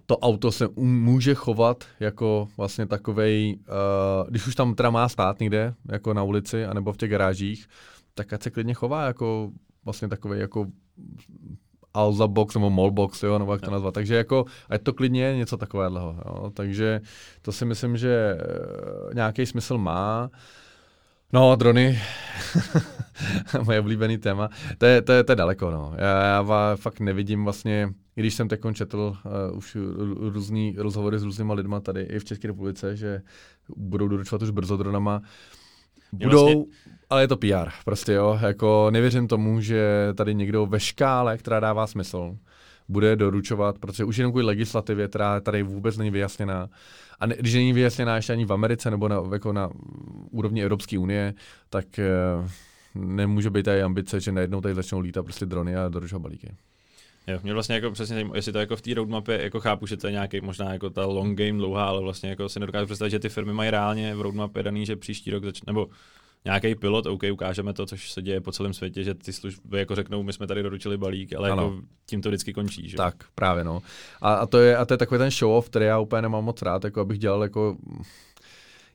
to 0.05 0.17
auto 0.17 0.51
se 0.51 0.67
může 0.75 1.33
chovat 1.33 1.83
jako 1.99 2.47
vlastně 2.57 2.85
takovej, 2.85 3.59
uh, 3.59 4.29
když 4.29 4.47
už 4.47 4.55
tam 4.55 4.75
teda 4.75 4.89
má 4.89 5.09
stát 5.09 5.39
někde, 5.39 5.73
jako 5.91 6.13
na 6.13 6.23
ulici, 6.23 6.65
anebo 6.65 6.93
v 6.93 6.97
těch 6.97 7.09
garážích, 7.09 7.67
tak 8.13 8.33
ať 8.33 8.43
se 8.43 8.49
klidně 8.49 8.73
chová 8.73 9.05
jako 9.05 9.51
vlastně 9.85 10.07
takový 10.07 10.39
jako 10.39 10.65
Alza 11.93 12.27
box 12.27 12.55
nebo 12.55 12.69
mall 12.69 12.91
box, 12.91 13.23
jo, 13.23 13.39
nebo 13.39 13.53
jak 13.53 13.61
to 13.61 13.71
nazvat. 13.71 13.93
Takže 13.93 14.15
jako, 14.15 14.45
ať 14.69 14.81
to 14.83 14.93
klidně 14.93 15.23
je 15.23 15.35
něco 15.35 15.57
takového. 15.57 16.15
Jo. 16.25 16.51
Takže 16.53 17.01
to 17.41 17.51
si 17.51 17.65
myslím, 17.65 17.97
že 17.97 18.37
uh, 18.37 19.13
nějaký 19.13 19.45
smysl 19.45 19.77
má. 19.77 20.29
No, 21.33 21.55
drony, 21.55 21.99
moje 23.63 23.79
oblíbený 23.79 24.17
téma, 24.17 24.49
to 24.77 24.85
je, 24.85 25.01
to 25.01 25.11
je, 25.11 25.23
to 25.23 25.31
je 25.31 25.35
daleko, 25.35 25.71
no. 25.71 25.93
Já, 25.97 26.23
já 26.23 26.75
fakt 26.75 26.99
nevidím 26.99 27.43
vlastně, 27.43 27.93
i 28.15 28.21
když 28.21 28.33
jsem 28.33 28.47
teď 28.47 28.59
četl 28.73 29.17
uh, 29.51 29.57
už 29.57 29.77
různý 30.19 30.75
rozhovory 30.77 31.19
s 31.19 31.23
různýma 31.23 31.53
lidma 31.53 31.79
tady 31.79 32.01
i 32.01 32.19
v 32.19 32.25
České 32.25 32.47
republice, 32.47 32.95
že 32.95 33.21
budou 33.75 34.07
doručovat 34.07 34.41
už 34.41 34.49
brzo 34.49 34.77
dronama, 34.77 35.21
budou, 36.13 36.45
vlastně... 36.45 36.93
ale 37.09 37.23
je 37.23 37.27
to 37.27 37.37
PR, 37.37 37.69
prostě 37.85 38.13
jo, 38.13 38.39
jako 38.41 38.87
nevěřím 38.91 39.27
tomu, 39.27 39.61
že 39.61 40.07
tady 40.15 40.35
někdo 40.35 40.65
ve 40.65 40.79
škále, 40.79 41.37
která 41.37 41.59
dává 41.59 41.87
smysl, 41.87 42.37
bude 42.89 43.15
doručovat, 43.15 43.79
protože 43.79 44.03
už 44.03 44.17
jenom 44.17 44.31
kvůli 44.31 44.45
legislativě, 44.45 45.07
která 45.07 45.39
tady 45.39 45.63
vůbec 45.63 45.97
není 45.97 46.11
vyjasněná, 46.11 46.69
a 47.19 47.25
ne, 47.25 47.35
když 47.39 47.53
není 47.53 47.73
vyjasněná 47.73 48.15
ještě 48.15 48.33
ani 48.33 48.45
v 48.45 48.53
Americe 48.53 48.91
nebo 48.91 49.07
na, 49.07 49.23
jako 49.33 49.53
na 49.53 49.69
úrovni 50.31 50.63
Evropské 50.63 50.99
unie, 50.99 51.33
tak 51.69 51.99
eh, 51.99 52.05
nemůže 52.95 53.49
být 53.49 53.63
tady 53.63 53.83
ambice, 53.83 54.19
že 54.19 54.31
najednou 54.31 54.61
tady 54.61 54.75
začnou 54.75 54.99
lítat 54.99 55.25
prostě 55.25 55.45
drony 55.45 55.75
a 55.75 55.89
doručovat 55.89 56.21
balíky. 56.21 56.55
Jo, 57.27 57.39
mě 57.43 57.53
vlastně 57.53 57.75
jako 57.75 57.91
přesně, 57.91 58.29
jestli 58.33 58.51
to 58.51 58.59
jako 58.59 58.75
v 58.75 58.81
té 58.81 58.93
roadmapě, 58.93 59.41
jako 59.43 59.59
chápu, 59.59 59.87
že 59.87 59.97
to 59.97 60.07
je 60.07 60.13
nějaký 60.13 60.41
možná 60.41 60.73
jako 60.73 60.89
ta 60.89 61.05
long 61.05 61.37
game 61.37 61.57
dlouhá, 61.57 61.85
ale 61.85 62.01
vlastně 62.01 62.29
jako 62.29 62.49
si 62.49 62.59
nedokážu 62.59 62.85
představit, 62.85 63.11
že 63.11 63.19
ty 63.19 63.29
firmy 63.29 63.53
mají 63.53 63.69
reálně 63.69 64.15
v 64.15 64.21
roadmapě 64.21 64.63
daný, 64.63 64.85
že 64.85 64.95
příští 64.95 65.31
rok 65.31 65.43
začne, 65.43 65.63
nebo 65.67 65.89
nějaký 66.45 66.75
pilot, 66.75 67.05
OK, 67.05 67.23
ukážeme 67.31 67.73
to, 67.73 67.85
což 67.85 68.11
se 68.11 68.21
děje 68.21 68.41
po 68.41 68.51
celém 68.51 68.73
světě, 68.73 69.03
že 69.03 69.13
ty 69.13 69.33
služby 69.33 69.79
jako 69.79 69.95
řeknou, 69.95 70.23
my 70.23 70.33
jsme 70.33 70.47
tady 70.47 70.63
doručili 70.63 70.97
balík, 70.97 71.33
ale 71.35 71.51
ano. 71.51 71.63
jako 71.63 71.81
tím 72.05 72.21
to 72.21 72.29
vždycky 72.29 72.53
končí. 72.53 72.89
Že? 72.89 72.97
Tak, 72.97 73.15
právě 73.35 73.63
no. 73.63 73.81
A, 74.21 74.33
a, 74.33 74.45
to 74.45 74.57
je, 74.57 74.77
a 74.77 74.85
to 74.85 74.93
je 74.93 74.97
takový 74.97 75.17
ten 75.17 75.31
show 75.31 75.51
off, 75.51 75.69
který 75.69 75.85
já 75.85 75.99
úplně 75.99 76.21
nemám 76.21 76.43
moc 76.43 76.61
rád, 76.61 76.83
jako 76.83 77.01
abych 77.01 77.19
dělal 77.19 77.43
jako 77.43 77.77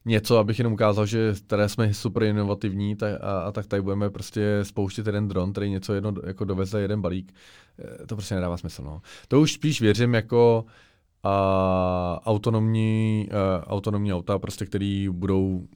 něco, 0.04 0.38
abych 0.38 0.58
jenom 0.58 0.72
ukázal, 0.72 1.06
že 1.06 1.34
tady 1.46 1.68
jsme 1.68 1.94
super 1.94 2.22
inovativní 2.22 2.96
tak, 2.96 3.20
a, 3.20 3.40
a, 3.40 3.52
tak 3.52 3.66
tady 3.66 3.82
budeme 3.82 4.10
prostě 4.10 4.58
spouštět 4.62 5.06
jeden 5.06 5.28
dron, 5.28 5.52
který 5.52 5.70
něco 5.70 5.94
jedno 5.94 6.14
jako 6.26 6.44
doveze 6.44 6.80
jeden 6.80 7.00
balík. 7.00 7.34
Eh, 7.78 8.06
to 8.06 8.16
prostě 8.16 8.34
nedává 8.34 8.56
smysl. 8.56 8.82
No. 8.82 9.02
To 9.28 9.40
už 9.40 9.52
spíš 9.52 9.80
věřím 9.80 10.14
jako 10.14 10.64
a 11.24 12.20
autonomní, 12.26 13.28
uh, 13.30 13.64
autonomní 13.66 14.12
auta, 14.12 14.38
prostě, 14.38 14.66
který 14.66 15.08
budou, 15.08 15.66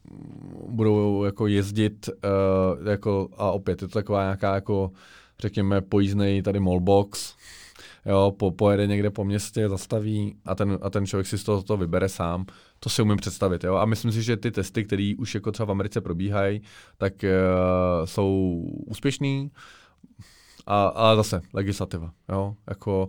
budou 0.69 1.25
jako 1.25 1.47
jezdit 1.47 2.09
uh, 2.09 2.89
jako, 2.89 3.29
a 3.37 3.51
opět 3.51 3.83
je 3.83 3.89
to 3.89 3.95
taková 3.95 4.23
nějaká 4.23 4.55
jako 4.55 4.91
řekněme 5.41 5.81
pojízdnej 5.81 6.43
tady 6.43 6.61
mallbox, 6.61 7.37
jo, 8.07 8.35
po, 8.39 8.51
pojede 8.51 8.87
někde 8.87 9.11
po 9.11 9.25
městě, 9.25 9.69
zastaví 9.69 10.37
a 10.45 10.55
ten, 10.55 10.79
a 10.83 10.91
ten 10.91 11.07
člověk 11.07 11.27
si 11.27 11.39
z 11.39 11.45
toho 11.45 11.63
to 11.63 11.77
vybere 11.77 12.09
sám. 12.09 12.47
To 12.81 12.91
si 12.91 13.03
umím 13.03 13.17
představit. 13.17 13.65
Jo? 13.65 13.75
A 13.75 13.85
myslím 13.85 14.13
si, 14.13 14.23
že 14.23 14.37
ty 14.37 14.51
testy, 14.51 14.85
které 14.85 15.13
už 15.19 15.35
jako 15.35 15.53
třeba 15.53 15.67
v 15.67 15.71
Americe 15.71 16.01
probíhají, 16.01 16.63
tak 16.99 17.13
uh, 17.23 18.05
jsou 18.05 18.63
úspěšný. 18.87 19.51
A, 20.67 20.87
a 20.87 21.17
zase 21.17 21.41
legislativa. 21.53 22.11
Jo? 22.29 22.55
Jako, 22.69 23.09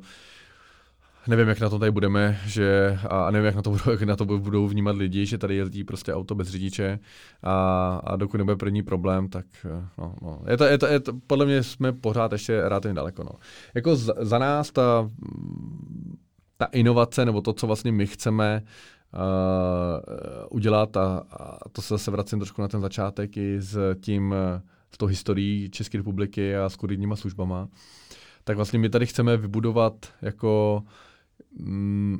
nevím, 1.28 1.48
jak 1.48 1.60
na 1.60 1.70
to 1.70 1.80
tady 1.80 1.92
budeme, 1.92 2.40
že, 2.46 3.00
a 3.10 3.32
nevím, 3.32 3.46
jak 3.46 3.56
na 3.56 3.62
to, 3.62 3.70
budou, 3.70 3.92
jak 3.92 4.02
na 4.02 4.16
to 4.16 4.26
budou 4.26 4.68
vnímat 4.68 4.96
lidi, 4.96 5.26
že 5.26 5.38
tady 5.38 5.56
jezdí 5.56 5.84
prostě 5.84 6.14
auto 6.14 6.36
bez 6.36 6.48
řidiče 6.48 7.00
a, 7.44 7.96
a 8.04 8.16
dokud 8.16 8.38
nebude 8.38 8.56
první 8.56 8.84
problém, 8.84 9.30
tak 9.30 9.46
no, 9.98 10.16
no. 10.22 10.42
Je 10.48 10.58
to, 10.58 10.64
je 10.64 10.78
to, 10.78 10.88
je 10.88 11.00
to, 11.00 11.14
podle 11.28 11.46
mě 11.46 11.64
jsme 11.64 11.94
pořád 11.94 12.32
ještě 12.32 12.62
relativně 12.62 12.96
daleko. 12.96 13.24
No. 13.24 13.32
Jako 13.76 13.96
za, 13.96 14.14
za 14.20 14.40
nás 14.40 14.72
ta, 14.72 15.10
ta 16.58 16.66
inovace, 16.66 17.26
nebo 17.26 17.42
to, 17.42 17.54
co 17.54 17.68
vlastně 17.68 17.92
my 17.92 18.08
chceme 18.08 18.64
uh, 19.14 19.20
udělat, 20.50 20.98
a, 20.98 21.24
a 21.32 21.70
to 21.70 21.82
se 21.82 21.94
zase 21.94 22.12
vracím 22.12 22.40
trošku 22.40 22.62
na 22.62 22.68
ten 22.68 22.82
začátek 22.82 23.38
i 23.38 23.62
s 23.62 23.96
tím, 24.02 24.36
s 24.92 24.98
tou 24.98 25.06
historií 25.06 25.70
České 25.70 25.98
republiky 25.98 26.58
a 26.58 26.70
s 26.70 26.76
kuridníma 26.76 27.16
službama, 27.16 27.68
tak 28.44 28.56
vlastně 28.56 28.80
my 28.80 28.90
tady 28.90 29.06
chceme 29.06 29.38
vybudovat 29.38 29.94
jako 30.22 30.84
mm, 31.60 32.18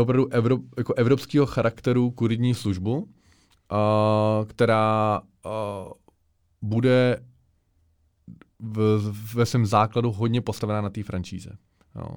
opravdu 0.00 0.28
evro, 0.28 0.58
jako 0.76 0.94
evropského 0.94 1.46
charakteru 1.46 2.10
kuridní 2.10 2.54
službu, 2.54 3.08
a, 3.70 4.40
která 4.46 5.20
a, 5.44 5.84
bude 6.62 7.22
v, 8.58 9.34
ve 9.34 9.46
svém 9.46 9.66
základu 9.66 10.12
hodně 10.12 10.40
postavená 10.40 10.80
na 10.80 10.90
té 10.90 11.02
franšíze. 11.02 11.50
Jo. 11.96 12.16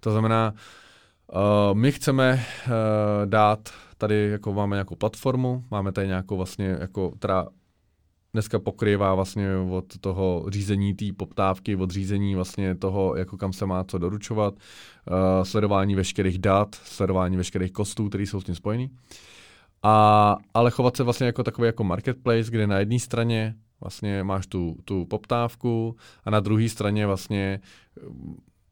To 0.00 0.10
znamená, 0.10 0.52
uh, 0.52 1.78
my 1.78 1.92
chceme 1.92 2.34
uh, 2.34 2.72
dát 3.24 3.68
tady, 3.98 4.28
jako 4.30 4.52
máme 4.52 4.76
nějakou 4.76 4.94
platformu, 4.94 5.64
máme 5.70 5.92
tady 5.92 6.06
nějakou 6.06 6.36
vlastně, 6.36 6.66
jako, 6.80 7.10
která 7.10 7.46
dneska 8.38 8.58
pokrývá 8.58 9.14
vlastně 9.14 9.56
od 9.70 9.98
toho 10.00 10.44
řízení 10.48 10.94
té 10.94 11.04
poptávky, 11.16 11.76
od 11.76 11.90
řízení 11.90 12.34
vlastně 12.34 12.74
toho, 12.74 13.16
jako 13.16 13.36
kam 13.36 13.52
se 13.52 13.66
má 13.66 13.84
co 13.84 13.98
doručovat, 13.98 14.54
uh, 14.54 15.44
sledování 15.44 15.94
veškerých 15.94 16.38
dat, 16.38 16.74
sledování 16.74 17.36
veškerých 17.36 17.72
kostů, 17.72 18.08
které 18.08 18.22
jsou 18.22 18.40
s 18.40 18.44
tím 18.44 18.54
spojený. 18.54 18.90
A, 19.82 20.36
ale 20.54 20.70
chovat 20.70 20.96
se 20.96 21.02
vlastně 21.02 21.26
jako 21.26 21.42
takový 21.42 21.66
jako 21.66 21.84
marketplace, 21.84 22.50
kde 22.50 22.66
na 22.66 22.78
jedné 22.78 22.98
straně 22.98 23.54
vlastně 23.80 24.24
máš 24.24 24.46
tu, 24.46 24.76
tu 24.84 25.04
poptávku 25.04 25.96
a 26.24 26.30
na 26.30 26.40
druhé 26.40 26.68
straně 26.68 27.06
vlastně 27.06 27.60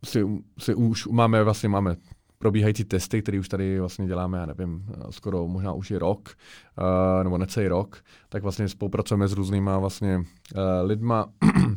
si, 0.05 0.27
si 0.59 0.75
už 0.75 1.07
máme 1.07 1.43
vlastně 1.43 1.69
máme 1.69 1.97
probíhající 2.39 2.84
testy, 2.84 3.22
které 3.22 3.41
už 3.41 3.49
tady 3.49 3.80
vlastně 3.80 4.07
děláme, 4.07 4.39
já 4.39 4.47
nevím, 4.47 4.87
skoro 5.11 5.49
možná 5.49 5.72
už 5.72 5.91
je 5.91 5.99
rok, 5.99 6.37
uh, 6.78 7.24
nebo 7.24 7.39
necelý 7.39 7.68
rok, 7.68 8.05
tak 8.28 8.43
vlastně 8.43 8.68
spolupracujeme 8.68 9.28
s 9.28 9.32
různýma 9.32 9.78
vlastně 9.78 10.16
uh, 10.18 10.24
lidma, 10.82 11.26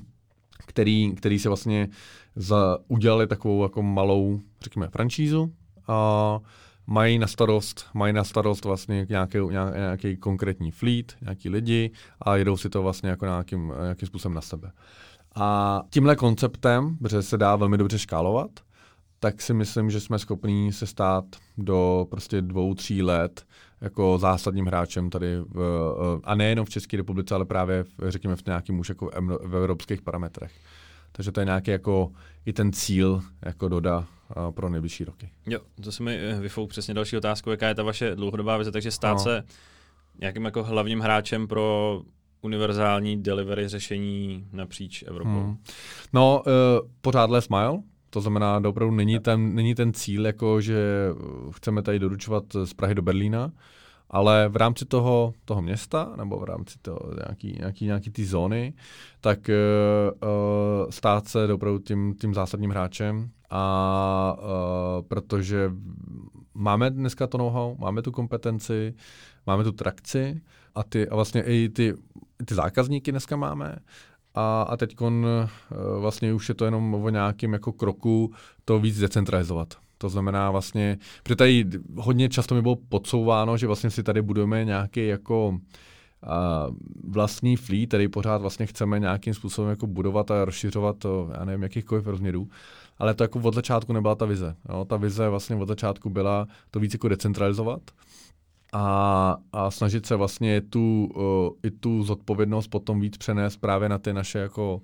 který, 0.66 1.16
který 1.16 1.40
se 1.40 1.50
vlastně 1.50 1.88
za, 2.36 2.78
udělali 2.88 3.28
takovou 3.28 3.64
jako 3.64 3.82
malou, 3.82 4.40
řekněme, 4.62 4.88
franšízu 4.88 5.54
a 5.88 6.40
mají 6.88 7.20
na 7.20 7.28
starost, 7.28 7.86
mají 7.94 8.14
na 8.14 8.24
starost 8.24 8.66
vlastně 8.66 9.06
nějaký, 9.10 9.38
nějaký 9.76 10.18
konkrétní 10.18 10.72
fleet, 10.72 11.16
nějaký 11.22 11.50
lidi 11.50 11.92
a 12.22 12.36
jedou 12.36 12.58
si 12.58 12.70
to 12.70 12.82
vlastně 12.82 13.10
jako 13.10 13.26
nějakým, 13.26 13.74
nějakým 13.82 14.08
způsobem 14.08 14.36
na 14.36 14.42
sebe. 14.42 14.72
A 15.36 15.82
tímhle 15.90 16.16
konceptem, 16.16 16.98
protože 16.98 17.22
se 17.22 17.38
dá 17.38 17.56
velmi 17.56 17.78
dobře 17.78 18.00
škálovat, 18.00 18.50
tak 19.20 19.42
si 19.42 19.54
myslím, 19.54 19.90
že 19.90 20.00
jsme 20.00 20.20
schopní 20.20 20.74
se 20.74 20.88
stát 20.88 21.26
do 21.58 22.08
prostě 22.10 22.42
dvou, 22.42 22.74
tří 22.74 23.04
let 23.04 23.46
jako 23.82 24.18
zásadním 24.18 24.66
hráčem 24.66 25.10
tady, 25.10 25.40
v, 25.40 26.22
a 26.24 26.36
nejenom 26.36 26.66
v 26.66 26.70
České 26.70 26.98
republice, 26.98 27.36
ale 27.36 27.46
právě, 27.46 27.84
v, 27.84 27.90
řekněme, 28.08 28.36
v 28.36 28.46
nějakým 28.46 28.80
už 28.80 28.90
jako 28.90 29.10
v 29.44 29.56
evropských 29.56 30.02
parametrech. 30.02 30.52
Takže 31.12 31.32
to 31.32 31.40
je 31.40 31.46
nějaký 31.46 31.72
jako 31.72 32.12
i 32.46 32.54
ten 32.54 32.74
cíl 32.74 33.22
jako 33.46 33.68
doda 33.68 34.08
pro 34.52 34.70
nejbližší 34.70 35.04
roky. 35.04 35.30
Jo, 35.46 35.60
to 35.84 35.92
se 35.92 36.04
mi 36.04 36.18
eh, 36.18 36.40
vyfouk 36.40 36.70
přesně 36.70 36.94
další 36.94 37.18
otázku, 37.18 37.52
jaká 37.52 37.68
je 37.68 37.76
ta 37.76 37.84
vaše 37.84 38.16
dlouhodobá 38.16 38.58
vize, 38.58 38.72
takže 38.72 38.92
stát 38.92 39.14
no. 39.14 39.20
se 39.20 39.44
nějakým 40.20 40.46
jako 40.46 40.64
hlavním 40.64 41.00
hráčem 41.00 41.48
pro 41.48 42.02
univerzální 42.42 43.24
delivery 43.24 43.68
řešení 43.68 44.48
napříč 44.52 45.04
Evropou. 45.08 45.30
Hmm. 45.30 45.58
No, 46.14 46.44
uh, 46.48 46.90
pořád 47.02 47.30
less 47.30 47.50
mile, 47.50 47.80
to 48.10 48.22
znamená, 48.22 48.62
opravdu 48.68 48.96
není 48.96 49.20
ten, 49.20 49.56
není 49.56 49.76
ten 49.76 49.94
cíl, 49.94 50.26
jako 50.26 50.62
že 50.62 51.10
chceme 51.52 51.82
tady 51.82 52.00
doručovat 52.00 52.44
z 52.64 52.74
Prahy 52.74 52.96
do 52.96 53.02
Berlína, 53.02 53.52
ale 54.10 54.50
v 54.50 54.56
rámci 54.56 54.86
toho, 54.86 55.34
toho 55.46 55.62
města 55.62 56.14
nebo 56.18 56.40
v 56.40 56.44
rámci 56.44 56.80
toho 56.82 57.00
nějaký, 57.26 57.56
nějaký, 57.60 57.86
nějaký 57.86 58.10
ty 58.10 58.26
zóny, 58.26 58.74
tak 59.22 59.40
uh, 59.50 60.90
stát 60.90 61.28
se 61.28 61.54
opravdu 61.54 61.80
tím, 61.80 62.16
tím 62.22 62.34
zásadním 62.34 62.70
hráčem 62.70 63.30
a 63.50 64.36
uh, 64.38 64.48
protože 65.08 65.72
máme 66.54 66.90
dneska 66.90 67.28
to 67.28 67.38
know-how, 67.38 67.76
máme 67.80 68.02
tu 68.02 68.12
kompetenci, 68.12 68.94
máme 69.48 69.64
tu 69.64 69.72
trakci 69.72 70.42
a, 70.76 70.84
ty, 70.84 71.10
a 71.10 71.16
vlastně 71.16 71.44
i 71.44 71.70
ty, 71.70 71.94
ty 72.46 72.56
zákazníky 72.56 73.12
dneska 73.12 73.36
máme 73.36 73.76
a, 74.40 74.62
a 74.62 74.78
teď 74.78 74.96
vlastně 76.00 76.34
už 76.34 76.50
je 76.50 76.56
to 76.56 76.66
jenom 76.66 76.94
o 76.94 77.10
nějakém 77.10 77.54
jako 77.54 77.72
kroku 77.72 78.32
to 78.66 78.80
víc 78.80 79.00
decentralizovat. 79.00 79.74
To 79.98 80.10
znamená 80.10 80.52
vlastně, 80.52 80.98
protože 81.24 81.36
tady 81.36 81.66
hodně 81.96 82.30
často 82.30 82.56
mi 82.56 82.62
bylo 82.62 82.76
podsouváno, 82.76 83.58
že 83.58 83.68
vlastně 83.68 83.90
si 83.90 84.04
tady 84.04 84.22
budujeme 84.22 84.66
nějaký 84.66 85.08
jako 85.08 85.60
a 86.24 86.68
vlastní 87.04 87.56
fleet, 87.56 87.88
který 87.88 88.08
pořád 88.08 88.42
vlastně 88.42 88.66
chceme 88.66 89.00
nějakým 89.00 89.34
způsobem 89.34 89.70
jako 89.70 89.88
budovat 89.88 90.32
a 90.32 90.46
rozšiřovat 90.46 90.98
to, 90.98 91.30
já 91.40 91.46
nevím, 91.46 91.64
jakýchkoliv 91.64 92.08
rozměrů. 92.08 92.48
Ale 92.98 93.14
to 93.14 93.24
jako 93.24 93.40
od 93.40 93.54
začátku 93.54 93.94
nebyla 93.94 94.16
ta 94.16 94.26
vize. 94.26 94.56
Jo? 94.70 94.86
Ta 94.86 94.98
vize 94.98 95.30
vlastně 95.30 95.56
od 95.56 95.68
začátku 95.68 96.10
byla 96.10 96.48
to 96.72 96.80
víc 96.80 96.94
jako 96.94 97.08
decentralizovat 97.08 97.82
a, 98.74 99.38
a 99.54 99.72
snažit 99.72 100.06
se 100.06 100.16
vlastně 100.16 100.62
tu, 100.62 101.10
uh, 101.16 101.58
i 101.64 101.72
tu 101.72 102.04
zodpovědnost 102.04 102.68
potom 102.68 103.02
víc 103.02 103.18
přenést 103.18 103.58
právě 103.58 103.90
na 103.90 103.98
ty 103.98 104.14
naše 104.14 104.40
jako 104.40 104.82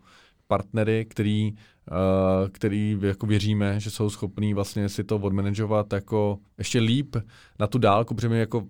partnery, 0.47 1.05
který, 1.09 1.53
uh, 1.53 2.49
který 2.49 2.97
jako 3.01 3.25
věříme, 3.25 3.79
že 3.79 3.91
jsou 3.91 4.09
schopní 4.09 4.53
vlastně 4.53 4.89
si 4.89 5.03
to 5.03 5.15
odmanažovat 5.15 5.93
jako 5.93 6.39
ještě 6.57 6.79
líp 6.79 7.15
na 7.59 7.67
tu 7.67 7.77
dálku, 7.77 8.15
protože 8.15 8.29
my 8.29 8.39
jako, 8.39 8.63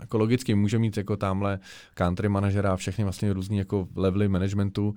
jako 0.00 0.18
logicky 0.18 0.54
může 0.54 0.78
mít 0.78 0.96
jako 0.96 1.16
tamhle 1.16 1.58
country 1.94 2.28
manažera 2.28 2.72
a 2.72 2.76
všechny 2.76 3.04
vlastně 3.04 3.32
různý 3.32 3.58
jako 3.58 3.88
levely 3.96 4.28
managementu, 4.28 4.94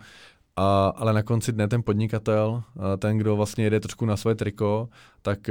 a, 0.56 0.88
ale 0.96 1.14
na 1.14 1.24
konci 1.24 1.52
dne 1.52 1.68
ten 1.68 1.84
podnikatel, 1.84 2.64
ten, 2.98 3.18
kdo 3.18 3.36
vlastně 3.36 3.64
jede 3.64 3.80
trošku 3.80 4.06
na 4.06 4.18
své 4.18 4.36
triko, 4.36 4.90
tak 5.22 5.50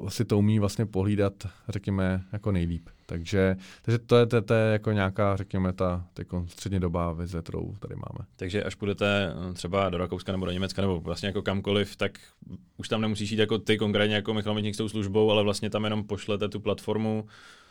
uh, 0.00 0.08
si 0.08 0.24
to 0.24 0.38
umí 0.38 0.58
vlastně 0.58 0.86
pohlídat, 0.86 1.32
řekněme, 1.68 2.24
jako 2.32 2.52
nejlíp. 2.52 2.88
Takže, 3.06 3.56
takže 3.82 3.98
to, 3.98 4.16
je, 4.16 4.26
to, 4.26 4.42
to 4.42 4.54
je 4.54 4.72
jako 4.72 4.92
nějaká, 4.92 5.36
řekněme, 5.36 5.72
ta 5.72 6.06
středně 6.46 6.80
dobá 6.80 7.12
vize, 7.12 7.42
kterou 7.42 7.74
tady 7.80 7.94
máme. 7.94 8.26
Takže 8.36 8.64
až 8.64 8.74
půjdete 8.74 9.34
eh, 9.50 9.54
třeba 9.54 9.88
do 9.88 9.98
Rakouska 9.98 10.32
nebo 10.32 10.46
do 10.46 10.52
Německa 10.52 10.82
nebo 10.82 11.00
vlastně 11.00 11.26
jako 11.26 11.42
kamkoliv, 11.42 11.96
tak 11.96 12.18
už 12.76 12.88
tam 12.88 13.00
nemusíš 13.00 13.30
jít 13.30 13.38
jako 13.38 13.58
ty 13.58 13.78
konkrétně 13.78 14.14
jako 14.14 14.34
Michal 14.34 14.54
Mitník 14.54 14.74
s 14.74 14.78
tou 14.78 14.88
službou, 14.88 15.30
ale 15.30 15.42
vlastně 15.42 15.70
tam 15.70 15.84
jenom 15.84 16.04
pošlete 16.04 16.48
tu 16.48 16.60
platformu, 16.60 17.26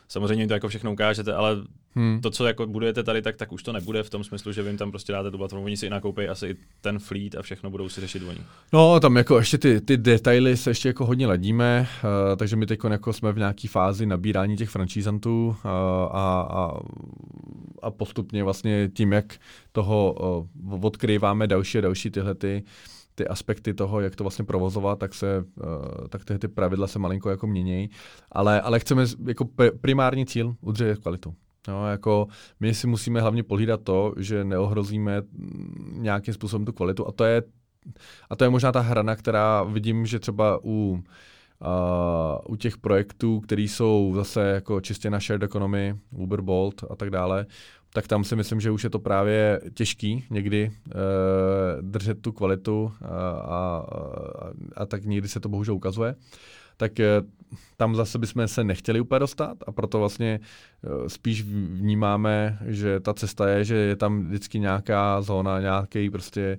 Samozřejmě 0.08 0.46
to 0.46 0.54
jako 0.54 0.68
všechno 0.68 0.92
ukážete, 0.92 1.34
ale 1.34 1.56
hmm. 1.94 2.20
to, 2.20 2.30
co 2.30 2.46
jako 2.46 2.66
budujete 2.66 3.02
tady, 3.02 3.22
tak, 3.22 3.36
tak 3.36 3.52
už 3.52 3.62
to 3.62 3.72
nebude 3.72 4.02
v 4.02 4.10
tom 4.10 4.24
smyslu, 4.24 4.52
že 4.52 4.62
vy 4.62 4.68
jim 4.68 4.78
tam 4.78 4.90
prostě 4.90 5.12
dáte 5.12 5.30
tu 5.30 5.38
platformu, 5.38 5.64
oni 5.64 5.76
si 5.76 5.86
i 5.86 5.90
nakoupí 5.90 6.28
asi 6.28 6.46
i 6.46 6.56
ten 6.80 6.98
fleet 6.98 7.34
a 7.34 7.42
všechno 7.42 7.70
budou 7.70 7.88
si 7.88 8.00
řešit 8.00 8.22
oni. 8.28 8.38
No, 8.72 9.00
tam 9.00 9.16
jako 9.16 9.38
ještě 9.38 9.58
ty, 9.58 9.80
ty 9.80 9.96
detaily 9.96 10.56
se 10.56 10.70
ještě 10.70 10.88
jako 10.88 11.06
hodně 11.06 11.26
ladíme, 11.26 11.88
uh, 12.04 12.36
takže 12.36 12.56
my 12.56 12.66
teď 12.66 12.78
jako 12.90 13.12
jsme 13.12 13.32
v 13.32 13.38
nějaké 13.38 13.68
fázi 13.68 14.06
nabírání 14.06 14.56
těch 14.56 14.70
francízantů 14.70 15.46
uh, 15.46 15.70
a, 15.70 16.40
a, 16.50 16.80
a 17.82 17.90
postupně 17.90 18.44
vlastně 18.44 18.90
tím, 18.94 19.12
jak 19.12 19.36
toho 19.72 20.14
uh, 20.60 20.84
odkryváme 20.84 21.46
další 21.46 21.78
a 21.78 21.80
další 21.80 22.10
tyhle 22.10 22.34
ty 22.34 22.62
uh, 22.62 22.97
ty 23.18 23.26
aspekty 23.26 23.74
toho, 23.74 24.00
jak 24.00 24.16
to 24.16 24.24
vlastně 24.24 24.44
provozovat, 24.44 24.98
tak 24.98 25.14
se, 25.14 25.44
uh, 25.56 26.08
tak 26.08 26.24
ty, 26.24 26.38
ty 26.38 26.48
pravidla 26.48 26.86
se 26.86 26.98
malinko 26.98 27.30
jako 27.30 27.46
měnějí, 27.46 27.90
ale, 28.32 28.60
ale 28.60 28.80
chceme 28.80 29.04
jako 29.26 29.44
primární 29.80 30.26
cíl 30.26 30.54
udržet 30.60 30.98
kvalitu. 30.98 31.34
No, 31.68 31.90
jako 31.90 32.26
my 32.60 32.74
si 32.74 32.86
musíme 32.86 33.20
hlavně 33.20 33.42
pohlídat 33.42 33.82
to, 33.82 34.14
že 34.16 34.44
neohrozíme 34.44 35.22
nějakým 35.92 36.34
způsobem 36.34 36.64
tu 36.64 36.72
kvalitu 36.72 37.08
a 37.08 37.12
to 37.12 37.24
je, 37.24 37.42
a 38.30 38.36
to 38.36 38.44
je 38.44 38.50
možná 38.50 38.72
ta 38.72 38.80
hrana, 38.80 39.16
která 39.16 39.62
vidím, 39.62 40.06
že 40.06 40.18
třeba 40.18 40.60
u 40.64 40.92
Uh, 40.92 41.00
u 42.48 42.56
těch 42.56 42.78
projektů, 42.78 43.40
které 43.40 43.62
jsou 43.62 44.12
zase 44.14 44.40
jako 44.40 44.80
čistě 44.80 45.10
na 45.10 45.20
shared 45.20 45.42
economy, 45.42 45.94
Uber, 46.10 46.40
Bolt 46.40 46.84
a 46.90 46.96
tak 46.96 47.10
dále, 47.10 47.46
tak 47.92 48.08
tam 48.08 48.24
si 48.24 48.36
myslím, 48.36 48.60
že 48.60 48.70
už 48.70 48.84
je 48.84 48.90
to 48.90 48.98
právě 48.98 49.60
těžký 49.74 50.24
někdy 50.30 50.70
uh, 50.86 50.92
držet 51.80 52.22
tu 52.22 52.32
kvalitu 52.32 52.92
a, 53.02 53.06
a, 53.06 53.84
a, 53.92 54.52
a 54.76 54.86
tak 54.86 55.04
někdy 55.04 55.28
se 55.28 55.40
to 55.40 55.48
bohužel 55.48 55.74
ukazuje. 55.74 56.14
Tak 56.76 56.92
uh, 56.98 57.28
tam 57.76 57.94
zase 57.94 58.18
bychom 58.18 58.48
se 58.48 58.64
nechtěli 58.64 59.00
úplně 59.00 59.18
dostat 59.18 59.58
a 59.66 59.72
proto 59.72 59.98
vlastně 59.98 60.40
uh, 60.82 61.06
spíš 61.06 61.42
vnímáme, 61.72 62.58
že 62.66 63.00
ta 63.00 63.14
cesta 63.14 63.48
je, 63.48 63.64
že 63.64 63.76
je 63.76 63.96
tam 63.96 64.26
vždycky 64.26 64.58
nějaká 64.58 65.22
zóna, 65.22 65.60
nějaký 65.60 66.10
prostě 66.10 66.58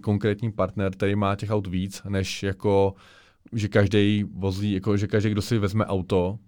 konkrétní 0.00 0.52
partner, 0.52 0.92
který 0.92 1.16
má 1.16 1.36
těch 1.36 1.50
aut 1.50 1.66
víc, 1.66 2.02
než 2.08 2.42
jako 2.42 2.94
že 3.52 3.68
každý 3.68 4.24
vozí, 4.24 4.72
jako 4.72 4.96
že 4.96 5.06
každý, 5.06 5.30
kdo 5.30 5.42
si 5.42 5.58
vezme 5.58 5.86
auto, 5.86 6.38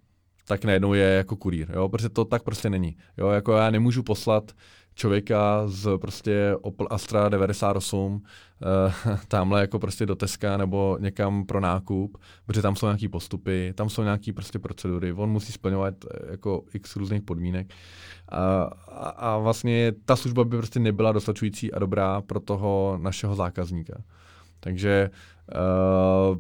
tak 0.47 0.65
najednou 0.65 0.95
je 0.95 1.05
jako 1.05 1.37
kurýr, 1.37 1.71
jo, 1.75 1.89
protože 1.89 2.09
to 2.09 2.25
tak 2.25 2.43
prostě 2.43 2.71
není. 2.71 2.97
Jo, 3.19 3.29
jako 3.29 3.53
já 3.53 3.71
nemůžu 3.71 4.03
poslat 4.03 4.53
člověka 4.95 5.63
z 5.67 5.99
prostě 5.99 6.57
Opel 6.63 6.87
Astra 6.91 7.29
98 7.29 8.13
uh, 8.13 9.17
tamhle 9.29 9.61
jako 9.61 9.79
prostě 9.79 10.07
do 10.07 10.17
Teska 10.17 10.57
nebo 10.57 10.99
někam 11.01 11.47
pro 11.47 11.61
nákup, 11.61 12.19
protože 12.47 12.63
tam 12.63 12.77
jsou 12.77 12.87
nějaký 12.87 13.09
postupy, 13.09 13.73
tam 13.77 13.89
jsou 13.89 14.03
nějaký 14.03 14.33
prostě 14.33 14.59
procedury, 14.59 15.13
on 15.13 15.31
musí 15.31 15.53
splňovat 15.53 15.95
eh, 16.05 16.31
jako 16.31 16.65
x 16.75 16.97
různých 16.97 17.23
podmínek 17.23 17.75
a, 18.29 18.63
a, 18.89 19.09
a 19.09 19.39
vlastně 19.39 19.93
ta 20.05 20.17
služba 20.17 20.45
by 20.45 20.57
prostě 20.57 20.81
nebyla 20.81 21.13
dostačující 21.13 21.73
a 21.73 21.79
dobrá 21.79 22.21
pro 22.21 22.41
toho 22.41 22.99
našeho 23.03 23.35
zákazníka. 23.35 24.03
Takže 24.61 25.11
uh, 26.31 26.39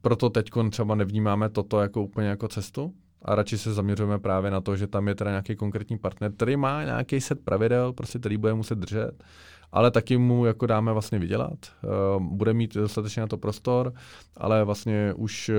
proto 0.00 0.30
teď 0.30 0.50
třeba 0.70 0.94
nevnímáme 0.94 1.48
toto 1.48 1.80
jako 1.80 2.02
úplně 2.02 2.28
jako 2.28 2.48
cestu, 2.48 2.94
a 3.22 3.34
radši 3.34 3.58
se 3.58 3.74
zaměřujeme 3.74 4.18
právě 4.18 4.50
na 4.50 4.60
to, 4.60 4.76
že 4.76 4.86
tam 4.86 5.08
je 5.08 5.14
teda 5.14 5.30
nějaký 5.30 5.56
konkrétní 5.56 5.98
partner, 5.98 6.32
který 6.32 6.56
má 6.56 6.84
nějaký 6.84 7.20
set 7.20 7.44
pravidel, 7.44 7.92
prostě 7.92 8.18
který 8.18 8.36
bude 8.36 8.54
muset 8.54 8.78
držet, 8.78 9.24
ale 9.72 9.90
taky 9.90 10.16
mu 10.16 10.46
jako 10.46 10.66
dáme 10.66 10.92
vlastně 10.92 11.18
vydělat. 11.18 11.58
Uh, 12.16 12.22
bude 12.22 12.54
mít 12.54 12.74
dostatečně 12.74 13.20
na 13.20 13.26
to 13.26 13.38
prostor, 13.38 13.92
ale 14.36 14.64
vlastně 14.64 15.12
už 15.16 15.48
uh, 15.48 15.54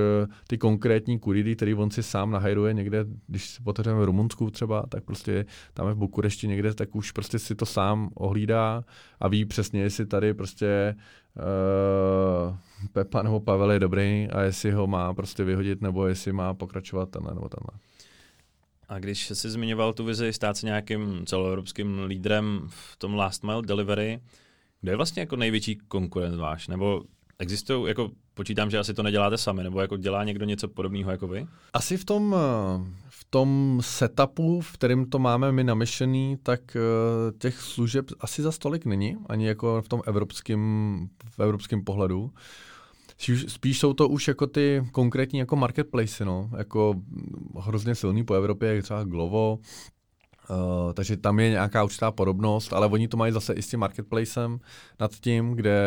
ty 0.47 0.57
konkrétní 0.57 1.19
kuridy, 1.19 1.55
který 1.55 1.73
on 1.73 1.91
si 1.91 2.03
sám 2.03 2.31
nahajruje 2.31 2.73
někde, 2.73 3.05
když 3.27 3.49
si 3.49 3.61
otevřeme 3.65 3.99
v 3.99 4.03
Rumunsku 4.03 4.51
třeba, 4.51 4.85
tak 4.89 5.03
prostě 5.03 5.45
tam 5.73 5.87
je 5.87 5.93
v 5.93 5.97
Bukurešti 5.97 6.47
někde, 6.47 6.73
tak 6.73 6.95
už 6.95 7.11
prostě 7.11 7.39
si 7.39 7.55
to 7.55 7.65
sám 7.65 8.09
ohlídá 8.15 8.83
a 9.19 9.27
ví 9.27 9.45
přesně, 9.45 9.81
jestli 9.81 10.05
tady 10.05 10.33
prostě 10.33 10.95
uh, 11.37 12.55
Pepa 12.93 13.21
nebo 13.21 13.39
Pavel 13.39 13.71
je 13.71 13.79
dobrý 13.79 14.27
a 14.31 14.41
jestli 14.41 14.71
ho 14.71 14.87
má 14.87 15.13
prostě 15.13 15.43
vyhodit 15.43 15.81
nebo 15.81 16.07
jestli 16.07 16.33
má 16.33 16.53
pokračovat 16.53 17.09
tenhle 17.09 17.33
nebo 17.33 17.49
tenhle. 17.49 17.79
A 18.89 18.99
když 18.99 19.27
jsi 19.27 19.49
zmiňoval 19.49 19.93
tu 19.93 20.03
vizi 20.03 20.33
stát 20.33 20.57
se 20.57 20.65
nějakým 20.65 21.25
celoevropským 21.25 22.03
lídrem 22.03 22.61
v 22.67 22.97
tom 22.97 23.15
last 23.15 23.43
mile 23.43 23.61
delivery, 23.61 24.19
kdo 24.81 24.91
je 24.91 24.95
vlastně 24.95 25.19
jako 25.19 25.35
největší 25.35 25.75
konkurent 25.75 26.35
váš? 26.35 26.67
Nebo 26.67 27.03
existují, 27.39 27.87
jako 27.87 28.09
počítám, 28.33 28.69
že 28.69 28.79
asi 28.79 28.93
to 28.93 29.03
neděláte 29.03 29.37
sami, 29.37 29.63
nebo 29.63 29.81
jako 29.81 29.97
dělá 29.97 30.23
někdo 30.23 30.45
něco 30.45 30.67
podobného 30.67 31.11
jako 31.11 31.27
vy? 31.27 31.47
Asi 31.73 31.97
v 31.97 32.05
tom, 32.05 32.35
v 33.09 33.25
tom 33.29 33.79
setupu, 33.83 34.61
v 34.61 34.71
kterém 34.71 35.05
to 35.05 35.19
máme 35.19 35.51
my 35.51 35.63
namyšlený, 35.63 36.37
tak 36.43 36.75
eh, 36.75 36.79
těch 37.37 37.61
služeb 37.61 38.05
asi 38.19 38.41
za 38.41 38.51
stolik 38.51 38.85
není, 38.85 39.17
ani 39.29 39.47
jako 39.47 39.81
v 39.81 39.89
tom 39.89 40.01
evropském, 40.05 41.07
v 41.29 41.39
evropském 41.39 41.83
pohledu. 41.83 42.31
Spíš 43.47 43.79
jsou 43.79 43.93
to 43.93 44.09
už 44.09 44.27
jako 44.27 44.47
ty 44.47 44.83
konkrétní 44.91 45.39
jako 45.39 45.55
marketplace, 45.55 46.25
no, 46.25 46.49
jako 46.57 46.95
hrozně 47.59 47.95
silný 47.95 48.23
po 48.23 48.33
Evropě, 48.33 48.75
jak 48.75 48.83
třeba 48.83 49.03
Glovo, 49.03 49.59
Uh, 50.49 50.93
takže 50.93 51.17
tam 51.17 51.39
je 51.39 51.49
nějaká 51.49 51.83
určitá 51.83 52.11
podobnost, 52.11 52.73
ale 52.73 52.87
oni 52.87 53.07
to 53.07 53.17
mají 53.17 53.33
zase 53.33 53.53
i 53.53 53.61
s 53.61 53.67
tím 53.67 53.79
marketplacem 53.79 54.59
nad 54.99 55.11
tím, 55.11 55.51
kde, 55.53 55.81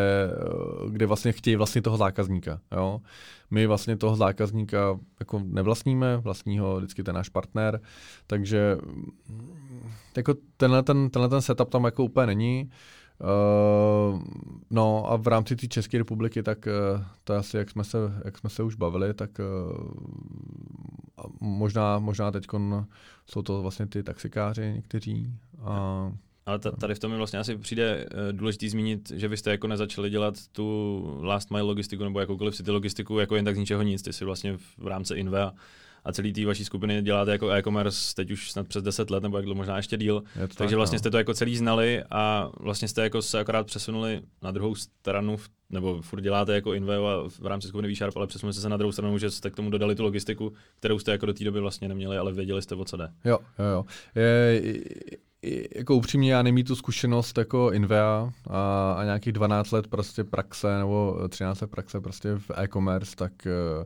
uh, 0.82 0.90
kde 0.90 1.06
vlastně 1.06 1.32
chtějí 1.32 1.56
vlastně 1.56 1.82
toho 1.82 1.96
zákazníka. 1.96 2.60
Jo? 2.72 3.00
My 3.50 3.66
vlastně 3.66 3.96
toho 3.96 4.16
zákazníka 4.16 4.98
jako 5.20 5.42
nevlastníme, 5.44 6.16
vlastní 6.16 6.58
ho 6.58 6.76
vždycky 6.76 7.02
ten 7.02 7.14
náš 7.14 7.28
partner, 7.28 7.80
takže 8.26 8.76
jako 10.16 10.34
tenhle, 10.56 10.82
ten, 10.82 11.10
tenhle 11.10 11.28
ten 11.28 11.42
setup 11.42 11.70
tam 11.70 11.84
jako 11.84 12.04
úplně 12.04 12.26
není. 12.26 12.64
Uh, 12.64 12.70
no 14.70 15.12
a 15.12 15.16
v 15.16 15.26
rámci 15.26 15.56
té 15.56 15.66
České 15.66 15.98
republiky, 15.98 16.42
tak 16.42 16.66
uh, 16.66 17.04
to 17.24 17.34
asi, 17.34 17.56
jak 17.56 17.70
jsme 17.70 17.84
se, 17.84 17.98
jak 18.24 18.38
jsme 18.38 18.50
se 18.50 18.62
už 18.62 18.74
bavili, 18.74 19.14
tak 19.14 19.30
uh, 19.38 19.90
možná, 21.40 21.98
možná 21.98 22.30
teď 22.30 22.46
jsou 23.26 23.42
to 23.42 23.62
vlastně 23.62 23.86
ty 23.86 24.02
taxikáři 24.02 24.72
někteří. 24.74 25.34
A, 25.62 26.12
ale 26.46 26.58
tady 26.58 26.94
v 26.94 26.98
tom 26.98 27.10
mi 27.10 27.16
vlastně 27.16 27.38
asi 27.38 27.56
přijde 27.56 28.06
důležitý 28.32 28.68
zmínit, 28.68 29.10
že 29.10 29.28
vy 29.28 29.36
jste 29.36 29.50
jako 29.50 29.66
nezačali 29.66 30.10
dělat 30.10 30.34
tu 30.52 31.18
last 31.22 31.50
mile 31.50 31.62
logistiku 31.62 32.04
nebo 32.04 32.20
jakoukoliv 32.20 32.54
city 32.54 32.70
logistiku 32.70 33.18
jako 33.18 33.36
jen 33.36 33.44
tak 33.44 33.54
z 33.54 33.58
ničeho 33.58 33.82
nic. 33.82 34.02
Ty 34.02 34.12
si 34.12 34.24
vlastně 34.24 34.56
v 34.78 34.86
rámci 34.86 35.14
Invea 35.14 35.52
a 36.04 36.12
celý 36.12 36.32
té 36.32 36.46
vaší 36.46 36.64
skupiny 36.64 37.02
děláte 37.02 37.30
jako 37.30 37.50
e-commerce 37.50 38.14
teď 38.14 38.30
už 38.30 38.50
snad 38.50 38.68
přes 38.68 38.82
10 38.82 39.10
let, 39.10 39.22
nebo 39.22 39.36
jak 39.36 39.46
možná 39.46 39.76
ještě 39.76 39.96
díl. 39.96 40.22
Takže 40.34 40.56
tak, 40.56 40.72
vlastně 40.72 40.96
no. 40.96 40.98
jste 40.98 41.10
to 41.10 41.18
jako 41.18 41.34
celý 41.34 41.56
znali 41.56 42.02
a 42.10 42.50
vlastně 42.60 42.88
jste 42.88 43.02
jako 43.02 43.22
se 43.22 43.40
akorát 43.40 43.66
přesunuli 43.66 44.20
na 44.42 44.50
druhou 44.50 44.74
stranu, 44.74 45.36
nebo 45.70 46.02
furt 46.02 46.20
děláte 46.20 46.54
jako 46.54 46.74
Inveo 46.74 47.06
a 47.06 47.28
v 47.28 47.46
rámci 47.46 47.68
skupiny 47.68 47.94
VSharp, 47.94 48.16
ale 48.16 48.26
přesunuli 48.26 48.54
jste 48.54 48.62
se 48.62 48.68
na 48.68 48.76
druhou 48.76 48.92
stranu, 48.92 49.18
že 49.18 49.30
jste 49.30 49.50
k 49.50 49.56
tomu 49.56 49.70
dodali 49.70 49.94
tu 49.94 50.02
logistiku, 50.02 50.52
kterou 50.78 50.98
jste 50.98 51.12
jako 51.12 51.26
do 51.26 51.34
té 51.34 51.44
doby 51.44 51.60
vlastně 51.60 51.88
neměli, 51.88 52.18
ale 52.18 52.32
věděli 52.32 52.62
jste, 52.62 52.74
o 52.74 52.84
co 52.84 52.96
jde. 52.96 53.08
Jo, 53.24 53.38
jo, 53.58 53.64
jo. 53.64 53.84
Je, 54.14 54.62
jako 55.74 55.94
upřímně 55.94 56.32
já 56.32 56.42
nemít 56.42 56.66
tu 56.66 56.76
zkušenost 56.76 57.38
jako 57.38 57.72
Invea 57.72 58.32
a, 58.50 58.92
a 58.92 59.04
nějakých 59.04 59.32
12 59.32 59.70
let 59.70 59.86
prostě 59.86 60.24
praxe 60.24 60.78
nebo 60.78 61.16
13 61.28 61.60
let 61.60 61.70
praxe 61.70 62.00
prostě 62.00 62.34
v 62.34 62.50
e-commerce, 62.56 63.16
tak 63.16 63.32
uh, 63.46 63.84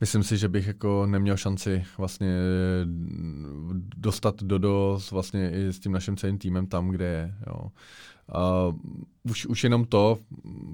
myslím 0.00 0.22
si, 0.22 0.36
že 0.36 0.48
bych 0.48 0.66
jako 0.66 1.06
neměl 1.06 1.36
šanci 1.36 1.84
vlastně 1.98 2.36
dostat 3.96 4.42
do 4.42 5.00
vlastně 5.10 5.50
i 5.50 5.66
s 5.66 5.80
tím 5.80 5.92
naším 5.92 6.16
celým 6.16 6.38
týmem 6.38 6.66
tam, 6.66 6.88
kde 6.88 7.04
je. 7.04 7.34
Jo. 7.46 7.70
A 8.32 8.72
už, 9.30 9.46
už 9.46 9.64
jenom 9.64 9.84
to, 9.84 10.18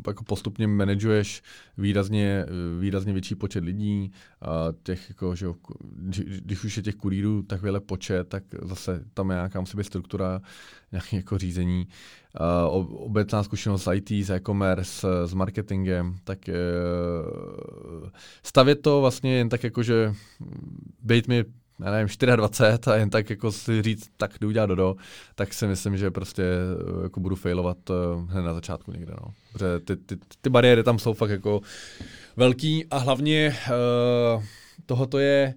jako 0.06 0.24
postupně 0.24 0.66
manažuješ 0.66 1.42
výrazně, 1.78 2.46
výrazně 2.80 3.12
větší 3.12 3.34
počet 3.34 3.64
lidí, 3.64 4.12
a 4.42 4.48
těch, 4.82 5.08
jako, 5.08 5.34
že, 5.34 5.46
když 6.44 6.64
už 6.64 6.76
je 6.76 6.82
těch 6.82 6.94
kurýrů 6.94 7.42
takovýhle 7.42 7.80
počet, 7.80 8.28
tak 8.28 8.44
zase 8.62 9.04
tam 9.14 9.30
je 9.30 9.36
nějaká 9.36 9.60
musí 9.60 9.76
být 9.76 9.84
struktura, 9.84 10.40
nějaké 10.92 11.16
jako 11.16 11.38
řízení. 11.38 11.88
A 12.34 12.68
obecná 12.68 13.42
zkušenost 13.42 13.82
s 13.82 13.92
IT, 13.92 14.10
s 14.10 14.30
e-commerce, 14.30 15.08
s 15.24 15.34
marketingem, 15.34 16.16
tak 16.24 16.48
e, 16.48 16.54
stavět 18.42 18.82
to 18.82 19.00
vlastně 19.00 19.34
jen 19.34 19.48
tak 19.48 19.64
jako, 19.64 19.82
že 19.82 20.14
být 21.02 21.28
mi 21.28 21.44
já 21.84 21.90
nevím, 21.90 22.08
24 22.36 22.78
a 22.90 22.96
jen 22.96 23.10
tak 23.10 23.30
jako 23.30 23.52
si 23.52 23.82
říct, 23.82 24.10
tak 24.16 24.30
jdu 24.40 24.48
udělat 24.48 24.66
dodo, 24.66 24.96
tak 25.34 25.54
si 25.54 25.66
myslím, 25.66 25.96
že 25.96 26.10
prostě 26.10 26.42
eh, 26.42 27.02
jako 27.02 27.20
budu 27.20 27.36
failovat 27.36 27.90
uh, 27.90 27.96
hned 28.30 28.42
na 28.42 28.54
začátku 28.54 28.92
někde. 28.92 29.14
No. 29.20 29.32
Protože 29.52 29.80
ty, 29.80 29.96
ty, 29.96 30.16
ty 30.40 30.50
bariéry 30.50 30.82
tam 30.82 30.98
jsou 30.98 31.14
fakt 31.14 31.30
jako 31.30 31.60
velký 32.36 32.86
a 32.86 32.98
hlavně 32.98 33.56
uh, 34.36 34.42
tohoto 34.86 35.18
je 35.18 35.54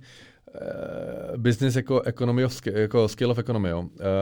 uh, 0.47 1.37
business 1.37 1.75
jako 1.75 2.01
economy 2.01 2.45
of 2.45 2.61
jako 2.65 3.07
skill 3.07 3.31
of 3.31 3.37
economy. 3.37 3.69
Jo. 3.69 3.79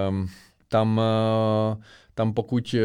Um, 0.10 0.28
tam, 0.68 0.98
uh, 0.98 1.84
tam 2.14 2.34
pokud 2.34 2.76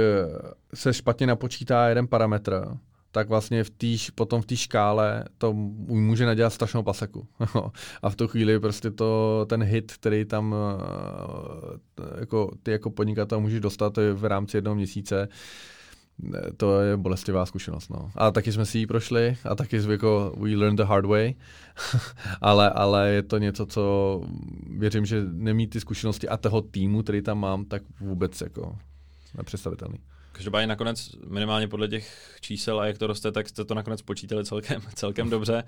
se 0.75 0.95
špatně 0.95 1.27
napočítá 1.27 1.89
jeden 1.89 2.07
parametr, 2.07 2.79
tak 3.13 3.29
vlastně 3.29 3.65
v 3.65 3.71
týž, 3.71 4.11
potom 4.11 4.43
v 4.43 4.47
té 4.47 4.57
škále 4.57 5.25
to 5.39 5.53
může 5.53 6.27
nadělat 6.27 6.51
strašnou 6.51 6.83
paseku. 6.83 7.27
a 8.03 8.11
v 8.11 8.17
tu 8.17 8.29
chvíli 8.29 8.61
prostě 8.61 8.91
to, 8.91 9.47
ten 9.49 9.63
hit, 9.63 9.93
který 9.93 10.25
tam 10.25 10.55
eh, 10.55 12.21
jako, 12.21 12.51
ty 12.63 12.71
jako 12.71 12.91
podnikatel 12.91 13.41
můžeš 13.41 13.61
dostat 13.61 13.99
v 14.13 14.25
rámci 14.25 14.57
jednoho 14.57 14.75
měsíce, 14.75 15.29
to 16.57 16.81
je 16.81 16.97
bolestivá 16.97 17.47
zkušenost. 17.47 17.89
No. 17.91 18.11
A 18.15 18.31
taky 18.31 18.53
jsme 18.53 18.67
si 18.67 18.79
ji 18.79 18.87
prošli 18.87 19.37
a 19.45 19.55
taky 19.55 19.81
jako 19.91 20.35
we 20.41 20.51
learned 20.51 20.77
the 20.77 20.85
hard 20.85 21.07
way, 21.07 21.35
ale, 22.41 22.71
ale 22.71 23.11
je 23.11 23.23
to 23.23 23.39
něco, 23.39 23.67
co 23.67 24.23
věřím, 24.79 25.07
že 25.07 25.25
nemí 25.33 25.67
ty 25.67 25.81
zkušenosti 25.81 26.29
a 26.29 26.37
toho 26.37 26.63
týmu, 26.63 27.03
který 27.03 27.23
tam 27.23 27.39
mám, 27.39 27.65
tak 27.65 27.83
vůbec 28.01 28.41
jako 28.41 28.79
nepředstavitelný. 29.37 29.99
Každopádně 30.39 30.67
nakonec 30.67 31.11
minimálně 31.27 31.69
podle 31.69 31.89
těch 31.89 32.37
čísel 32.41 32.81
a 32.81 32.87
jak 32.87 32.99
to 32.99 33.07
roste, 33.07 33.33
tak 33.33 33.49
jste 33.49 33.65
to 33.65 33.75
nakonec 33.75 34.03
počítali 34.03 34.45
celkem, 34.45 34.83
celkem 34.95 35.31
dobře. 35.31 35.65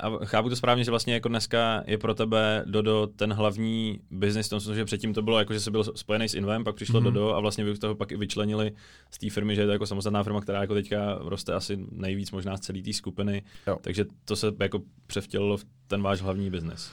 A 0.00 0.10
chápu 0.24 0.48
to 0.48 0.56
správně, 0.56 0.84
že 0.84 0.90
vlastně 0.90 1.14
jako 1.14 1.28
dneska 1.28 1.84
je 1.86 1.98
pro 1.98 2.14
tebe 2.14 2.64
Dodo 2.66 3.08
ten 3.16 3.32
hlavní 3.32 4.00
biznis, 4.10 4.48
tom 4.48 4.60
že 4.60 4.84
předtím 4.84 5.14
to 5.14 5.22
bylo 5.22 5.38
jako, 5.38 5.52
že 5.52 5.60
jsi 5.60 5.70
byl 5.70 5.84
spojený 5.84 6.28
s 6.28 6.34
Invem, 6.34 6.64
pak 6.64 6.74
přišlo 6.74 7.00
mm-hmm. 7.00 7.04
Dodo 7.04 7.34
a 7.34 7.40
vlastně 7.40 7.64
vy 7.64 7.78
toho 7.78 7.94
pak 7.94 8.12
i 8.12 8.16
vyčlenili 8.16 8.72
z 9.10 9.18
té 9.18 9.30
firmy, 9.30 9.54
že 9.54 9.60
je 9.60 9.66
to 9.66 9.72
jako 9.72 9.86
samostatná 9.86 10.22
firma, 10.22 10.40
která 10.40 10.60
jako 10.60 10.74
teďka 10.74 11.18
roste 11.20 11.54
asi 11.54 11.78
nejvíc 11.90 12.30
možná 12.30 12.56
z 12.56 12.60
celé 12.60 12.82
té 12.82 12.92
skupiny. 12.92 13.42
Jo. 13.66 13.78
Takže 13.80 14.04
to 14.24 14.36
se 14.36 14.52
jako 14.60 14.82
převtělilo 15.06 15.56
v 15.56 15.64
ten 15.86 16.02
váš 16.02 16.20
hlavní 16.20 16.50
biznis. 16.50 16.92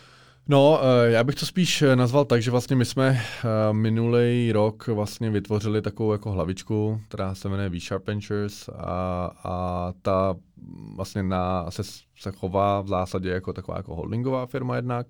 No, 0.49 0.79
eh, 0.81 1.11
já 1.11 1.23
bych 1.23 1.35
to 1.35 1.45
spíš 1.45 1.81
eh, 1.81 1.95
nazval 1.95 2.25
tak, 2.25 2.41
že 2.41 2.51
vlastně 2.51 2.75
my 2.75 2.85
jsme 2.85 3.07
eh, 3.19 3.73
minulý 3.73 4.51
rok 4.51 4.87
vlastně 4.87 5.29
vytvořili 5.29 5.81
takovou 5.81 6.11
jako 6.11 6.31
hlavičku, 6.31 7.01
která 7.07 7.35
se 7.35 7.49
jmenuje 7.49 7.69
V-Sharp 7.69 8.07
Ventures 8.07 8.69
a, 8.69 9.31
a 9.43 9.93
ta 10.01 10.35
vlastně 10.95 11.23
na, 11.23 11.71
se, 11.71 11.83
se 12.19 12.31
chová 12.31 12.81
v 12.81 12.87
zásadě 12.87 13.29
jako 13.29 13.53
taková 13.53 13.77
jako 13.77 13.95
holdingová 13.95 14.45
firma 14.45 14.75
jednak 14.75 15.07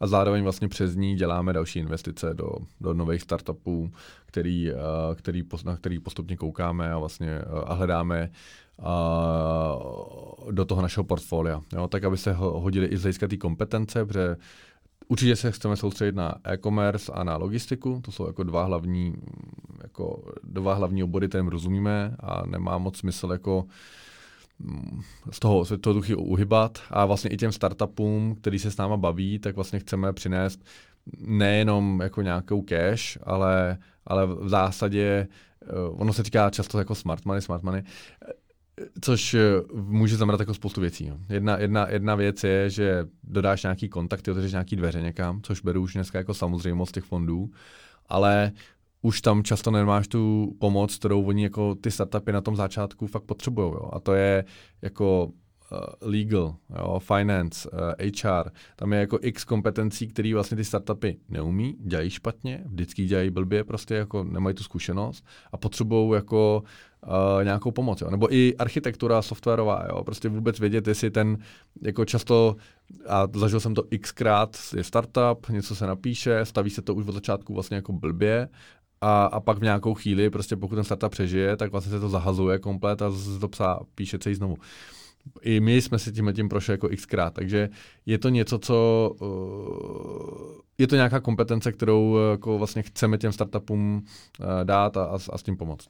a 0.00 0.06
zároveň 0.06 0.42
vlastně 0.42 0.68
přes 0.68 0.96
ní 0.96 1.16
děláme 1.16 1.52
další 1.52 1.78
investice 1.78 2.34
do, 2.34 2.52
do 2.80 2.94
nových 2.94 3.22
startupů, 3.22 3.90
který, 4.26 4.72
který, 5.14 5.42
na 5.64 5.76
který 5.76 6.00
postupně 6.00 6.36
koukáme 6.36 6.92
a 6.92 6.98
vlastně 6.98 7.38
a 7.64 7.74
hledáme 7.74 8.30
a 8.82 9.78
do 10.50 10.64
toho 10.64 10.82
našeho 10.82 11.04
portfolia. 11.04 11.60
Jo? 11.72 11.88
Tak, 11.88 12.04
aby 12.04 12.16
se 12.16 12.32
hodili 12.32 12.86
i 12.86 12.96
z 12.96 13.02
hlediska 13.02 13.28
té 13.28 13.36
kompetence, 13.36 14.06
protože 14.06 14.36
Určitě 15.10 15.36
se 15.36 15.52
chceme 15.52 15.76
soustředit 15.76 16.14
na 16.14 16.34
e-commerce 16.44 17.12
a 17.12 17.24
na 17.24 17.36
logistiku, 17.36 18.00
to 18.04 18.12
jsou 18.12 18.26
jako 18.26 18.42
dva 18.42 18.64
hlavní, 18.64 19.14
jako 19.82 20.22
dva 20.44 20.74
hlavní 20.74 21.02
obory, 21.02 21.28
kterým 21.28 21.48
rozumíme 21.48 22.16
a 22.20 22.46
nemá 22.46 22.78
moc 22.78 22.96
smysl 22.96 23.28
jako 23.32 23.64
mm, 24.58 25.00
z 25.30 25.38
toho, 25.38 25.64
z 25.64 25.78
toho 25.80 25.94
duchy 25.94 26.14
uhybat. 26.14 26.78
A 26.90 27.06
vlastně 27.06 27.30
i 27.30 27.36
těm 27.36 27.52
startupům, 27.52 28.36
který 28.40 28.58
se 28.58 28.70
s 28.70 28.76
náma 28.76 28.96
baví, 28.96 29.38
tak 29.38 29.54
vlastně 29.54 29.78
chceme 29.78 30.12
přinést 30.12 30.64
nejenom 31.18 32.00
jako 32.02 32.22
nějakou 32.22 32.62
cash, 32.62 33.18
ale, 33.22 33.78
ale 34.06 34.26
v 34.26 34.48
zásadě, 34.48 35.28
eh, 35.62 35.66
ono 35.90 36.12
se 36.12 36.22
týká 36.22 36.50
často 36.50 36.78
jako 36.78 36.94
smart 36.94 37.24
money, 37.24 37.42
smart 37.42 37.62
money, 37.62 37.82
Což 39.00 39.34
eh, 39.34 39.40
může 39.72 40.16
znamenat 40.16 40.40
jako 40.40 40.54
spoustu 40.54 40.80
věcí. 40.80 41.12
Jedna, 41.28 41.58
jedna, 41.58 41.90
jedna 41.90 42.14
věc 42.14 42.44
je, 42.44 42.70
že 42.70 43.06
dodáš 43.24 43.62
nějaký 43.62 43.88
kontakty, 43.88 44.30
otevřeš 44.30 44.52
nějaký 44.52 44.76
dveře 44.76 45.02
někam, 45.02 45.40
což 45.42 45.60
beru 45.60 45.82
už 45.82 45.94
dneska 45.94 46.18
jako 46.18 46.34
samozřejmost 46.34 46.94
těch 46.94 47.04
fondů, 47.04 47.50
ale 48.08 48.52
už 49.02 49.20
tam 49.20 49.42
často 49.42 49.70
nemáš 49.70 50.08
tu 50.08 50.54
pomoc, 50.60 50.96
kterou 50.96 51.24
oni 51.24 51.42
jako 51.42 51.74
ty 51.74 51.90
startupy 51.90 52.32
na 52.32 52.40
tom 52.40 52.56
začátku 52.56 53.06
fakt 53.06 53.22
potřebují. 53.22 53.72
A 53.92 54.00
to 54.00 54.14
je 54.14 54.44
jako 54.82 55.24
uh, 55.24 55.78
legal, 56.00 56.56
jo, 56.78 56.98
finance, 56.98 57.70
uh, 57.70 57.78
eh, 57.98 58.10
HR, 58.22 58.50
tam 58.76 58.92
je 58.92 59.00
jako 59.00 59.18
x 59.22 59.44
kompetencí, 59.44 60.08
které 60.08 60.34
vlastně 60.34 60.56
ty 60.56 60.64
startupy 60.64 61.16
neumí, 61.28 61.76
dělají 61.80 62.10
špatně, 62.10 62.64
vždycky 62.66 63.04
dělají 63.04 63.30
blbě, 63.30 63.64
prostě 63.64 63.94
jako 63.94 64.24
nemají 64.24 64.54
tu 64.54 64.62
zkušenost 64.62 65.24
a 65.52 65.56
potřebují 65.56 66.14
jako 66.14 66.62
uh, 66.62 66.68
nějakou 67.42 67.70
pomoc. 67.70 68.00
Jo. 68.00 68.10
Nebo 68.10 68.34
i 68.34 68.56
architektura 68.56 69.22
softwarová, 69.22 69.84
jo. 69.88 70.04
prostě 70.04 70.28
vůbec 70.28 70.60
vědět, 70.60 70.88
jestli 70.88 71.10
ten, 71.10 71.38
jako 71.82 72.04
často, 72.04 72.56
a 73.08 73.26
zažil 73.34 73.60
jsem 73.60 73.74
to 73.74 73.82
xkrát, 74.00 74.56
je 74.76 74.84
startup, 74.84 75.48
něco 75.48 75.76
se 75.76 75.86
napíše, 75.86 76.44
staví 76.44 76.70
se 76.70 76.82
to 76.82 76.94
už 76.94 77.06
od 77.06 77.12
začátku 77.12 77.54
vlastně 77.54 77.76
jako 77.76 77.92
blbě, 77.92 78.48
a, 79.00 79.24
a 79.24 79.40
pak 79.40 79.58
v 79.58 79.62
nějakou 79.62 79.94
chvíli, 79.94 80.30
prostě 80.30 80.56
pokud 80.56 80.74
ten 80.74 80.84
startup 80.84 81.10
přežije, 81.10 81.56
tak 81.56 81.72
vlastně 81.72 81.92
se 81.92 82.00
to 82.00 82.08
zahazuje 82.08 82.58
komplet 82.58 83.02
a 83.02 83.12
to 83.40 83.48
psá, 83.48 83.80
píše 83.94 84.18
celý 84.18 84.34
znovu. 84.34 84.56
I 85.42 85.60
my 85.60 85.82
jsme 85.82 85.98
si 85.98 86.12
tím 86.12 86.32
tím 86.36 86.48
prošli 86.48 86.72
jako 86.72 86.88
xkrát, 86.88 87.34
takže 87.34 87.68
je 88.06 88.18
to 88.18 88.28
něco, 88.28 88.58
co 88.58 89.10
uh, 89.20 90.60
je 90.78 90.86
to 90.86 90.94
nějaká 90.94 91.20
kompetence, 91.20 91.72
kterou 91.72 92.10
uh, 92.10 92.18
jako 92.30 92.58
vlastně 92.58 92.82
chceme 92.82 93.18
těm 93.18 93.32
startupům 93.32 94.02
uh, 94.40 94.46
dát 94.64 94.96
a, 94.96 95.04
a, 95.04 95.18
a 95.32 95.38
s 95.38 95.42
tím 95.42 95.56
pomoct 95.56 95.88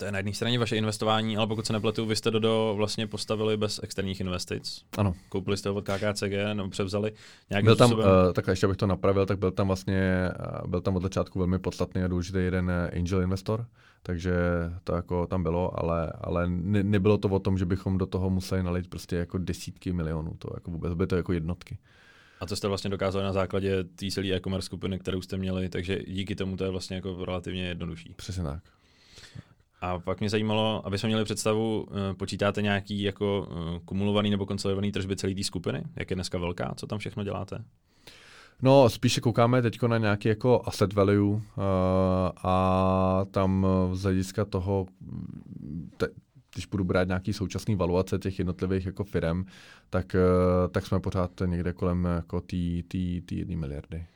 to 0.00 0.06
je 0.06 0.12
na 0.12 0.18
jedné 0.18 0.32
straně 0.32 0.58
vaše 0.58 0.76
investování, 0.76 1.36
ale 1.36 1.46
pokud 1.46 1.66
se 1.66 1.72
nepletu, 1.72 2.06
vy 2.06 2.16
jste 2.16 2.30
Dodo 2.30 2.74
vlastně 2.76 3.06
postavili 3.06 3.56
bez 3.56 3.80
externích 3.82 4.20
investic. 4.20 4.84
Ano. 4.98 5.14
Koupili 5.28 5.56
jste 5.56 5.68
ho 5.68 5.74
od 5.74 5.84
KKCG 5.84 6.32
nebo 6.54 6.70
převzali 6.70 7.12
nějakým 7.50 7.64
byl 7.64 7.76
tam, 7.76 7.92
uh, 7.92 8.04
tak 8.32 8.46
ještě 8.46 8.66
abych 8.66 8.76
to 8.76 8.86
napravil, 8.86 9.26
tak 9.26 9.38
byl 9.38 9.50
tam 9.50 9.66
vlastně, 9.66 10.30
uh, 10.62 10.70
byl 10.70 10.80
tam 10.80 10.96
od 10.96 11.02
začátku 11.02 11.38
velmi 11.38 11.58
podstatný 11.58 12.02
a 12.02 12.08
důležitý 12.08 12.38
jeden 12.38 12.72
angel 12.96 13.22
investor, 13.22 13.66
takže 14.02 14.32
to 14.84 14.94
jako 14.94 15.26
tam 15.26 15.42
bylo, 15.42 15.82
ale, 15.82 16.12
ale 16.20 16.48
ne, 16.48 16.82
nebylo 16.82 17.18
to 17.18 17.28
o 17.28 17.38
tom, 17.38 17.58
že 17.58 17.66
bychom 17.66 17.98
do 17.98 18.06
toho 18.06 18.30
museli 18.30 18.62
nalít 18.62 18.88
prostě 18.88 19.16
jako 19.16 19.38
desítky 19.38 19.92
milionů, 19.92 20.34
to 20.38 20.48
jako 20.54 20.70
vůbec 20.70 20.94
by 20.94 21.06
to 21.06 21.16
jako 21.16 21.32
jednotky. 21.32 21.78
A 22.40 22.46
to 22.46 22.56
jste 22.56 22.68
vlastně 22.68 22.90
dokázali 22.90 23.24
na 23.24 23.32
základě 23.32 23.84
té 23.84 24.10
celé 24.10 24.26
e-commerce 24.26 24.66
skupiny, 24.66 24.98
kterou 24.98 25.22
jste 25.22 25.36
měli, 25.36 25.68
takže 25.68 25.98
díky 26.06 26.34
tomu 26.34 26.56
to 26.56 26.64
je 26.64 26.70
vlastně 26.70 26.96
jako 26.96 27.24
relativně 27.24 27.66
jednodušší. 27.66 28.14
Přesně 28.16 28.42
tak. 28.42 28.62
A 29.80 29.98
pak 29.98 30.20
mě 30.20 30.30
zajímalo, 30.30 30.86
aby 30.86 30.98
jsme 30.98 31.06
měli 31.06 31.24
představu, 31.24 31.86
eh, 31.90 32.14
počítáte 32.14 32.62
nějaký 32.62 33.02
jako 33.02 33.48
eh, 33.50 33.80
kumulovaný 33.84 34.30
nebo 34.30 34.46
konsolidovaný 34.46 34.92
tržby 34.92 35.16
celé 35.16 35.34
té 35.34 35.44
skupiny? 35.44 35.82
Jak 35.96 36.10
je 36.10 36.14
dneska 36.14 36.38
velká? 36.38 36.74
Co 36.76 36.86
tam 36.86 36.98
všechno 36.98 37.24
děláte? 37.24 37.64
No, 38.62 38.88
spíše 38.90 39.20
koukáme 39.20 39.62
teď 39.62 39.82
na 39.82 39.98
nějaký 39.98 40.28
jako 40.28 40.62
asset 40.64 40.92
value 40.92 41.28
uh, 41.30 41.40
a 42.44 43.26
tam 43.30 43.66
z 43.92 44.02
hlediska 44.02 44.44
toho, 44.44 44.86
te, 45.96 46.08
když 46.54 46.66
budu 46.66 46.84
brát 46.84 47.08
nějaký 47.08 47.32
současný 47.32 47.76
valuace 47.76 48.18
těch 48.18 48.38
jednotlivých 48.38 48.86
jako 48.86 49.04
firm, 49.04 49.44
tak, 49.90 50.14
uh, 50.14 50.72
tak 50.72 50.86
jsme 50.86 51.00
pořád 51.00 51.30
někde 51.46 51.72
kolem 51.72 52.04
jako 52.04 52.40
té 52.40 53.34
jedné 53.34 53.56
miliardy. 53.56 54.06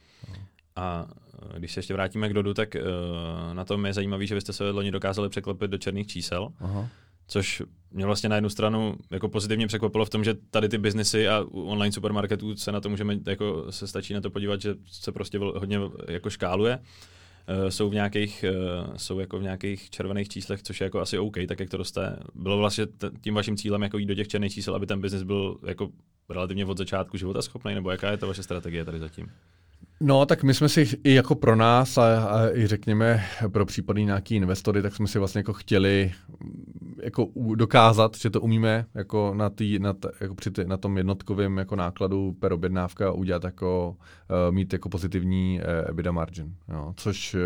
A 0.77 1.07
eh, 1.55 1.59
když 1.59 1.73
se 1.73 1.79
ještě 1.79 1.95
vrátíme 1.95 2.29
k 2.29 2.33
Dodu, 2.33 2.55
tak 2.55 2.75
uh, 2.75 3.55
na 3.55 3.65
tom 3.65 3.87
je 3.87 3.93
zajímavé, 3.93 4.27
že 4.27 4.35
vy 4.35 4.41
jste 4.41 4.53
se 4.53 4.71
loni 4.71 4.91
dokázali 4.91 5.29
překlepit 5.29 5.71
do 5.71 5.79
černých 5.79 6.07
čísel. 6.07 6.49
Aha. 6.61 6.89
Což 7.27 7.63
mě 7.91 8.07
vlastně 8.07 8.29
na 8.29 8.37
jednu 8.37 8.49
stranu 8.51 8.95
jako 9.11 9.29
pozitivně 9.29 9.67
překvapilo 9.67 10.05
v 10.05 10.11
tom, 10.11 10.25
že 10.25 10.35
tady 10.51 10.69
ty 10.69 10.79
biznesy 10.79 11.29
a 11.29 11.45
online 11.53 11.93
supermarketů 11.93 12.57
se 12.57 12.73
na 12.73 12.81
to 12.81 12.89
můžeme, 12.89 13.19
jako 13.27 13.73
se 13.73 13.87
stačí 13.87 14.15
na 14.15 14.21
to 14.21 14.31
podívat, 14.31 14.61
že 14.61 14.75
se 14.87 15.13
prostě 15.13 15.39
hodně 15.39 15.81
jako 16.09 16.31
škáluje. 16.31 16.79
uh, 16.79 17.69
jsou 17.69 17.91
v 17.91 17.95
nějakých, 17.95 18.45
uh, 18.89 18.95
jsou 18.97 19.19
jako 19.19 19.39
v 19.39 19.43
nějakých 19.43 19.91
červených 19.91 20.29
číslech, 20.29 20.63
což 20.63 20.81
je 20.81 20.85
jako 20.85 21.01
asi 21.01 21.19
OK, 21.19 21.37
tak 21.49 21.61
jak 21.61 21.71
to 21.71 21.77
roste. 21.77 22.19
Bylo 22.35 22.59
vlastně 22.59 22.87
t- 22.87 23.11
tím 23.21 23.35
vaším 23.35 23.57
cílem 23.57 23.83
jako 23.83 23.99
jít 23.99 24.07
do 24.07 24.15
těch 24.15 24.29
černých 24.29 24.53
čísel, 24.53 24.75
aby 24.75 24.87
ten 24.87 25.01
biznis 25.01 25.23
byl 25.23 25.57
jako 25.67 25.89
relativně 26.29 26.67
od 26.67 26.79
začátku 26.79 27.17
života 27.17 27.43
schopný, 27.43 27.75
nebo 27.75 27.91
jaká 27.91 28.11
je 28.11 28.17
ta 28.17 28.27
vaše 28.27 28.43
strategie 28.43 28.85
tady 28.85 28.99
zatím? 28.99 29.31
No, 30.01 30.27
tak 30.27 30.43
my 30.43 30.55
jsme 30.55 30.69
si 30.69 30.89
i 31.05 31.15
jako 31.15 31.35
pro 31.35 31.57
nás 31.57 31.99
a, 31.99 32.25
a 32.25 32.57
i 32.57 32.67
řekněme 32.67 33.25
pro 33.49 33.67
případný 33.67 34.05
nějaký 34.05 34.37
investory, 34.37 34.83
tak 34.83 34.95
jsme 34.95 35.07
si 35.07 35.19
vlastně 35.19 35.39
jako 35.39 35.53
chtěli 35.53 36.13
mm, 36.41 36.95
jako 37.03 37.29
dokázat, 37.55 38.17
že 38.17 38.31
to 38.31 38.41
umíme 38.41 38.87
jako 38.95 39.35
na, 39.35 39.51
tý, 39.51 39.79
na, 39.79 39.93
t, 39.93 40.09
jako 40.21 40.35
při 40.35 40.51
tý, 40.51 40.65
na 40.65 40.77
tom 40.77 40.97
jednotkovém 40.97 41.59
jako 41.59 41.77
nákladu 41.77 42.33
per 42.33 42.53
objednávka 42.53 43.13
udělat 43.13 43.45
jako, 43.45 43.97
uh, 44.49 44.55
mít 44.55 44.73
jako 44.73 44.89
pozitivní 44.89 45.61
uh, 45.61 45.91
EBITDA 45.91 46.13
margin, 46.13 46.55
jo, 46.69 46.95
což, 46.97 47.35
uh, 47.35 47.41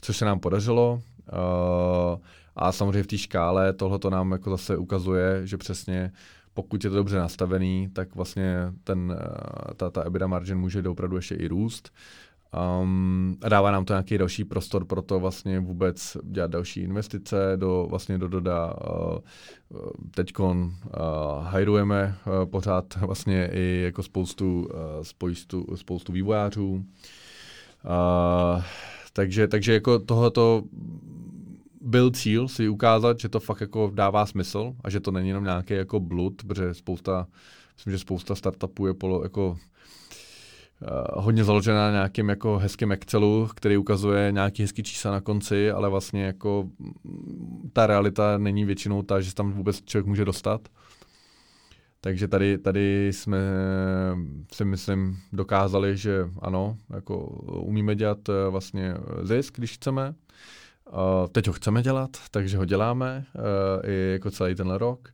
což 0.00 0.16
se 0.16 0.24
nám 0.24 0.40
podařilo. 0.40 1.02
Uh, 1.32 2.18
a 2.56 2.72
samozřejmě 2.72 3.02
v 3.02 3.06
té 3.06 3.18
škále 3.18 3.72
tohle 3.72 3.98
to 3.98 4.10
nám 4.10 4.32
jako 4.32 4.50
zase 4.50 4.76
ukazuje, 4.76 5.40
že 5.44 5.56
přesně 5.56 6.12
pokud 6.56 6.84
je 6.84 6.90
to 6.90 6.96
dobře 6.96 7.18
nastavený, 7.18 7.88
tak 7.92 8.14
vlastně 8.14 8.56
ten, 8.84 9.16
eh, 9.20 9.74
ta, 9.74 9.90
ta 9.90 10.02
EBITDA 10.02 10.26
margin 10.26 10.58
může 10.58 10.82
opravdu 10.82 11.16
ještě 11.16 11.34
i 11.34 11.48
růst. 11.48 11.92
Um, 12.82 13.36
a 13.42 13.48
dává 13.48 13.70
nám 13.70 13.84
to 13.84 13.92
nějaký 13.92 14.18
další 14.18 14.44
prostor 14.44 14.84
pro 14.84 15.02
to 15.02 15.20
vlastně 15.20 15.60
vůbec 15.60 16.16
dělat 16.22 16.50
další 16.50 16.80
investice 16.80 17.52
do 17.56 17.86
vlastně 17.90 18.18
do 18.18 18.28
Doda. 18.28 18.74
Uh, 18.90 19.18
teďkon 20.10 20.58
uh, 20.58 21.44
hajrujeme 21.44 22.14
uh, 22.26 22.50
pořád 22.50 22.96
vlastně 22.96 23.50
i 23.52 23.82
jako 23.84 24.02
spoustu, 24.02 24.60
uh, 24.60 25.02
spoustu, 25.02 25.66
spoustu 25.74 26.12
vývojářů. 26.12 26.72
Uh, 26.74 28.62
takže, 29.12 29.48
takže 29.48 29.72
jako 29.72 29.98
tohoto 29.98 30.62
byl 31.86 32.10
cíl 32.10 32.48
si 32.48 32.68
ukázat, 32.68 33.20
že 33.20 33.28
to 33.28 33.40
fakt 33.40 33.60
jako 33.60 33.90
dává 33.94 34.26
smysl 34.26 34.74
a 34.84 34.90
že 34.90 35.00
to 35.00 35.10
není 35.10 35.28
jenom 35.28 35.44
nějaký 35.44 35.74
jako 35.74 36.00
blud, 36.00 36.42
protože 36.46 36.74
spousta, 36.74 37.26
myslím, 37.76 37.92
že 37.92 37.98
spousta 37.98 38.34
startupů 38.34 38.86
je 38.86 38.94
polo, 38.94 39.22
jako 39.22 39.48
uh, 39.48 39.58
hodně 41.14 41.44
založená 41.44 41.86
na 41.86 41.90
nějakým 41.90 42.28
jako 42.28 42.58
hezkým 42.58 42.92
Excelu, 42.92 43.48
který 43.54 43.76
ukazuje 43.76 44.32
nějaký 44.32 44.62
hezký 44.62 44.82
čísla 44.82 45.10
na 45.10 45.20
konci, 45.20 45.70
ale 45.70 45.88
vlastně 45.88 46.24
jako 46.24 46.68
mm, 46.78 47.70
ta 47.72 47.86
realita 47.86 48.38
není 48.38 48.64
většinou 48.64 49.02
ta, 49.02 49.20
že 49.20 49.34
tam 49.34 49.52
vůbec 49.52 49.82
člověk 49.82 50.06
může 50.06 50.24
dostat. 50.24 50.68
Takže 52.00 52.28
tady, 52.28 52.58
tady 52.58 53.08
jsme 53.12 53.38
si 54.52 54.64
myslím 54.64 55.18
dokázali, 55.32 55.96
že 55.96 56.30
ano, 56.38 56.78
jako 56.94 57.16
umíme 57.46 57.94
dělat 57.94 58.28
eh, 58.28 58.50
vlastně 58.50 58.94
zisk, 59.22 59.56
když 59.56 59.72
chceme, 59.72 60.14
teď 61.32 61.46
ho 61.46 61.52
chceme 61.52 61.82
dělat, 61.82 62.10
takže 62.30 62.58
ho 62.58 62.64
děláme 62.64 63.24
uh, 63.34 63.90
i 63.90 64.12
jako 64.12 64.30
celý 64.30 64.54
ten 64.54 64.70
rok. 64.70 65.08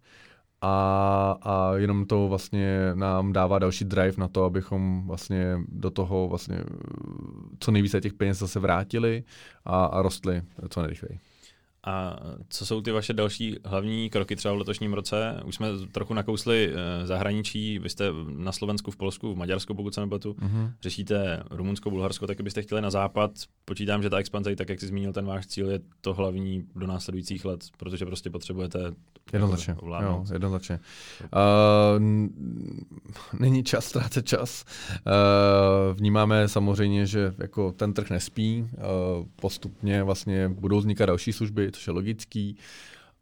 A, 0.64 1.38
a 1.42 1.72
jenom 1.76 2.06
to 2.06 2.28
vlastně 2.28 2.94
nám 2.94 3.32
dává 3.32 3.58
další 3.58 3.84
drive 3.84 4.14
na 4.18 4.28
to, 4.28 4.44
abychom 4.44 5.06
vlastně 5.06 5.58
do 5.68 5.90
toho 5.90 6.28
vlastně 6.28 6.64
co 7.60 7.70
nejvíce 7.70 8.00
těch 8.00 8.12
peněz 8.12 8.38
zase 8.38 8.60
vrátili 8.60 9.24
a, 9.64 9.84
a 9.84 10.02
rostli 10.02 10.42
co 10.68 10.80
nejrychleji. 10.80 11.20
A 11.87 12.16
co 12.49 12.66
jsou 12.66 12.80
ty 12.80 12.91
vaše 12.91 13.12
další 13.12 13.57
hlavní 13.64 14.11
kroky 14.11 14.37
třeba 14.37 14.55
v 14.55 14.59
letošním 14.59 14.93
roce? 14.93 15.41
Už 15.45 15.55
jsme 15.55 15.68
trochu 15.93 16.14
nakousli 16.14 16.72
eh, 16.72 17.07
zahraničí, 17.07 17.78
vy 17.78 17.91
jste 17.91 18.05
na 18.26 18.53
Slovensku, 18.53 18.91
v 18.91 18.97
Polsku, 18.97 19.35
v 19.35 19.37
Maďarsku, 19.37 19.74
pokud 19.74 19.95
se 19.95 20.01
nebatu, 20.01 20.33
mm-hmm. 20.33 20.72
řešíte 20.83 21.43
Rumunsko, 21.51 21.91
Bulharsko, 21.91 22.26
tak 22.26 22.41
byste 22.41 22.62
chtěli 22.62 22.80
na 22.80 22.91
západ. 22.91 23.30
Počítám, 23.64 24.03
že 24.03 24.11
ta 24.11 24.18
expanze, 24.18 24.57
tak 24.57 24.68
jak 24.68 24.80
jsi 24.80 24.87
zmínil, 24.87 25.12
ten 25.12 25.26
váš 25.26 25.47
cíl 25.47 25.70
je 25.70 25.80
to 26.01 26.14
hlavní 26.14 26.64
do 26.74 26.87
následujících 26.87 27.45
let, 27.45 27.61
protože 27.76 28.07
prostě 28.07 28.30
potřebujete 28.30 28.93
Jednoznačně, 29.32 29.76
jo, 30.02 30.24
jednoznačně. 30.32 30.80
Uh, 31.22 32.02
není 33.40 33.64
čas 33.64 33.84
ztrácet 33.84 34.26
čas. 34.26 34.64
Uh, 35.06 35.96
vnímáme 35.96 36.48
samozřejmě, 36.48 37.06
že 37.06 37.34
jako 37.38 37.72
ten 37.72 37.92
trh 37.92 38.10
nespí, 38.10 38.66
uh, 38.72 39.26
postupně 39.36 40.02
vlastně 40.02 40.48
budou 40.48 40.78
vznikat 40.78 41.06
další 41.06 41.32
služby, 41.32 41.72
což 41.72 41.86
je 41.86 41.92
logický. 41.92 42.56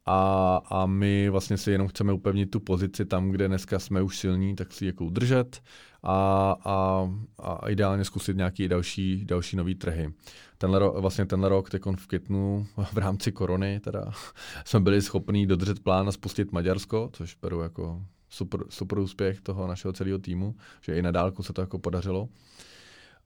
A, 0.07 0.61
a 0.69 0.87
my 0.87 1.29
vlastně 1.29 1.57
si 1.57 1.71
jenom 1.71 1.89
chceme 1.89 2.13
upevnit 2.13 2.51
tu 2.51 2.61
pozici 2.61 3.05
tam, 3.05 3.31
kde 3.31 3.49
dneska 3.49 3.79
jsme 3.79 4.03
už 4.03 4.19
silní, 4.19 4.57
tak 4.57 4.73
si 4.73 4.87
jako 4.87 5.05
udržet 5.05 5.63
a, 6.03 6.57
a, 6.65 7.09
a 7.39 7.69
ideálně 7.69 8.05
zkusit 8.05 8.37
nějaký 8.37 8.69
další, 8.69 9.25
další 9.25 9.57
nový 9.57 9.75
trhy. 9.75 10.13
Tenhle 10.61 10.79
rok, 10.79 10.97
vlastně 10.99 11.27
tenhle 11.27 11.49
rok, 11.49 11.71
teď 11.71 11.83
v 11.97 12.07
květnu, 12.07 12.67
v 12.93 12.99
rámci 12.99 13.33
korony, 13.33 13.81
teda, 13.81 14.05
jsme 14.65 14.81
byli 14.81 15.03
schopni 15.03 15.47
dodržet 15.47 15.81
plán 15.81 16.09
a 16.09 16.13
spustit 16.13 16.53
Maďarsko, 16.53 17.11
což 17.13 17.37
beru 17.43 17.61
jako 17.61 18.03
super, 18.29 18.61
super 18.69 18.99
úspěch 18.99 19.41
toho 19.41 19.67
našeho 19.67 19.93
celého 19.93 20.19
týmu, 20.19 20.55
že 20.81 20.97
i 20.97 21.03
na 21.03 21.11
dálku 21.11 21.43
se 21.43 21.53
to 21.53 21.61
jako 21.61 21.79
podařilo. 21.79 22.29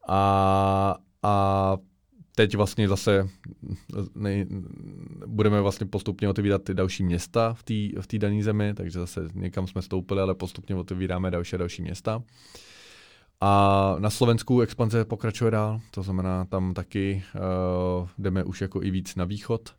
A, 0.09 0.97
a 1.23 1.77
teď 2.35 2.57
vlastně 2.57 2.89
zase 2.89 3.29
nej, 4.15 4.47
budeme 5.27 5.61
vlastně 5.61 5.87
postupně 5.87 6.29
otevírat 6.29 6.63
ty 6.63 6.75
další 6.75 7.05
města 7.05 7.55
v 7.55 7.63
té 7.63 8.01
v 8.01 8.19
dané 8.19 8.43
zemi, 8.43 8.75
takže 8.75 8.99
zase 8.99 9.29
někam 9.35 9.67
jsme 9.67 9.83
stoupili, 9.83 10.21
ale 10.21 10.35
postupně 10.35 10.77
otevíráme 10.77 11.31
další 11.31 11.55
a 11.55 11.59
další 11.59 11.83
města. 11.83 12.23
A 13.41 13.97
na 13.99 14.11
Slovensku 14.11 14.61
expanze 14.61 15.05
pokračuje 15.05 15.51
dál, 15.51 15.81
to 15.91 16.03
znamená, 16.03 16.45
tam 16.45 16.75
taky 16.75 17.25
uh, 17.35 18.09
jdeme 18.19 18.45
už 18.45 18.61
jako 18.61 18.83
i 18.83 18.91
víc 18.91 19.15
na 19.15 19.25
východ, 19.25 19.75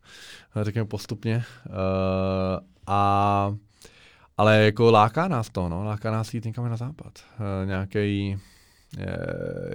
řekněme 0.62 0.88
postupně. 0.88 1.44
Uh, 1.66 1.74
a, 2.88 3.56
ale 4.38 4.64
jako 4.64 4.92
láká 4.92 5.28
nás 5.28 5.50
to, 5.50 5.70
no, 5.70 5.84
láká 5.84 6.12
nás 6.12 6.34
jít 6.34 6.46
někam 6.46 6.70
na 6.70 6.78
západ. 6.78 7.20
Uh, 7.40 7.68
nějaký 7.68 8.38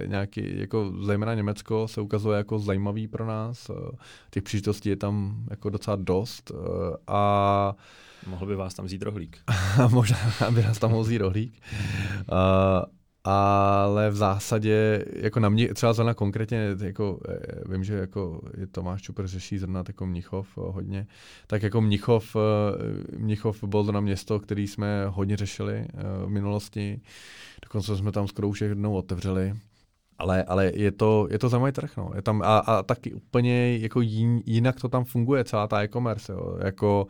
nějaký, 0.05 0.59
jako 0.59 0.93
zejména 1.01 1.33
Německo 1.33 1.87
se 1.87 2.01
ukazuje 2.01 2.37
jako 2.37 2.59
zajímavý 2.59 3.07
pro 3.07 3.25
nás. 3.25 3.71
Těch 4.31 4.43
příležitostí 4.43 4.89
je 4.89 4.95
tam 4.95 5.45
jako 5.49 5.69
docela 5.69 5.95
dost. 5.95 6.51
A 7.07 7.75
Mohl 8.27 8.45
by 8.45 8.55
vás 8.55 8.73
tam 8.73 8.85
vzít 8.85 9.01
rohlík. 9.01 9.37
možná 9.89 10.17
by 10.51 10.63
nás 10.63 10.79
tam 10.79 10.91
mohl 10.91 11.03
vzít 11.03 11.17
rohlík. 11.17 11.61
Uh, 12.31 13.00
ale 13.23 14.09
v 14.09 14.15
zásadě, 14.15 15.05
jako 15.15 15.39
na 15.39 15.49
mě, 15.49 15.73
třeba 15.73 15.93
zrovna 15.93 16.13
konkrétně, 16.13 16.75
jako, 16.83 17.19
eh, 17.29 17.37
vím, 17.69 17.83
že 17.83 17.93
jako 17.93 18.41
je 18.57 18.67
Tomáš 18.67 19.01
Čupr 19.01 19.27
řeší 19.27 19.57
zrovna 19.57 19.83
jako 19.87 20.05
Mnichov 20.05 20.47
eh, 20.57 20.61
hodně, 20.65 21.07
tak 21.47 21.63
jako 21.63 21.81
Mnichov, 21.81 22.35
eh, 22.35 23.17
Mnichov 23.17 23.63
byl 23.63 23.83
zrovna 23.83 24.01
město, 24.01 24.39
který 24.39 24.67
jsme 24.67 25.05
hodně 25.07 25.37
řešili 25.37 25.87
v 26.25 26.29
minulosti, 26.29 27.01
dokonce 27.63 27.97
jsme 27.97 28.11
tam 28.11 28.27
skoro 28.27 28.47
už 28.47 28.61
jednou 28.61 28.93
otevřeli, 28.93 29.53
ale, 30.17 30.43
ale 30.43 30.71
je 30.75 30.91
to, 30.91 31.27
je 31.31 31.39
to 31.39 31.49
zajímavý 31.49 31.71
trh, 31.71 31.97
no. 31.97 32.11
Je 32.15 32.21
tam, 32.21 32.41
a, 32.41 32.57
a 32.57 32.83
taky 32.83 33.13
úplně 33.13 33.77
jako 33.77 34.01
jin, 34.01 34.41
jinak 34.45 34.81
to 34.81 34.89
tam 34.89 35.05
funguje, 35.05 35.43
celá 35.43 35.67
ta 35.67 35.83
e-commerce, 35.83 36.33
jo. 36.33 36.57
Jako, 36.63 37.07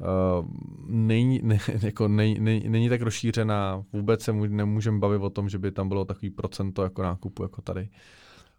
Uh, 0.00 0.46
není, 0.86 1.40
ne, 1.42 1.58
jako 1.82 2.08
nej, 2.08 2.40
nej, 2.40 2.68
není 2.68 2.88
tak 2.88 3.02
rozšířená, 3.02 3.84
vůbec 3.92 4.22
se 4.22 4.32
nemůžeme 4.32 4.98
bavit 4.98 5.22
o 5.22 5.30
tom, 5.30 5.48
že 5.48 5.58
by 5.58 5.70
tam 5.70 5.88
bylo 5.88 6.04
takový 6.04 6.30
procento 6.30 6.82
jako 6.82 7.02
nákupu 7.02 7.42
jako 7.42 7.62
tady. 7.62 7.88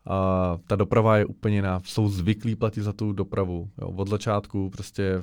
A 0.08 0.58
ta 0.68 0.76
doprava 0.76 1.18
je 1.18 1.26
úplně 1.26 1.56
jiná. 1.56 1.82
Jsou 1.84 2.10
zvyklí 2.10 2.56
platit 2.56 2.82
za 2.82 2.94
tu 2.94 3.12
dopravu. 3.12 3.70
Jo. 3.82 3.88
Od 3.88 4.08
začátku 4.08 4.70
prostě 4.70 5.22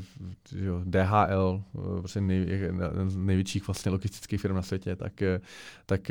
jo, 0.56 0.80
DHL, 0.84 1.62
prostě 1.98 2.20
nej, 2.20 2.72
největších 3.16 3.66
vlastně 3.66 3.92
logistických 3.92 4.40
firm 4.40 4.54
na 4.54 4.62
světě, 4.62 4.96
tak, 4.96 5.22
tak 5.86 6.10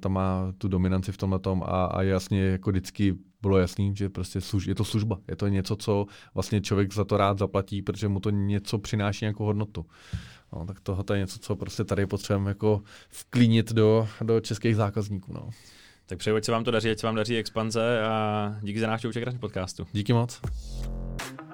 ta 0.00 0.08
má 0.08 0.52
tu 0.58 0.68
dominanci 0.68 1.12
v 1.12 1.16
tomhle 1.16 1.38
tom 1.38 1.62
a, 1.62 1.84
a 1.84 2.02
jasně 2.02 2.42
jako 2.42 2.70
vždycky 2.70 3.16
bylo 3.42 3.58
jasný, 3.58 3.96
že 3.96 4.08
prostě 4.08 4.40
služ, 4.40 4.66
je 4.66 4.74
to 4.74 4.84
služba. 4.84 5.18
Je 5.28 5.36
to 5.36 5.48
něco, 5.48 5.76
co 5.76 6.06
vlastně 6.34 6.60
člověk 6.60 6.94
za 6.94 7.04
to 7.04 7.16
rád 7.16 7.38
zaplatí, 7.38 7.82
protože 7.82 8.08
mu 8.08 8.20
to 8.20 8.30
něco 8.30 8.78
přináší 8.78 9.24
nějakou 9.24 9.44
hodnotu. 9.44 9.86
No, 10.52 10.66
tak 10.66 10.80
tohle 10.80 11.04
je 11.12 11.18
něco, 11.18 11.38
co 11.38 11.56
prostě 11.56 11.84
tady 11.84 12.06
potřebujeme 12.06 12.50
jako 12.50 12.82
vklínit 13.08 13.72
do, 13.72 14.08
do 14.22 14.40
českých 14.40 14.76
zákazníků. 14.76 15.32
No. 15.32 15.50
Tak 16.10 16.18
přeju, 16.18 16.36
ať 16.36 16.44
se 16.44 16.52
vám 16.52 16.64
to 16.64 16.70
daří, 16.70 16.90
ať 16.90 16.98
se 16.98 17.06
vám 17.06 17.14
daří 17.14 17.36
expanze 17.36 18.02
a 18.02 18.54
díky 18.62 18.80
za 18.80 18.86
návštěvu 18.86 19.12
Czech 19.12 19.38
podcastu. 19.40 19.86
Díky 19.92 20.12
moc. 20.12 20.40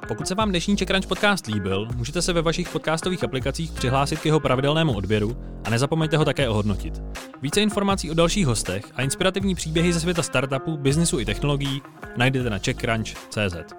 Pokud 0.08 0.28
se 0.28 0.34
vám 0.34 0.50
dnešní 0.50 0.76
Czech 0.76 0.88
podcast 1.08 1.46
líbil, 1.46 1.88
můžete 1.94 2.22
se 2.22 2.32
ve 2.32 2.42
vašich 2.42 2.68
podcastových 2.68 3.24
aplikacích 3.24 3.72
přihlásit 3.72 4.20
k 4.20 4.26
jeho 4.26 4.40
pravidelnému 4.40 4.96
odběru 4.96 5.36
a 5.64 5.70
nezapomeňte 5.70 6.16
ho 6.16 6.24
také 6.24 6.48
ohodnotit. 6.48 7.02
Více 7.42 7.62
informací 7.62 8.10
o 8.10 8.14
dalších 8.14 8.46
hostech 8.46 8.84
a 8.94 9.02
inspirativní 9.02 9.54
příběhy 9.54 9.92
ze 9.92 10.00
světa 10.00 10.22
startupu, 10.22 10.76
biznisu 10.76 11.20
i 11.20 11.24
technologií 11.24 11.82
najdete 12.16 12.50
na 12.50 12.58
checkcrunch.cz. 12.58 13.74